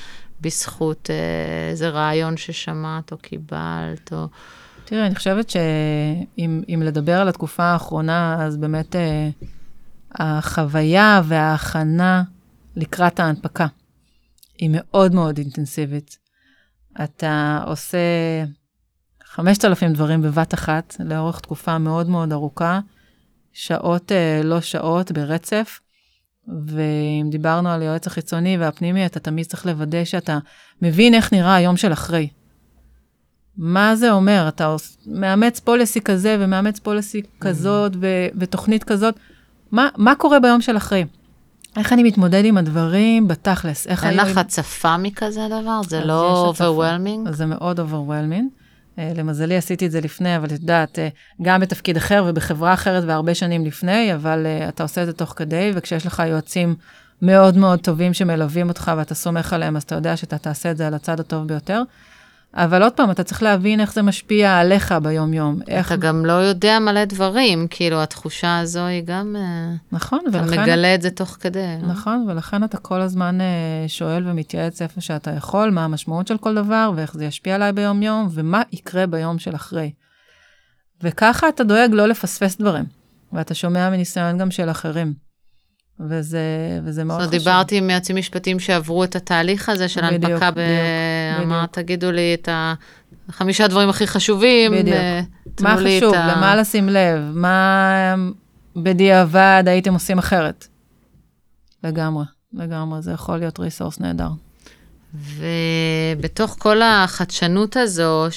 בזכות 0.41 1.09
איזה 1.69 1.89
רעיון 1.89 2.37
ששמעת 2.37 3.11
או 3.11 3.17
קיבלת, 3.17 4.13
או... 4.13 4.27
תראי, 4.85 5.05
אני 5.05 5.15
חושבת 5.15 5.49
שאם 5.49 6.81
לדבר 6.85 7.21
על 7.21 7.27
התקופה 7.27 7.63
האחרונה, 7.63 8.45
אז 8.45 8.57
באמת 8.57 8.95
החוויה 10.11 11.21
וההכנה 11.25 12.23
לקראת 12.75 13.19
ההנפקה 13.19 13.67
היא 14.57 14.69
מאוד 14.73 15.13
מאוד 15.13 15.37
אינטנסיבית. 15.37 16.17
אתה 17.03 17.63
עושה 17.67 17.97
5,000 19.31 19.93
דברים 19.93 20.21
בבת 20.21 20.53
אחת, 20.53 20.95
לאורך 20.99 21.39
תקופה 21.39 21.77
מאוד 21.77 22.09
מאוד 22.09 22.33
ארוכה, 22.33 22.79
שעות 23.53 24.11
אה, 24.11 24.41
לא 24.43 24.61
שעות 24.61 25.11
ברצף. 25.11 25.79
ואם 26.67 27.29
דיברנו 27.29 27.69
על 27.69 27.81
היועץ 27.81 28.07
החיצוני 28.07 28.57
והפנימי, 28.57 29.05
אתה 29.05 29.19
תמיד 29.19 29.45
צריך 29.45 29.65
לוודא 29.65 30.05
שאתה 30.05 30.37
מבין 30.81 31.13
איך 31.13 31.33
נראה 31.33 31.55
היום 31.55 31.77
של 31.77 31.93
אחרי. 31.93 32.29
מה 33.57 33.95
זה 33.95 34.11
אומר? 34.11 34.45
אתה 34.47 34.75
מאמץ 35.07 35.59
policy 35.59 36.01
כזה 36.01 36.37
ומאמץ 36.39 36.79
policy 36.79 37.21
כזאת 37.39 37.91
ותוכנית 38.39 38.83
כזאת. 38.83 39.15
מה, 39.71 39.89
מה 39.97 40.15
קורה 40.15 40.39
ביום 40.39 40.61
של 40.61 40.77
אחרי? 40.77 41.05
איך 41.77 41.93
אני 41.93 42.03
מתמודד 42.03 42.45
עם 42.45 42.57
הדברים 42.57 43.27
בתכלס? 43.27 43.87
איך 43.87 44.05
אין 44.05 44.17
לך 44.17 44.37
הצפה 44.37 44.97
מכזה 44.97 45.47
דבר? 45.47 45.81
זה 45.87 46.05
לא 46.05 46.47
overwhelming? 46.47 47.31
זה 47.31 47.45
מאוד 47.45 47.79
overwhelming. 47.79 48.49
אה, 48.99 49.11
למזלי 49.15 49.57
עשיתי 49.57 49.85
את 49.85 49.91
זה 49.91 50.01
לפני, 50.01 50.37
אבל 50.37 50.45
את 50.45 50.51
יודעת, 50.51 50.99
אה, 50.99 51.07
גם 51.41 51.61
בתפקיד 51.61 51.97
אחר 51.97 52.25
ובחברה 52.27 52.73
אחרת 52.73 53.03
והרבה 53.07 53.35
שנים 53.35 53.65
לפני, 53.65 54.15
אבל 54.15 54.45
uh, 54.45 54.69
אתה 54.69 54.83
עושה 54.83 55.01
את 55.01 55.07
זה 55.07 55.13
תוך 55.13 55.33
כדי, 55.35 55.71
וכשיש 55.75 56.05
לך 56.05 56.23
יועצים 56.27 56.75
מאוד 57.21 57.57
מאוד 57.57 57.79
טובים 57.79 58.13
שמלווים 58.13 58.69
אותך 58.69 58.91
ואתה 58.97 59.15
סומך 59.15 59.53
עליהם, 59.53 59.75
אז 59.75 59.83
אתה 59.83 59.95
יודע 59.95 60.17
שאתה 60.17 60.37
תעשה 60.37 60.71
את 60.71 60.77
זה 60.77 60.87
על 60.87 60.93
הצד 60.93 61.19
הטוב 61.19 61.47
ביותר. 61.47 61.81
אבל 62.53 62.83
עוד 62.83 62.93
פעם, 62.93 63.11
אתה 63.11 63.23
צריך 63.23 63.43
להבין 63.43 63.79
איך 63.79 63.93
זה 63.93 64.01
משפיע 64.01 64.57
עליך 64.57 64.91
ביום-יום. 65.03 65.59
איך... 65.67 65.87
אתה 65.87 65.95
גם 65.95 66.25
לא 66.25 66.33
יודע 66.33 66.79
מלא 66.79 67.05
דברים, 67.05 67.67
כאילו, 67.69 68.03
התחושה 68.03 68.59
הזו 68.59 68.85
היא 68.85 69.03
גם... 69.05 69.35
אה, 69.39 69.73
נכון, 69.91 70.19
ולכן... 70.33 70.53
אתה 70.53 70.61
מגלה 70.61 70.95
את 70.95 71.01
זה 71.01 71.11
תוך 71.11 71.37
כדי. 71.39 71.77
לא? 71.81 71.87
נכון, 71.87 72.25
ולכן 72.29 72.63
אתה 72.63 72.77
כל 72.77 73.01
הזמן 73.01 73.41
אה, 73.41 73.85
שואל 73.87 74.27
ומתייעץ 74.27 74.81
איפה 74.81 75.01
שאתה 75.01 75.31
יכול, 75.31 75.69
מה 75.69 75.85
המשמעות 75.85 76.27
של 76.27 76.37
כל 76.37 76.55
דבר, 76.55 76.91
ואיך 76.95 77.13
זה 77.13 77.25
ישפיע 77.25 77.55
עליי 77.55 77.71
ביום-יום, 77.71 78.27
ומה 78.31 78.61
יקרה 78.71 79.07
ביום 79.07 79.39
של 79.39 79.55
אחרי. 79.55 79.91
וככה 81.03 81.49
אתה 81.49 81.63
דואג 81.63 81.89
לא 81.91 82.07
לפספס 82.07 82.57
דברים, 82.57 82.85
ואתה 83.33 83.53
שומע 83.53 83.89
מניסיון 83.89 84.37
גם 84.37 84.51
של 84.51 84.71
אחרים. 84.71 85.30
וזה, 86.09 86.39
וזה 86.83 87.03
מאוד 87.03 87.19
חשוב. 87.19 87.31
זאת 87.31 87.33
אומרת, 87.33 87.43
דיברתי 87.43 87.77
עם 87.77 87.89
יועצים 87.89 88.15
משפטיים 88.15 88.59
שעברו 88.59 89.03
את 89.03 89.15
התהליך 89.15 89.69
הזה 89.69 89.89
של 89.89 90.03
הנפקה, 90.03 90.49
אמר, 91.43 91.65
תגידו 91.65 92.11
לי 92.11 92.33
את 92.33 92.49
החמישה 93.29 93.67
דברים 93.67 93.89
הכי 93.89 94.07
חשובים. 94.07 94.71
בדיוק. 94.71 94.97
מה 95.61 95.77
חשוב, 95.77 96.13
ה... 96.13 96.27
למה 96.27 96.55
לשים 96.55 96.89
לב, 96.89 97.19
מה 97.33 98.15
בדיעבד 98.75 99.63
הייתם 99.65 99.93
עושים 99.93 100.17
אחרת. 100.17 100.67
לגמרי, 101.83 102.25
לגמרי, 102.53 103.01
זה 103.01 103.11
יכול 103.11 103.37
להיות 103.37 103.59
ריסורס 103.59 103.99
נהדר. 103.99 104.29
ובתוך 105.13 106.55
כל 106.59 106.81
החדשנות 106.81 107.77
הזו, 107.77 108.27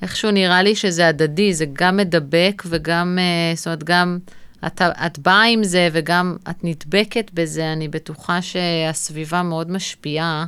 שאיכשהו 0.00 0.30
נראה 0.30 0.62
לי 0.62 0.76
שזה 0.76 1.08
הדדי, 1.08 1.54
זה 1.54 1.64
גם 1.72 1.96
מדבק 1.96 2.62
וגם, 2.66 3.18
אה, 3.20 3.56
זאת 3.56 3.66
אומרת, 3.66 3.84
גם... 3.84 4.18
את, 4.66 4.82
את 4.82 5.18
באה 5.18 5.42
עם 5.42 5.64
זה 5.64 5.88
וגם 5.92 6.36
את 6.50 6.64
נדבקת 6.64 7.30
בזה, 7.34 7.72
אני 7.72 7.88
בטוחה 7.88 8.42
שהסביבה 8.42 9.42
מאוד 9.42 9.70
משפיעה 9.70 10.46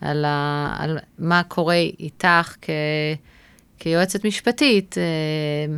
על, 0.00 0.24
ה, 0.24 0.74
על 0.78 0.98
מה 1.18 1.42
קורה 1.42 1.74
איתך 2.00 2.54
כ, 2.62 2.70
כיועצת 3.78 4.24
משפטית. 4.24 4.98
אה, 4.98 5.76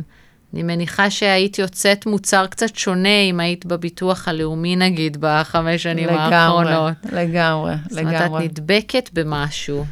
אני 0.53 0.63
מניחה 0.63 1.09
שהיית 1.09 1.59
יוצאת 1.59 2.05
מוצר 2.05 2.47
קצת 2.47 2.75
שונה 2.75 3.21
אם 3.29 3.39
היית 3.39 3.65
בביטוח 3.65 4.27
הלאומי, 4.27 4.75
נגיד, 4.75 5.17
בחמש 5.19 5.83
שנים 5.83 6.07
לגמרי, 6.07 6.35
האחרונות. 6.35 6.93
לגמרי, 7.03 7.23
לגמרי. 7.31 7.73
זאת 7.89 7.99
אומרת, 7.99 8.21
את 8.21 8.31
נדבקת 8.41 9.09
במשהו. 9.13 9.85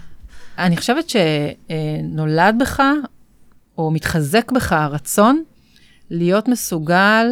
אני 0.58 0.78
חושבת 0.78 1.10
שנולד 1.10 2.56
בך, 2.60 2.84
או 3.78 3.92
מתחזק 3.92 4.52
בך 4.52 4.72
הרצון 4.72 5.44
להיות 6.10 6.48
מסוגל 6.48 7.26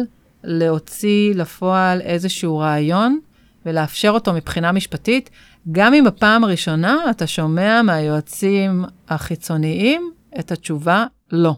להוציא 0.44 1.34
לפועל 1.34 2.00
איזשהו 2.00 2.58
רעיון 2.58 3.18
ולאפשר 3.66 4.10
אותו 4.10 4.32
מבחינה 4.32 4.72
משפטית, 4.72 5.30
גם 5.72 5.94
אם 5.94 6.04
בפעם 6.04 6.44
הראשונה 6.44 6.96
אתה 7.10 7.26
שומע 7.26 7.82
מהיועצים 7.82 8.84
החיצוניים 9.08 10.10
את 10.38 10.52
התשובה 10.52 11.06
לא. 11.32 11.56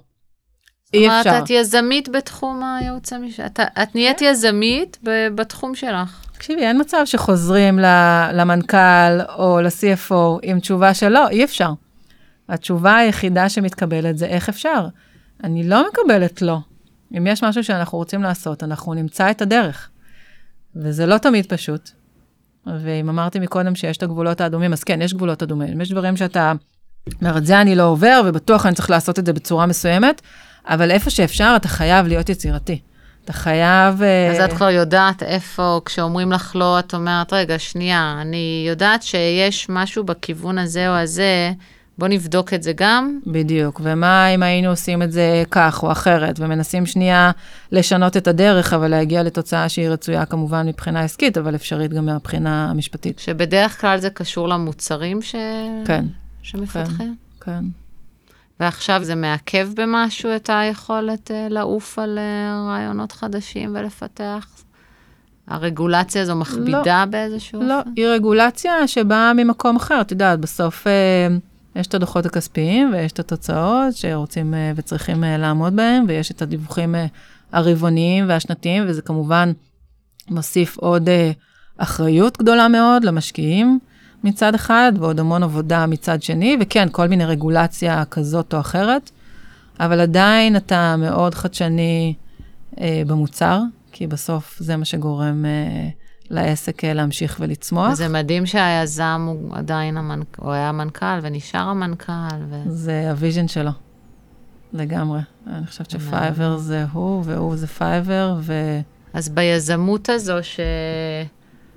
אי 0.95 1.09
אפשר. 1.09 1.19
זאת 1.23 1.27
אומרת, 1.27 1.45
את 1.45 1.51
יזמית 1.51 2.09
בתחום 2.09 2.63
הייעוץ 2.63 3.13
המשפטי. 3.13 3.63
את 3.83 3.95
נהיית 3.95 4.23
יזמית 4.23 4.99
בתחום 5.35 5.75
שלך. 5.75 6.27
תקשיבי, 6.33 6.63
אין 6.63 6.81
מצב 6.81 7.03
שחוזרים 7.05 7.79
למנכ"ל 8.33 9.21
או 9.39 9.61
ל-CFO 9.61 10.39
עם 10.43 10.61
תשובה 10.61 10.95
של 10.95 11.09
לא, 11.09 11.29
אי 11.29 11.45
אפשר. 11.45 11.73
התשובה 12.49 12.97
היחידה 12.97 13.49
שמתקבלת 13.49 14.19
זה 14.19 14.27
איך 14.27 14.49
אפשר. 14.49 14.87
אני 15.45 15.69
לא 15.69 15.85
מקבלת 15.89 16.43
לא. 16.43 16.59
אם 17.19 17.27
יש 17.27 17.45
משהו 17.45 17.65
שאנחנו 17.65 17.99
רוצים 17.99 18.23
לעשות, 18.23 18.63
אנחנו 18.63 18.95
נמצא 18.95 19.31
את 19.31 19.43
הדרך. 19.43 19.91
וזה 20.77 21.07
לא 21.07 21.19
תמיד 21.19 21.47
פשוט. 21.47 21.91
ואם 22.67 23.09
אמרתי 23.09 23.39
מקודם 23.39 23.75
שיש 23.75 23.97
את 23.97 24.03
הגבולות 24.03 24.41
האדומים, 24.41 24.73
אז 24.73 24.85
כן, 24.85 25.03
יש 25.03 25.15
גבולות 25.15 25.43
אדומים. 25.43 25.81
יש 25.81 25.91
דברים 25.91 26.17
שאתה 26.17 26.53
אומר, 27.23 27.39
את 27.39 27.47
זה 27.47 27.61
אני 27.61 27.75
לא 27.75 27.83
עובר, 27.83 28.23
ובטוח 28.25 28.67
אני 28.67 28.75
צריך 28.75 28.91
לעשות 28.91 29.19
את 29.19 29.27
זה 29.27 29.33
בצורה 29.33 29.67
מסוימת, 29.67 30.23
אבל 30.67 30.91
איפה 30.91 31.11
שאפשר, 31.11 31.53
אתה 31.57 31.69
חייב 31.69 32.07
להיות 32.07 32.29
יצירתי. 32.29 32.81
אתה 33.25 33.33
חייב... 33.33 34.03
אה, 34.03 34.31
אז 34.31 34.41
את 34.41 34.53
כבר 34.57 34.71
יודעת 34.71 35.23
איפה, 35.23 35.81
כשאומרים 35.85 36.33
לך 36.33 36.57
לא, 36.57 36.79
את 36.79 36.95
אומרת, 36.95 37.33
רגע, 37.33 37.59
שנייה, 37.59 38.19
אני 38.21 38.65
יודעת 38.69 39.03
שיש 39.03 39.67
משהו 39.69 40.05
בכיוון 40.05 40.59
הזה 40.59 40.89
או 40.89 40.95
הזה, 40.95 41.53
בוא 41.99 42.09
נבדוק 42.09 42.55
את 42.55 42.63
זה 42.63 42.73
גם. 42.77 43.19
בדיוק, 43.27 43.81
ומה 43.85 44.29
אם 44.29 44.43
היינו 44.43 44.69
עושים 44.69 45.03
את 45.03 45.13
זה 45.13 45.43
כך 45.51 45.83
או 45.83 45.93
אחרת, 45.93 46.41
ומנסים 46.41 46.87
שנייה 46.87 47.31
לשנות 47.73 48.17
את 48.17 48.29
הדרך, 48.29 48.73
אבל 48.73 48.89
להגיע 48.89 49.23
לתוצאה 49.23 49.69
שהיא 49.69 49.89
רצויה 49.89 50.27
כמובן 50.27 50.67
מבחינה 50.67 51.01
עסקית, 51.01 51.39
אבל 51.39 51.55
אפשרית 51.55 51.93
גם 51.93 52.07
מהבחינה 52.07 52.71
המשפטית. 52.71 53.19
שבדרך 53.19 53.81
כלל 53.81 53.99
זה 53.99 54.11
קשור 54.11 54.49
למוצרים 54.49 55.23
ש... 55.23 55.35
כן. 55.85 56.05
שמפתחים? 56.43 57.17
כן, 57.41 57.53
כן. 57.53 57.65
ועכשיו 58.61 59.05
זה 59.05 59.15
מעכב 59.15 59.69
במשהו 59.77 60.37
את 60.37 60.51
היכולת 60.53 61.31
uh, 61.31 61.53
לעוף 61.53 61.99
על 61.99 62.19
uh, 62.19 62.69
רעיונות 62.69 63.13
חדשים 63.13 63.77
ולפתח? 63.79 64.47
הרגולציה 65.49 66.23
הזו 66.23 66.37
מכבידה 66.37 67.05
לא, 67.05 67.11
באיזשהו 67.11 67.63
לא, 67.63 67.79
אופן? 67.79 67.91
לא, 67.91 67.95
היא 67.97 68.07
רגולציה 68.07 68.89
שבאה 68.89 69.33
ממקום 69.35 69.77
אחר, 69.77 70.01
את 70.01 70.11
יודעת, 70.11 70.41
בסוף... 70.41 70.87
יש 71.77 71.87
את 71.87 71.95
הדוחות 71.95 72.27
הכספיים 72.27 72.93
ויש 72.93 73.13
את 73.13 73.19
התוצאות 73.19 73.97
שרוצים 73.97 74.55
אה, 74.55 74.73
וצריכים 74.77 75.25
אה, 75.25 75.37
לעמוד 75.37 75.77
בהם, 75.77 76.05
ויש 76.09 76.31
את 76.31 76.43
הדיווחים 76.43 76.95
אה, 76.95 77.07
הרבעוניים 77.53 78.25
והשנתיים, 78.29 78.85
וזה 78.87 79.03
כמובן 79.03 79.53
מוסיף 80.31 80.77
עוד 80.77 81.09
אחריות 81.79 82.39
גדולה 82.39 82.69
מאוד 82.69 83.05
למשקיעים 83.05 83.79
מצד 84.25 84.55
אחד, 84.55 84.93
ועוד 84.99 85.21
המון 85.21 85.43
עבודה 85.43 85.87
מצד 85.87 86.23
שני, 86.23 86.57
וכן, 86.61 86.89
כל 86.93 87.07
מיני 87.07 87.25
רגולציה 87.25 88.05
כזאת 88.05 88.55
או 88.55 88.61
אחרת. 88.61 89.11
אבל 89.81 90.01
עדיין 90.01 90.57
אתה 90.57 90.97
מאוד 90.99 91.35
חדשני 91.35 92.15
אה, 92.81 93.03
במוצר, 93.07 93.61
כי 93.93 94.07
בסוף 94.07 94.57
זה 94.61 94.77
מה 94.77 94.85
שגורם 94.85 95.45
אה, 95.45 95.89
לעסק 96.31 96.85
אה, 96.85 96.93
להמשיך 96.93 97.37
ולצמוח. 97.41 97.95
זה 97.95 98.09
מדהים 98.09 98.47
שהיזם 98.47 99.25
הוא 99.29 99.57
עדיין 99.57 99.97
המנכ"ל, 99.97 100.43
הוא 100.43 100.53
היה 100.53 100.69
המנכ"ל 100.69 101.19
ונשאר 101.23 101.69
המנכ"ל. 101.69 102.37
ו... 102.51 102.63
זה 102.67 103.11
ה 103.11 103.16
vision 103.16 103.49
שלו, 103.49 103.71
לגמרי. 104.73 105.21
אני 105.47 105.67
חושבת 105.67 105.91
ש 105.91 106.07
Fiverr 106.07 106.57
זה 106.57 106.85
הוא, 106.93 107.23
והוא 107.27 107.57
זה 107.57 107.67
Fiverr, 107.67 108.37
ו... 108.41 108.81
אז 109.13 109.29
ביזמות 109.29 110.09
הזו, 110.09 110.35
ש... 110.43 110.61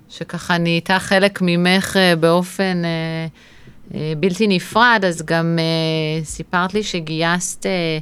שככה 0.10 0.58
נהייתה 0.58 1.00
חלק 1.00 1.40
ממך 1.42 1.98
אה, 1.98 2.16
באופן 2.16 2.82
אה, 2.86 3.28
אה, 3.94 4.14
בלתי 4.20 4.48
נפרד, 4.48 5.04
אז 5.08 5.22
גם 5.26 5.60
אה, 5.60 6.26
סיפרת 6.26 6.74
לי 6.74 6.84
שגייסת 6.84 7.66
אה, 7.66 7.98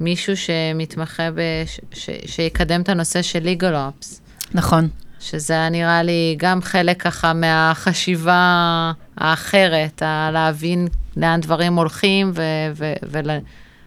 מישהו 0.00 0.36
שמתמחה, 0.36 1.30
בש... 1.34 1.80
ש... 1.92 2.10
שיקדם 2.26 2.80
את 2.80 2.88
הנושא 2.88 3.22
של 3.22 3.48
legal 3.58 3.62
ops. 3.72 4.20
נכון. 4.54 4.88
שזה 5.24 5.54
היה 5.54 5.68
נראה 5.68 6.02
לי 6.02 6.36
גם 6.38 6.62
חלק 6.62 7.02
ככה 7.02 7.32
מהחשיבה 7.32 8.92
האחרת, 9.16 10.02
להבין 10.32 10.88
לאן 11.16 11.40
דברים 11.40 11.74
הולכים 11.74 12.32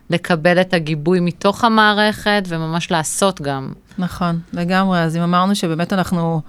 ולקבל 0.10 0.62
את 0.62 0.74
הגיבוי 0.74 1.20
מתוך 1.20 1.64
המערכת 1.64 2.44
וממש 2.48 2.92
לעשות 2.92 3.42
גם. 3.42 3.74
נכון, 3.98 4.40
לגמרי. 4.54 5.00
אז 5.00 5.18
אם 5.18 5.22
אמרנו 5.22 5.56
שבאמת 5.56 5.94
אנחנו 5.94 6.42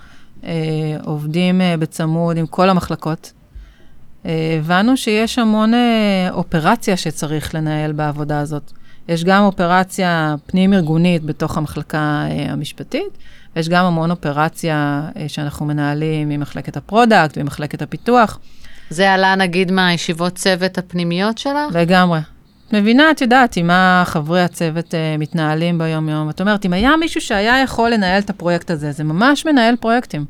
אה, 0.45 0.51
עובדים 1.05 1.61
אה, 1.61 1.77
בצמוד 1.77 2.37
עם 2.37 2.47
כל 2.47 2.71
המחלקות, 2.71 3.33
אה, 4.27 4.57
הבנו 4.59 4.97
שיש 4.97 5.39
המון 5.39 5.75
אה, 5.75 6.29
אופרציה 6.31 6.97
שצריך 6.97 7.55
לנהל 7.55 7.93
בעבודה 7.93 8.41
הזאת. 8.41 8.73
יש 9.09 9.25
גם 9.25 9.45
אופרציה 9.45 10.35
פנים-ארגונית 10.47 11.25
בתוך 11.25 11.59
המחלקה 11.59 12.27
אה, 12.31 12.53
המשפטית, 12.53 13.19
ויש 13.57 13.69
גם 13.69 13.85
המון 13.85 14.11
אופרציה 14.11 15.03
אה, 15.17 15.29
שאנחנו 15.29 15.67
מנהלים 15.67 16.31
עם 16.31 16.41
מחלקת 16.41 16.77
ה 16.77 16.84
product 16.84 17.37
ועם 17.37 17.47
מחלקת 17.47 17.83
הפיתוח. 17.83 18.39
זה 18.91 19.13
עלה 19.13 19.35
נגיד 19.35 19.73
מהישיבות 19.73 20.35
צוות 20.35 20.79
הפנימיות 20.79 21.39
שלך? 21.39 21.75
לגמרי. 21.75 22.21
את 22.69 22.75
מבינה, 22.75 23.11
את 23.11 23.21
יודעת, 23.21 23.57
עם 23.57 23.67
מה 23.67 24.03
חברי 24.07 24.43
הצוות 24.43 24.95
אה, 24.95 25.17
מתנהלים 25.19 25.79
ביום-יום. 25.79 26.31
את 26.31 26.41
אומרת, 26.41 26.67
אם 26.67 26.73
היה 26.73 26.97
מישהו 26.97 27.21
שהיה 27.21 27.63
יכול 27.63 27.91
לנהל 27.91 28.21
את 28.21 28.31
הפרויקט 28.31 28.71
הזה, 28.71 28.93
זה 28.93 29.05
ממש 29.05 29.47
מנהל 29.47 29.77
פרויקטים. 29.77 30.25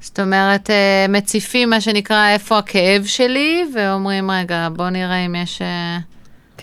זאת 0.00 0.20
אומרת, 0.20 0.70
אה, 0.70 1.06
מציפים 1.08 1.70
מה 1.70 1.80
שנקרא 1.80 2.28
איפה 2.28 2.58
הכאב 2.58 3.04
שלי, 3.04 3.64
ואומרים, 3.74 4.30
רגע, 4.30 4.68
בוא 4.76 4.90
נראה 4.90 5.16
אם 5.16 5.34
יש... 5.34 5.62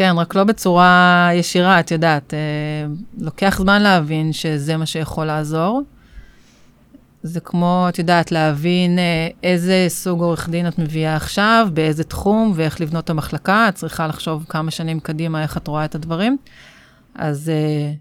כן, 0.01 0.13
רק 0.17 0.35
לא 0.35 0.43
בצורה 0.43 1.29
ישירה, 1.33 1.79
את 1.79 1.91
יודעת. 1.91 2.33
אה, 2.33 2.39
לוקח 3.17 3.57
זמן 3.59 3.81
להבין 3.81 4.33
שזה 4.33 4.77
מה 4.77 4.85
שיכול 4.85 5.25
לעזור. 5.25 5.81
זה 7.23 7.39
כמו, 7.39 7.85
את 7.89 7.99
יודעת, 7.99 8.31
להבין 8.31 8.99
אה, 8.99 9.27
איזה 9.43 9.85
סוג 9.87 10.21
עורך 10.21 10.49
דין 10.49 10.67
את 10.67 10.79
מביאה 10.79 11.15
עכשיו, 11.15 11.67
באיזה 11.73 12.03
תחום 12.03 12.51
ואיך 12.55 12.81
לבנות 12.81 13.03
את 13.03 13.09
המחלקה. 13.09 13.65
את 13.69 13.75
צריכה 13.75 14.07
לחשוב 14.07 14.45
כמה 14.49 14.71
שנים 14.71 14.99
קדימה 14.99 15.43
איך 15.43 15.57
את 15.57 15.67
רואה 15.67 15.85
את 15.85 15.95
הדברים. 15.95 16.37
אז, 17.15 17.49
אה, 17.49 17.93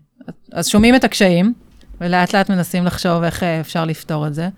אז 0.53 0.69
שומעים 0.69 0.95
את 0.95 1.05
הקשיים, 1.05 1.55
ולאט 2.01 2.35
לאט 2.35 2.51
מנסים 2.51 2.85
לחשוב 2.85 3.23
איך 3.23 3.43
אה, 3.43 3.61
אפשר 3.61 3.85
לפתור 3.85 4.27
את 4.27 4.35
זה. 4.35 4.49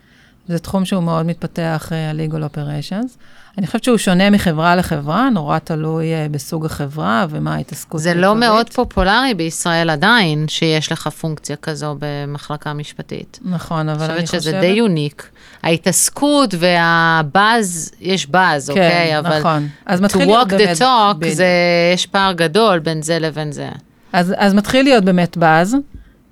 זה 0.48 0.58
תחום 0.58 0.84
שהוא 0.84 1.02
מאוד 1.02 1.26
מתפתח, 1.26 1.88
אה, 1.92 2.10
ה-legal 2.10 2.54
operations. 2.54 3.16
אני 3.58 3.66
חושבת 3.66 3.84
שהוא 3.84 3.96
שונה 3.96 4.30
מחברה 4.30 4.76
לחברה, 4.76 5.30
נורא 5.30 5.58
תלוי 5.58 6.14
אה, 6.14 6.26
בסוג 6.30 6.66
החברה 6.66 7.26
ומה 7.30 7.54
ההתעסקות. 7.54 8.00
זה 8.00 8.14
לא. 8.14 8.34
מאוד 8.34 8.70
פופולרי 8.70 9.34
בישראל 9.34 9.90
עדיין, 9.90 10.48
שיש 10.48 10.92
לך 10.92 11.08
פונקציה 11.08 11.56
כזו 11.56 11.96
במחלקה 11.98 12.72
משפטית. 12.72 13.38
נכון, 13.42 13.88
אבל 13.88 14.04
אני 14.04 14.18
אני 14.18 14.26
חושבת 14.26 14.40
חושבת... 14.40 14.52
שזה 14.52 14.60
די 14.60 14.66
יוניק. 14.66 15.30
ההתעסקות 15.62 16.54
והבאז, 16.58 17.90
יש 18.00 18.26
באז, 18.26 18.70
כן, 18.70 18.72
אוקיי? 18.72 19.18
אבל 19.18 19.38
נכון. 19.38 19.68
אז 19.86 20.00
to 20.00 20.02
מתחיל 20.02 20.24
להיות 20.24 20.48
walk 20.48 20.52
the 20.52 20.56
באמת... 20.56 20.78
talk, 20.78 21.14
בדיוק. 21.18 21.34
זה, 21.34 21.46
יש 21.94 22.06
פער 22.06 22.32
גדול 22.32 22.78
בין 22.78 23.02
זה 23.02 23.18
לבין 23.18 23.52
זה. 23.52 23.68
אז, 24.12 24.34
אז 24.36 24.54
מתחיל 24.54 24.84
להיות 24.84 25.04
באמת 25.04 25.36
באז, 25.36 25.76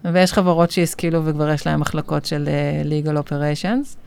ויש 0.04 0.32
חברות 0.32 0.70
שהשכילו 0.70 1.24
וכבר 1.24 1.50
יש 1.50 1.66
להן 1.66 1.80
מחלקות 1.80 2.24
של 2.24 2.48
uh, 2.48 3.06
legal 3.06 3.28
operations, 3.28 3.99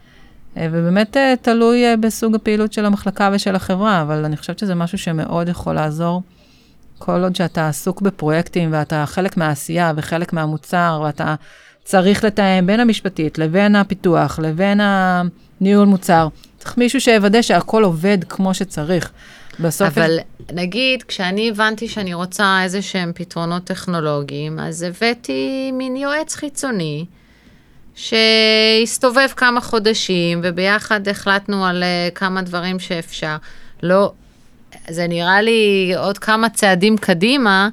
ובאמת 0.58 1.18
uh, 1.18 1.20
תלוי 1.42 1.94
uh, 1.94 1.98
בסוג 1.98 2.36
הפעילות 2.36 2.74
של 2.74 2.86
המחלקה 2.86 3.30
ושל 3.34 3.56
החברה, 3.56 4.02
אבל 4.02 4.26
אני 4.26 4.38
חושבת 4.38 4.60
שזה 4.60 4.76
משהו 4.76 4.98
שמאוד 4.98 5.50
יכול 5.50 5.76
לעזור. 5.76 6.22
כל 6.98 7.24
עוד 7.24 7.36
שאתה 7.36 7.68
עסוק 7.68 8.02
בפרויקטים 8.02 8.70
ואתה 8.74 9.04
חלק 9.06 9.38
מהעשייה 9.38 9.94
וחלק 9.96 10.34
מהמוצר, 10.34 11.02
ואתה 11.06 11.36
צריך 11.84 12.24
לתאם 12.24 12.66
בין 12.66 12.80
המשפטית 12.80 13.38
לבין 13.38 13.76
הפיתוח 13.76 14.40
לבין 14.40 14.80
הניהול 14.82 15.88
מוצר, 15.88 16.28
צריך 16.58 16.78
מישהו 16.78 17.02
שיוודא 17.02 17.42
שהכל 17.42 17.84
עובד 17.84 18.18
כמו 18.30 18.54
שצריך. 18.54 19.12
בסוף... 19.60 19.88
אבל 19.88 20.18
נגיד, 20.54 21.04
כשאני 21.04 21.50
הבנתי 21.50 21.88
שאני 21.88 22.14
רוצה 22.14 22.60
איזה 22.64 22.82
שהם 22.82 23.12
פתרונות 23.16 23.64
טכנולוגיים, 23.64 24.60
אז 24.60 24.82
הבאתי 24.82 25.72
מין 25.74 25.96
יועץ 25.96 26.36
חיצוני, 26.36 27.06
שהסתובב 27.96 29.28
כמה 29.36 29.62
חודשים, 29.62 30.40
וביחד 30.44 31.08
החלטנו 31.08 31.66
על 31.66 31.84
אה, 31.84 32.10
כמה 32.16 32.42
דברים 32.42 32.80
שאפשר. 32.80 33.36
לא, 33.84 34.12
זה 34.90 35.08
נראה 35.08 35.42
לי 35.42 35.94
עוד 35.98 36.18
כמה 36.18 36.50
צעדים 36.50 36.98
קדימה, 36.98 37.70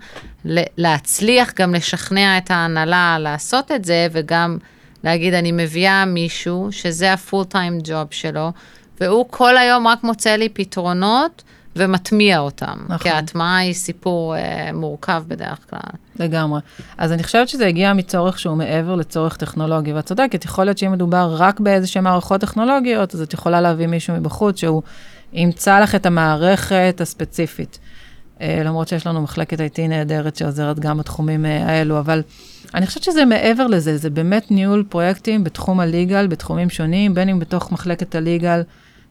להצליח 0.76 1.52
גם 1.58 1.74
לשכנע 1.74 2.38
את 2.38 2.50
ההנהלה 2.50 3.16
לעשות 3.20 3.72
את 3.72 3.84
זה, 3.84 4.06
וגם 4.12 4.58
להגיד, 5.04 5.34
אני 5.34 5.52
מביאה 5.52 6.04
מישהו 6.04 6.68
שזה 6.70 7.12
הפול 7.12 7.44
טיים 7.44 7.78
ג'וב 7.84 8.06
שלו, 8.10 8.52
והוא 9.00 9.26
כל 9.30 9.56
היום 9.56 9.86
רק 9.86 10.04
מוצא 10.04 10.36
לי 10.36 10.48
פתרונות 10.48 11.42
ומטמיע 11.76 12.38
אותם. 12.38 12.78
נכון. 12.84 12.98
כי 12.98 13.08
ההטמעה 13.08 13.56
היא 13.56 13.74
סיפור 13.74 14.36
אה, 14.36 14.70
מורכב 14.72 15.22
בדרך 15.28 15.58
כלל. 15.70 15.80
לגמרי. 16.18 16.60
אז 16.98 17.12
אני 17.12 17.22
חושבת 17.22 17.48
שזה 17.48 17.66
הגיע 17.66 17.92
מצורך 17.92 18.38
שהוא 18.38 18.56
מעבר 18.56 18.94
לצורך 18.94 19.36
טכנולוגי, 19.36 19.92
ואת 19.92 20.06
צודקת, 20.06 20.44
יכול 20.44 20.64
להיות 20.64 20.78
שאם 20.78 20.92
מדובר 20.92 21.34
רק 21.38 21.60
באיזה 21.60 21.86
שהן 21.86 22.04
מערכות 22.04 22.40
טכנולוגיות, 22.40 23.14
אז 23.14 23.22
את 23.22 23.34
יכולה 23.34 23.60
להביא 23.60 23.86
מישהו 23.86 24.14
מבחוץ 24.14 24.60
שהוא 24.60 24.82
ימצא 25.32 25.80
לך 25.80 25.94
את 25.94 26.06
המערכת 26.06 27.00
הספציפית. 27.00 27.78
אה, 28.40 28.62
למרות 28.64 28.88
שיש 28.88 29.06
לנו 29.06 29.22
מחלקת 29.22 29.60
IT 29.60 29.80
נהדרת 29.88 30.36
שעוזרת 30.36 30.78
גם 30.78 30.98
בתחומים 30.98 31.46
אה, 31.46 31.66
האלו, 31.66 31.98
אבל 31.98 32.22
אני 32.74 32.86
חושבת 32.86 33.02
שזה 33.02 33.24
מעבר 33.24 33.66
לזה, 33.66 33.96
זה 33.96 34.10
באמת 34.10 34.50
ניהול 34.50 34.84
פרויקטים 34.88 35.44
בתחום 35.44 35.80
הליגל, 35.80 36.26
בתחומים 36.26 36.70
שונים, 36.70 37.14
בין 37.14 37.28
אם 37.28 37.38
בתוך 37.38 37.72
מחלקת 37.72 38.14
הליגל 38.14 38.62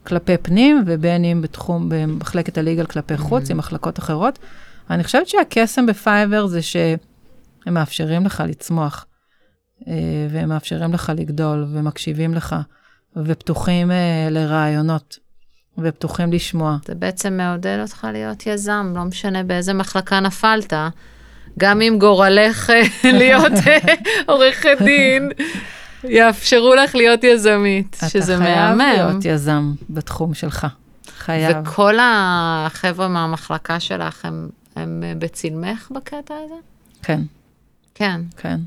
כלפי 0.03 0.37
פנים, 0.37 0.83
ובין 0.85 1.23
אם 1.23 1.41
בתחום, 1.41 1.89
במחלקת 1.89 2.57
הליגל 2.57 2.85
כלפי 2.85 3.17
חוץ, 3.17 3.51
עם 3.51 3.57
מחלקות 3.57 3.99
אחרות. 3.99 4.39
אני 4.89 5.03
חושבת 5.03 5.27
שהקסם 5.27 5.85
בפייבר 5.85 6.47
זה 6.47 6.61
שהם 6.61 6.97
מאפשרים 7.67 8.25
לך 8.25 8.43
לצמוח, 8.47 9.05
אה, 9.87 9.93
והם 10.29 10.49
מאפשרים 10.49 10.93
לך 10.93 11.11
לגדול, 11.15 11.65
ומקשיבים 11.73 12.33
לך, 12.33 12.55
ופתוחים 13.15 13.91
אה, 13.91 14.27
לרעיונות, 14.31 15.17
ופתוחים 15.77 16.33
לשמוע. 16.33 16.77
זה 16.85 16.95
בעצם 16.95 17.37
מעודד 17.37 17.77
אותך 17.81 18.07
להיות 18.13 18.45
יזם, 18.45 18.93
לא 18.95 19.03
משנה 19.03 19.43
באיזה 19.43 19.73
מחלקה 19.73 20.19
נפלת. 20.19 20.73
גם 21.59 21.81
אם 21.81 21.95
גורלך 21.99 22.69
אה, 22.69 22.81
להיות 23.19 23.51
עורכת 24.27 24.77
דין, 24.85 25.29
יאפשרו 26.03 26.75
לך 26.75 26.95
להיות 26.95 27.23
יזמית, 27.23 27.97
שזה 28.07 28.35
אתה 28.35 28.43
חייב 28.43 28.75
מהמם. 28.75 28.79
להיות 28.79 29.25
יזם 29.25 29.73
בתחום 29.89 30.33
שלך. 30.33 30.67
חייב. 31.17 31.57
וכל 31.63 31.95
החבר'ה 32.01 33.07
מהמחלקה 33.07 33.79
שלך, 33.79 34.25
הם, 34.25 34.49
הם 34.75 35.03
בצלמך 35.19 35.87
בקטע 35.95 36.33
הזה? 36.45 36.55
כן, 37.03 37.21
כן. 37.95 38.21
כן. 38.37 38.59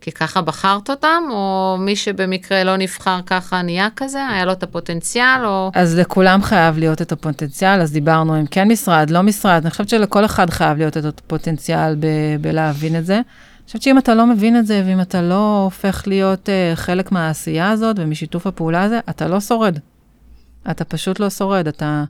כי 0.00 0.12
ככה 0.12 0.40
בחרת 0.42 0.90
אותם, 0.90 1.22
או 1.30 1.76
מי 1.80 1.96
שבמקרה 1.96 2.64
לא 2.64 2.76
נבחר 2.76 3.20
ככה 3.26 3.62
נהיה 3.62 3.88
כזה, 3.96 4.26
היה 4.28 4.44
לו 4.44 4.52
את 4.52 4.62
הפוטנציאל, 4.62 5.44
או... 5.44 5.70
אז 5.74 5.98
לכולם 5.98 6.42
חייב 6.42 6.78
להיות 6.78 7.02
את 7.02 7.12
הפוטנציאל, 7.12 7.80
אז 7.80 7.92
דיברנו 7.92 8.34
עם 8.34 8.46
כן 8.46 8.68
משרד, 8.68 9.10
לא 9.10 9.22
משרד, 9.22 9.62
אני 9.62 9.70
חושבת 9.70 9.88
שלכל 9.88 10.24
אחד 10.24 10.50
חייב 10.50 10.78
להיות 10.78 10.96
את 10.96 11.04
הפוטנציאל 11.04 11.94
ב- 12.00 12.06
בלהבין 12.40 12.96
את 12.96 13.06
זה. 13.06 13.20
חושבת 13.66 13.82
שאם 13.82 13.98
אתה 13.98 14.14
לא 14.14 14.26
מבין 14.26 14.58
את 14.58 14.66
זה, 14.66 14.82
ואם 14.86 15.00
אתה 15.00 15.22
לא 15.22 15.62
הופך 15.64 16.02
להיות 16.06 16.48
uh, 16.48 16.76
חלק 16.76 17.12
מהעשייה 17.12 17.70
הזאת 17.70 17.96
ומשיתוף 17.98 18.46
הפעולה 18.46 18.82
הזה, 18.82 19.00
אתה 19.10 19.28
לא 19.28 19.40
שורד. 19.40 19.78
אתה 20.70 20.84
פשוט 20.84 21.20
לא 21.20 21.30
שורד, 21.30 21.68
אתה 21.68 22.04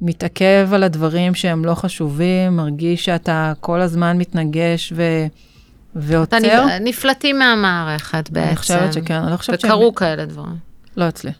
מתעכב 0.00 0.68
על 0.72 0.82
הדברים 0.82 1.34
שהם 1.34 1.64
לא 1.64 1.74
חשובים, 1.74 2.56
מרגיש 2.56 3.04
שאתה 3.04 3.52
כל 3.60 3.80
הזמן 3.80 4.18
מתנגש 4.18 4.92
ו... 4.96 5.02
ועוצר. 5.94 6.36
אתה 6.36 6.78
נפלטים 6.80 7.38
מהמערכת 7.38 8.30
בעצם. 8.30 8.48
אני 8.48 8.56
חושבת 8.56 8.92
שכן, 8.92 9.14
אני 9.14 9.32
לא 9.32 9.36
חושבת 9.36 9.64
וקרו 9.64 9.94
כאלה 9.94 10.24
דברים. 10.24 10.56
לא 10.96 11.08
אצלי, 11.08 11.30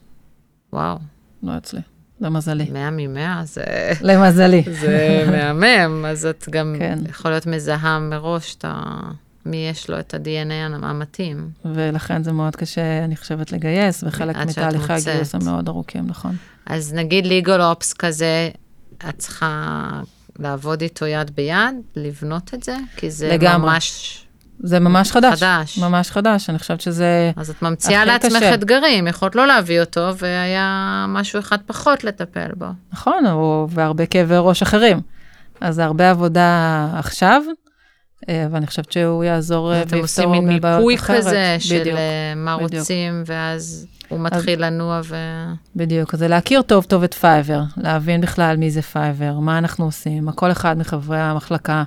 וואו. 0.72 0.99
לא 1.43 1.57
אצלי. 1.57 1.81
למזלי. 2.25 2.66
100 2.72 2.91
מ-100 2.91 3.45
זה... 3.45 3.64
למזלי. 4.01 4.62
זה 4.81 5.25
מהמם, 5.31 6.05
אז 6.05 6.27
את 6.27 6.49
גם 6.51 6.77
כן. 6.79 6.99
יכול 7.09 7.31
להיות 7.31 7.47
מזהה 7.47 7.99
מראש 7.99 8.55
את 8.55 8.64
ה... 8.68 9.01
מי 9.47 9.68
יש 9.70 9.91
לו 9.91 9.99
את 9.99 10.14
ה-DNA 10.14 10.85
המתאים. 10.85 11.51
ולכן 11.64 12.22
זה 12.22 12.33
מאוד 12.33 12.57
קשה, 12.57 13.05
אני 13.05 13.16
חושבת, 13.16 13.53
לגייס, 13.53 14.05
וחלק 14.07 14.37
מתהליכי. 14.37 14.93
הגיוס 14.93 15.35
הם 15.35 15.45
מאוד 15.45 15.68
ארוכים, 15.68 16.07
נכון. 16.07 16.37
אז 16.66 16.95
נגיד 16.95 17.27
ליגל 17.27 17.62
אופס 17.62 17.93
כזה, 17.93 18.51
את 19.09 19.18
צריכה 19.18 19.91
לעבוד 20.39 20.81
איתו 20.81 21.07
יד 21.07 21.31
ביד, 21.35 21.75
לבנות 21.97 22.55
את 22.55 22.62
זה? 22.62 22.77
כי 22.97 23.11
זה 23.11 23.29
לגמרי. 23.29 23.70
ממש... 23.70 24.24
זה 24.61 24.81
ממש 24.81 25.13
חדש. 25.13 25.43
חדש. 25.43 25.79
ממש 25.79 26.11
חדש, 26.11 26.51
אני 26.51 26.59
חושבת 26.59 26.81
שזה... 26.81 27.33
אז 27.37 27.51
את 27.51 27.63
ממציאה 27.63 28.05
לעצמך 28.05 28.37
קשה. 28.37 28.55
אתגרים, 28.55 29.07
יכולת 29.07 29.35
לא 29.35 29.47
להביא 29.47 29.81
אותו, 29.81 30.17
והיה 30.19 31.05
משהו 31.09 31.39
אחד 31.39 31.59
פחות 31.67 32.05
לטפל 32.05 32.51
בו. 32.57 32.67
נכון, 32.93 33.27
או, 33.27 33.67
והרבה 33.71 34.07
כאבי 34.07 34.35
ראש 34.39 34.63
אחרים. 34.63 35.01
אז 35.61 35.75
זה 35.75 35.85
הרבה 35.85 36.11
עבודה 36.11 36.89
עכשיו, 36.95 37.43
אה, 38.29 38.47
ואני 38.51 38.67
חושבת 38.67 38.93
שהוא 38.93 39.25
יעזור 39.25 39.73
אה, 39.73 39.83
אתם 39.83 39.99
עושים 39.99 40.31
ויפתור 40.31 40.47
מין 40.47 40.57
מבעיות 40.57 40.79
מיפוי 40.79 40.95
אחרת. 40.95 41.17
כזה 41.19 41.57
של 41.59 41.81
בדיוק, 41.81 41.97
אה, 41.99 42.35
מה 42.37 42.57
בדיוק. 42.57 42.73
רוצים, 42.73 43.23
ואז 43.27 43.87
הוא 44.09 44.21
מתחיל 44.21 44.65
לנוע 44.65 45.01
ו... 45.05 45.17
בדיוק. 45.77 46.15
אז 46.15 46.21
זה 46.21 46.29
להכיר 46.29 46.63
טוב 46.63 46.85
טוב 46.85 47.03
את 47.03 47.15
Fiverr, 47.15 47.61
להבין 47.77 48.21
בכלל 48.21 48.57
מי 48.57 48.71
זה 48.71 48.83
Fiverr, 48.83 49.39
מה 49.39 49.59
אנחנו 49.59 49.85
עושים, 49.85 50.25
מה 50.25 50.33
כל 50.33 50.51
אחד 50.51 50.79
מחברי 50.79 51.21
המחלקה 51.21 51.85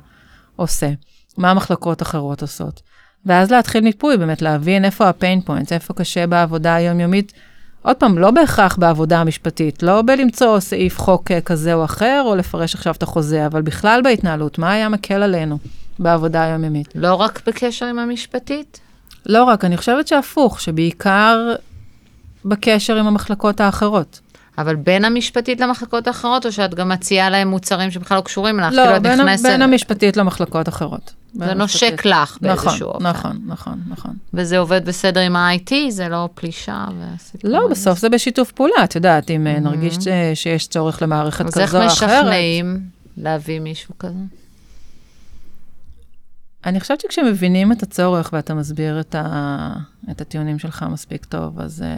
עושה, 0.55 0.89
מה 1.38 1.51
המחלקות 1.51 2.01
אחרות 2.01 2.41
עושות. 2.41 2.81
ואז 3.25 3.51
להתחיל 3.51 3.83
מיפוי, 3.83 4.17
באמת 4.17 4.41
להבין 4.41 4.85
איפה 4.85 5.07
ה-pain 5.07 5.49
points, 5.49 5.71
איפה 5.71 5.93
קשה 5.93 6.27
בעבודה 6.27 6.75
היומיומית. 6.75 7.33
עוד 7.81 7.95
פעם, 7.95 8.17
לא 8.17 8.31
בהכרח 8.31 8.77
בעבודה 8.77 9.19
המשפטית, 9.19 9.83
לא 9.83 10.01
בלמצוא 10.01 10.59
סעיף 10.59 10.99
חוק 10.99 11.31
אה, 11.31 11.41
כזה 11.41 11.73
או 11.73 11.85
אחר, 11.85 12.23
או 12.25 12.35
לפרש 12.35 12.75
עכשיו 12.75 12.93
את 12.93 13.03
החוזה, 13.03 13.45
אבל 13.45 13.61
בכלל 13.61 14.01
בהתנהלות, 14.03 14.57
מה 14.57 14.71
היה 14.71 14.89
מקל 14.89 15.23
עלינו 15.23 15.57
בעבודה 15.99 16.43
היומיומית. 16.43 16.88
לא 16.95 17.13
רק 17.13 17.41
בקשר 17.47 17.85
עם 17.85 17.99
המשפטית? 17.99 18.79
לא 19.25 19.43
רק, 19.43 19.65
אני 19.65 19.77
חושבת 19.77 20.07
שהפוך, 20.07 20.61
שבעיקר 20.61 21.53
בקשר 22.45 22.95
עם 22.95 23.07
המחלקות 23.07 23.61
האחרות. 23.61 24.19
אבל 24.57 24.75
בין 24.75 25.05
המשפטית 25.05 25.59
למחלקות 25.59 26.07
האחרות, 26.07 26.45
או 26.45 26.51
שאת 26.51 26.73
גם 26.73 26.89
מציעה 26.89 27.29
להם 27.29 27.47
מוצרים 27.47 27.91
שבכלל 27.91 28.17
לא 28.17 28.21
קשורים 28.21 28.59
לך? 28.59 28.73
לא, 28.73 28.85
כאילו 28.85 29.01
בין, 29.01 29.38
בין 29.43 29.61
המשפטית 29.61 30.17
למחלקות 30.17 30.69
אחרות. 30.69 31.13
זה 31.45 31.53
נושק. 31.53 32.05
לך 32.05 32.38
נכון, 32.41 32.47
באיזשהו 32.65 32.88
אופן. 32.88 33.07
נכון, 33.07 33.39
נכון, 33.45 33.81
נכון. 33.88 34.15
וזה 34.33 34.57
עובד 34.57 34.85
בסדר 34.85 35.21
עם 35.21 35.35
ה-IT, 35.35 35.71
זה 35.89 36.09
לא 36.09 36.29
פלישה 36.35 36.85
והסיפור 36.99 37.51
לא. 37.51 37.67
בסוף 37.71 37.99
זה 37.99 38.09
בשיתוף 38.09 38.51
פעולה, 38.51 38.83
את 38.83 38.95
יודעת, 38.95 39.31
אם 39.31 39.47
אה, 39.47 39.59
נרגיש 39.59 39.95
ש- 39.95 40.07
שיש 40.43 40.67
צורך 40.67 41.01
למערכת 41.01 41.45
אז 41.45 41.57
איך 41.57 41.69
כזו 41.69 41.81
או 41.81 41.88
אחרת. 41.88 42.09
משכנעים 42.23 42.79
להביא 43.17 43.59
מישהו 43.59 43.93
כזה? 43.99 44.19
אני 46.65 46.79
חושבת 46.79 47.01
שכשמבינים 47.01 47.71
את 47.71 47.83
הצורך 47.83 48.29
ואתה 48.33 48.53
מסביר 48.53 48.99
את, 48.99 49.15
ה... 49.15 49.73
את 50.11 50.21
הטיעונים 50.21 50.59
שלך 50.59 50.85
מספיק 50.91 51.25
טוב, 51.25 51.59
אז, 51.59 51.81
אה, 51.81 51.95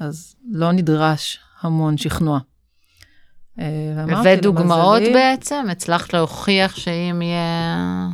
אז 0.00 0.34
לא 0.50 0.72
נדרש 0.72 1.38
המון 1.60 1.96
שכנוע. 1.96 2.38
אה, 3.60 3.64
ואמרתי, 3.96 4.20
הבאת 4.28 4.42
דוגמאות 4.42 4.98
למזלי- 5.00 5.12
בעצם? 5.14 5.64
הצלחת 5.70 6.14
להוכיח 6.14 6.76
שאם 6.76 7.22
יהיה 7.22 8.08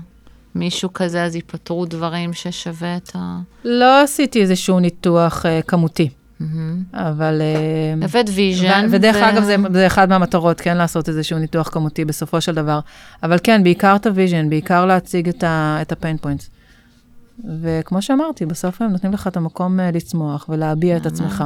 מישהו 0.59 0.93
כזה, 0.93 1.25
אז 1.25 1.35
ייפתרו 1.35 1.87
דברים 1.87 2.33
ששווה 2.33 2.97
את 2.97 3.11
ה... 3.15 3.39
לא 3.65 4.03
עשיתי 4.03 4.43
איזשהו 4.43 4.81
ניתוח 4.81 5.47
אה, 5.47 5.61
כמותי, 5.63 6.09
מהמם. 6.41 6.83
אבל... 6.95 7.43
אה, 7.43 8.05
הבאת 8.05 8.27
vision. 8.35 8.87
ו- 8.91 8.93
ודרך 8.93 9.17
אגב, 9.17 9.43
זה, 9.45 9.57
זה 9.73 9.87
אחד 9.87 10.09
מהמטרות, 10.09 10.61
כן 10.61 10.77
לעשות 10.77 11.09
איזשהו 11.09 11.39
ניתוח 11.39 11.69
כמותי 11.69 12.05
בסופו 12.05 12.41
של 12.41 12.55
דבר. 12.55 12.81
אבל 13.23 13.39
כן, 13.43 13.63
בעיקר 13.63 13.97
את 13.97 14.07
ה 14.07 14.12
vision, 14.12 14.51
בעיקר 14.51 14.87
להציג 14.87 15.29
את, 15.29 15.45
ה- 15.45 15.79
את 15.83 15.93
ה 15.93 15.98
pain 15.98 16.17
points. 16.17 16.51
וכמו 17.63 18.03
שאמרתי, 18.03 18.47
בסוף 18.47 18.83
הם 18.83 18.93
נותנים 18.93 19.13
לך 19.13 19.27
את 19.27 19.37
המקום 19.37 19.81
אה, 19.81 19.91
לצמוח 19.91 20.47
ולהביע 20.49 20.97
את 20.97 21.07
עצמך. 21.07 21.45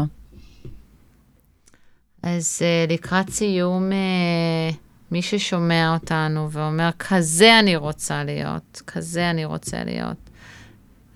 אז 2.23 2.63
uh, 2.63 2.93
לקראת 2.93 3.31
סיום, 3.31 3.91
uh, 3.91 4.75
מי 5.13 5.23
ששומע 5.23 5.95
אותנו 5.95 6.51
ואומר, 6.51 6.91
כזה 6.99 7.59
אני 7.59 7.77
רוצה 7.77 8.25
להיות, 8.25 8.83
כזה 8.87 9.31
אני 9.31 9.45
רוצה 9.45 9.85
להיות, 9.85 10.31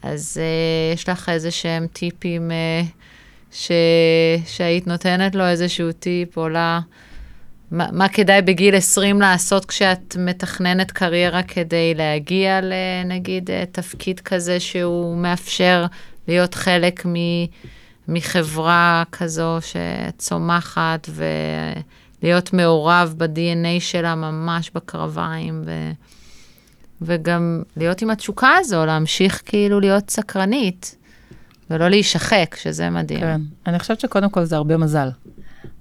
אז 0.03 0.40
uh, 0.40 0.95
יש 0.95 1.09
לך 1.09 1.28
איזה 1.28 1.51
שהם 1.51 1.86
טיפים 1.92 2.51
uh, 2.51 2.86
ש... 3.53 3.70
שהיית 4.47 4.86
נותנת 4.86 5.34
לו 5.34 5.47
איזשהו 5.47 5.92
טיפ, 5.92 6.38
או 6.38 6.49
לה... 6.49 6.80
מה, 7.70 7.86
מה 7.92 8.09
כדאי 8.09 8.42
בגיל 8.42 8.76
20 8.76 9.20
לעשות 9.20 9.64
כשאת 9.64 10.16
מתכננת 10.18 10.90
קריירה 10.90 11.42
כדי 11.42 11.95
להגיע 11.95 12.61
לנגיד 12.62 13.51
אה, 13.51 13.64
תפקיד 13.72 14.20
כזה 14.20 14.61
שהוא 14.61 15.16
מאפשר 15.16 15.86
להיות 16.28 16.55
חלק 16.55 17.07
מ... 17.07 17.14
מחברה 18.09 19.03
כזו 19.12 19.59
שצומחת 19.61 21.09
ולהיות 22.25 22.53
מעורב 22.53 23.14
ב-DNA 23.16 23.81
שלה 23.81 24.14
ממש 24.14 24.70
בקרביים, 24.75 25.62
ו... 25.66 25.91
וגם 27.03 27.62
להיות 27.77 28.03
עם 28.03 28.11
התשוקה 28.11 28.51
הזו, 28.59 28.87
להמשיך 28.87 29.43
כאילו 29.45 29.81
להיות 29.81 30.11
סקרנית, 30.11 30.97
ולא 31.70 31.89
להישחק, 31.89 32.57
שזה 32.62 32.91
מדהים. 32.91 33.20
כן. 33.20 33.41
אני 33.66 33.79
חושבת 33.79 34.01
שקודם 34.01 34.31
כל 34.31 34.45
זה 34.45 34.57
הרבה 34.57 34.77
מזל. 34.77 35.09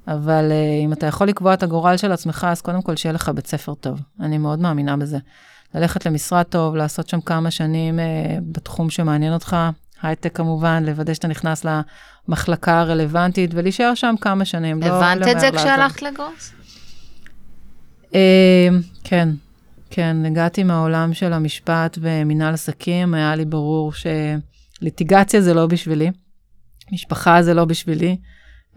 אבל 0.07 0.51
uh, 0.51 0.85
אם 0.85 0.93
אתה 0.93 1.05
יכול 1.05 1.27
לקבוע 1.27 1.53
את 1.53 1.63
הגורל 1.63 1.97
של 1.97 2.11
עצמך, 2.11 2.47
אז 2.49 2.61
קודם 2.61 2.81
כל 2.81 2.95
שיהיה 2.95 3.13
לך 3.13 3.29
בית 3.29 3.47
ספר 3.47 3.73
טוב. 3.73 3.99
אני 4.19 4.37
מאוד 4.37 4.59
מאמינה 4.59 4.97
בזה. 4.97 5.17
ללכת 5.75 6.05
למשרד 6.05 6.43
טוב, 6.43 6.75
לעשות 6.75 7.09
שם 7.09 7.21
כמה 7.21 7.51
שנים 7.51 7.99
uh, 7.99 8.01
בתחום 8.51 8.89
שמעניין 8.89 9.33
אותך, 9.33 9.57
הייטק 10.01 10.35
כמובן, 10.35 10.83
לוודא 10.85 11.13
שאתה 11.13 11.27
נכנס 11.27 11.65
למחלקה 12.27 12.79
הרלוונטית 12.79 13.51
ולהישאר 13.53 13.95
שם 13.95 14.15
כמה 14.21 14.45
שנים. 14.45 14.81
לא 14.81 14.85
הבנת 14.85 15.21
את 15.21 15.27
למהר 15.27 15.39
זה 15.39 15.45
לעזוב. 15.45 15.59
כשהלכת 15.59 16.01
לגרוס? 16.01 16.53
אה, 18.15 18.67
כן, 19.03 19.29
כן, 19.89 20.17
הגעתי 20.25 20.63
מהעולם 20.63 21.13
של 21.13 21.33
המשפט 21.33 21.97
ומנהל 22.01 22.53
עסקים, 22.53 23.13
היה 23.13 23.35
לי 23.35 23.45
ברור 23.45 23.91
שליטיגציה 24.81 25.41
זה 25.41 25.53
לא 25.53 25.67
בשבילי, 25.67 26.11
משפחה 26.91 27.41
זה 27.41 27.53
לא 27.53 27.65
בשבילי, 27.65 28.17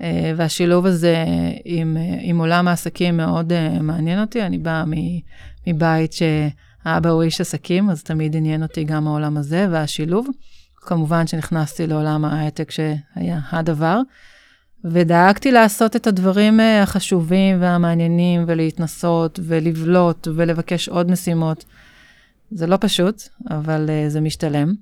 אה, 0.01 0.33
והשילוב 0.37 0.87
הזה 0.87 1.25
עם, 1.65 1.97
עם 2.21 2.39
עולם 2.39 2.69
העסקים 2.69 3.17
מאוד 3.17 3.53
אה, 3.53 3.83
מעניין 3.83 4.21
אותי. 4.21 4.43
אני 4.43 4.59
באה 4.59 4.85
מבית 5.67 6.13
שהאבא 6.13 7.11
הוא 7.11 7.23
איש 7.23 7.41
עסקים, 7.41 7.91
אז 7.91 8.03
תמיד 8.03 8.37
עניין 8.37 8.63
אותי 8.63 8.85
גם 8.85 9.07
העולם 9.07 9.37
הזה 9.37 9.67
והשילוב. 9.71 10.27
כמובן 10.87 11.27
שנכנסתי 11.27 11.87
לעולם 11.87 12.25
ההייטק 12.25 12.71
שהיה 12.71 13.41
הדבר. 13.51 14.01
ודאגתי 14.85 15.53
לעשות 15.53 15.97
את 15.97 16.07
הדברים 16.07 16.61
אה, 16.61 16.83
החשובים 16.83 17.61
והמעניינים 17.61 18.45
ולהתנסות 18.47 19.41
ולבלוט 19.43 20.29
ולבקש 20.35 20.89
עוד 20.89 21.11
משימות. 21.11 21.65
זה 22.51 22.67
לא 22.67 22.77
פשוט, 22.81 23.23
אבל 23.51 23.87
uh, 23.87 24.11
זה 24.11 24.21
משתלם. 24.21 24.75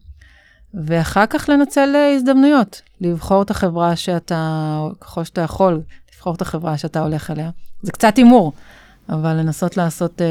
ואחר 0.74 1.26
כך 1.26 1.48
לנצל 1.48 1.94
uh, 1.94 2.16
הזדמנויות, 2.16 2.82
לבחור 3.00 3.42
את 3.42 3.50
החברה 3.50 3.96
שאתה, 3.96 4.80
ככל 5.00 5.24
שאתה 5.24 5.40
יכול, 5.40 5.80
לבחור 6.14 6.34
את 6.34 6.42
החברה 6.42 6.78
שאתה 6.78 7.00
הולך 7.00 7.30
אליה. 7.30 7.50
זה 7.82 7.92
קצת 7.92 8.16
הימור, 8.16 8.52
אבל 9.08 9.32
לנסות 9.32 9.76
לעשות 9.76 10.20
uh, 10.20 10.24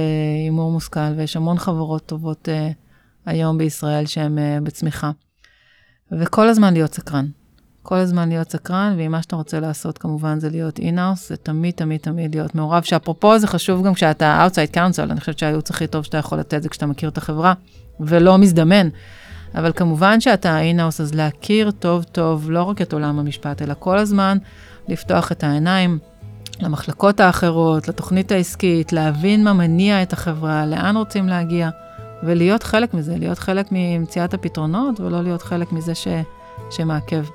הימור 0.46 0.72
מושכל, 0.72 1.14
ויש 1.18 1.36
המון 1.36 1.58
חברות 1.58 2.06
טובות 2.06 2.48
uh, 2.48 2.74
היום 3.26 3.58
בישראל 3.58 4.06
שהן 4.06 4.38
uh, 4.38 4.64
בצמיחה. 4.64 5.12
וכל 6.20 6.50
הזמן 6.50 6.74
להיות 6.74 6.94
סקרן. 6.94 7.26
כל 7.84 7.96
הזמן 7.96 8.30
להיות 8.30 8.52
סקרן, 8.52 8.96
ואם 8.98 9.12
מה 9.12 9.22
שאתה 9.22 9.36
רוצה 9.36 9.60
לעשות 9.60 9.98
כמובן 9.98 10.40
זה 10.40 10.50
להיות 10.50 10.80
אינאוס, 10.80 11.30
זה 11.30 11.38
תמיד 11.38 11.74
תמיד 11.74 12.00
תמיד 12.00 12.36
להיות 12.36 12.56
מעורב, 12.56 12.84
שאפרופו 12.84 13.40
זה 13.40 13.48
חשוב 13.48 13.86
גם 13.86 13.94
כשאתה 13.94 14.48
outside 14.48 14.76
counsel, 14.76 15.12
אני 15.12 15.20
חושבת 15.20 15.40
שהייעוץ 15.40 15.70
הכי 15.70 15.88
טוב 15.88 16.04
שאתה 16.04 16.18
יכול 16.18 16.40
לתת 16.40 16.64
זה 16.64 16.70
כשאתה 16.70 16.86
מכיר 16.86 17.10
את 17.10 17.18
החברה, 17.18 17.54
ולא 18.00 18.38
מזדמן. 18.38 18.90
אבל 19.56 19.72
כמובן 19.76 20.22
שאתה 20.22 20.60
אינאוס, 20.60 21.02
אז 21.02 21.14
להכיר 21.14 21.72
טוב 21.72 22.04
טוב 22.04 22.52
לא 22.52 22.64
רק 22.64 22.82
את 22.82 22.94
עולם 22.94 23.20
המשפט, 23.20 23.62
אלא 23.62 23.74
כל 23.80 23.98
הזמן 23.98 24.38
לפתוח 24.88 25.32
את 25.32 25.44
העיניים 25.44 26.00
למחלקות 26.60 27.20
האחרות, 27.20 27.88
לתוכנית 27.88 28.32
העסקית, 28.32 28.94
להבין 28.94 29.44
מה 29.44 29.54
מניע 29.54 30.04
את 30.04 30.14
החברה, 30.14 30.66
לאן 30.66 30.98
רוצים 30.98 31.28
להגיע, 31.28 31.70
ולהיות 32.26 32.64
חלק 32.64 32.94
מזה, 32.94 33.18
להיות 33.18 33.40
חלק 33.40 33.68
ממציאת 33.72 34.34
הפתרונות, 34.34 35.00
ולא 35.00 35.22
להיות 35.22 35.42
חלק 35.42 35.72
מזה 35.72 35.96
ש... 35.96 36.08
שמעכב. 36.70 37.26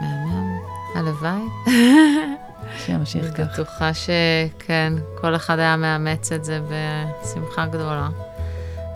מהמם, 0.00 0.56
הלוואי. 0.94 1.42
שימשיך 2.78 3.24
אני 3.24 3.32
כך. 3.32 3.52
בטוחה 3.52 3.90
שכן, 3.94 4.92
כל 5.20 5.36
אחד 5.36 5.58
היה 5.58 5.76
מאמץ 5.76 6.32
את 6.32 6.44
זה 6.44 6.60
בשמחה 6.60 7.66
גדולה. 7.66 8.08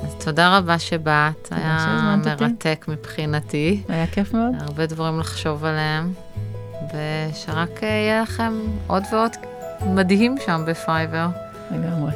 אז 0.00 0.14
תודה 0.24 0.58
רבה 0.58 0.78
שבאת, 0.78 1.48
היה 1.50 1.78
שהזמנת 1.78 2.26
אותי. 2.26 2.44
מרתק 2.44 2.84
מבחינתי. 2.88 3.82
היה 3.88 4.06
כיף 4.06 4.34
מאוד. 4.34 4.52
הרבה 4.60 4.86
דברים 4.86 5.20
לחשוב 5.20 5.64
עליהם, 5.64 6.12
ושרק 6.88 7.82
אה, 7.84 7.88
יהיה 7.88 8.22
לכם 8.22 8.52
עוד 8.86 9.02
ועוד 9.12 9.30
מדהים 9.86 10.36
שם 10.46 10.64
בפייבר. 10.66 11.26
לגמרי. 11.70 12.12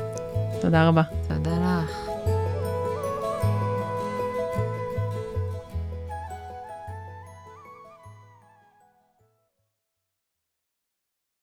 תודה 0.61 0.88
רבה. 0.88 1.03
תודה 1.28 1.82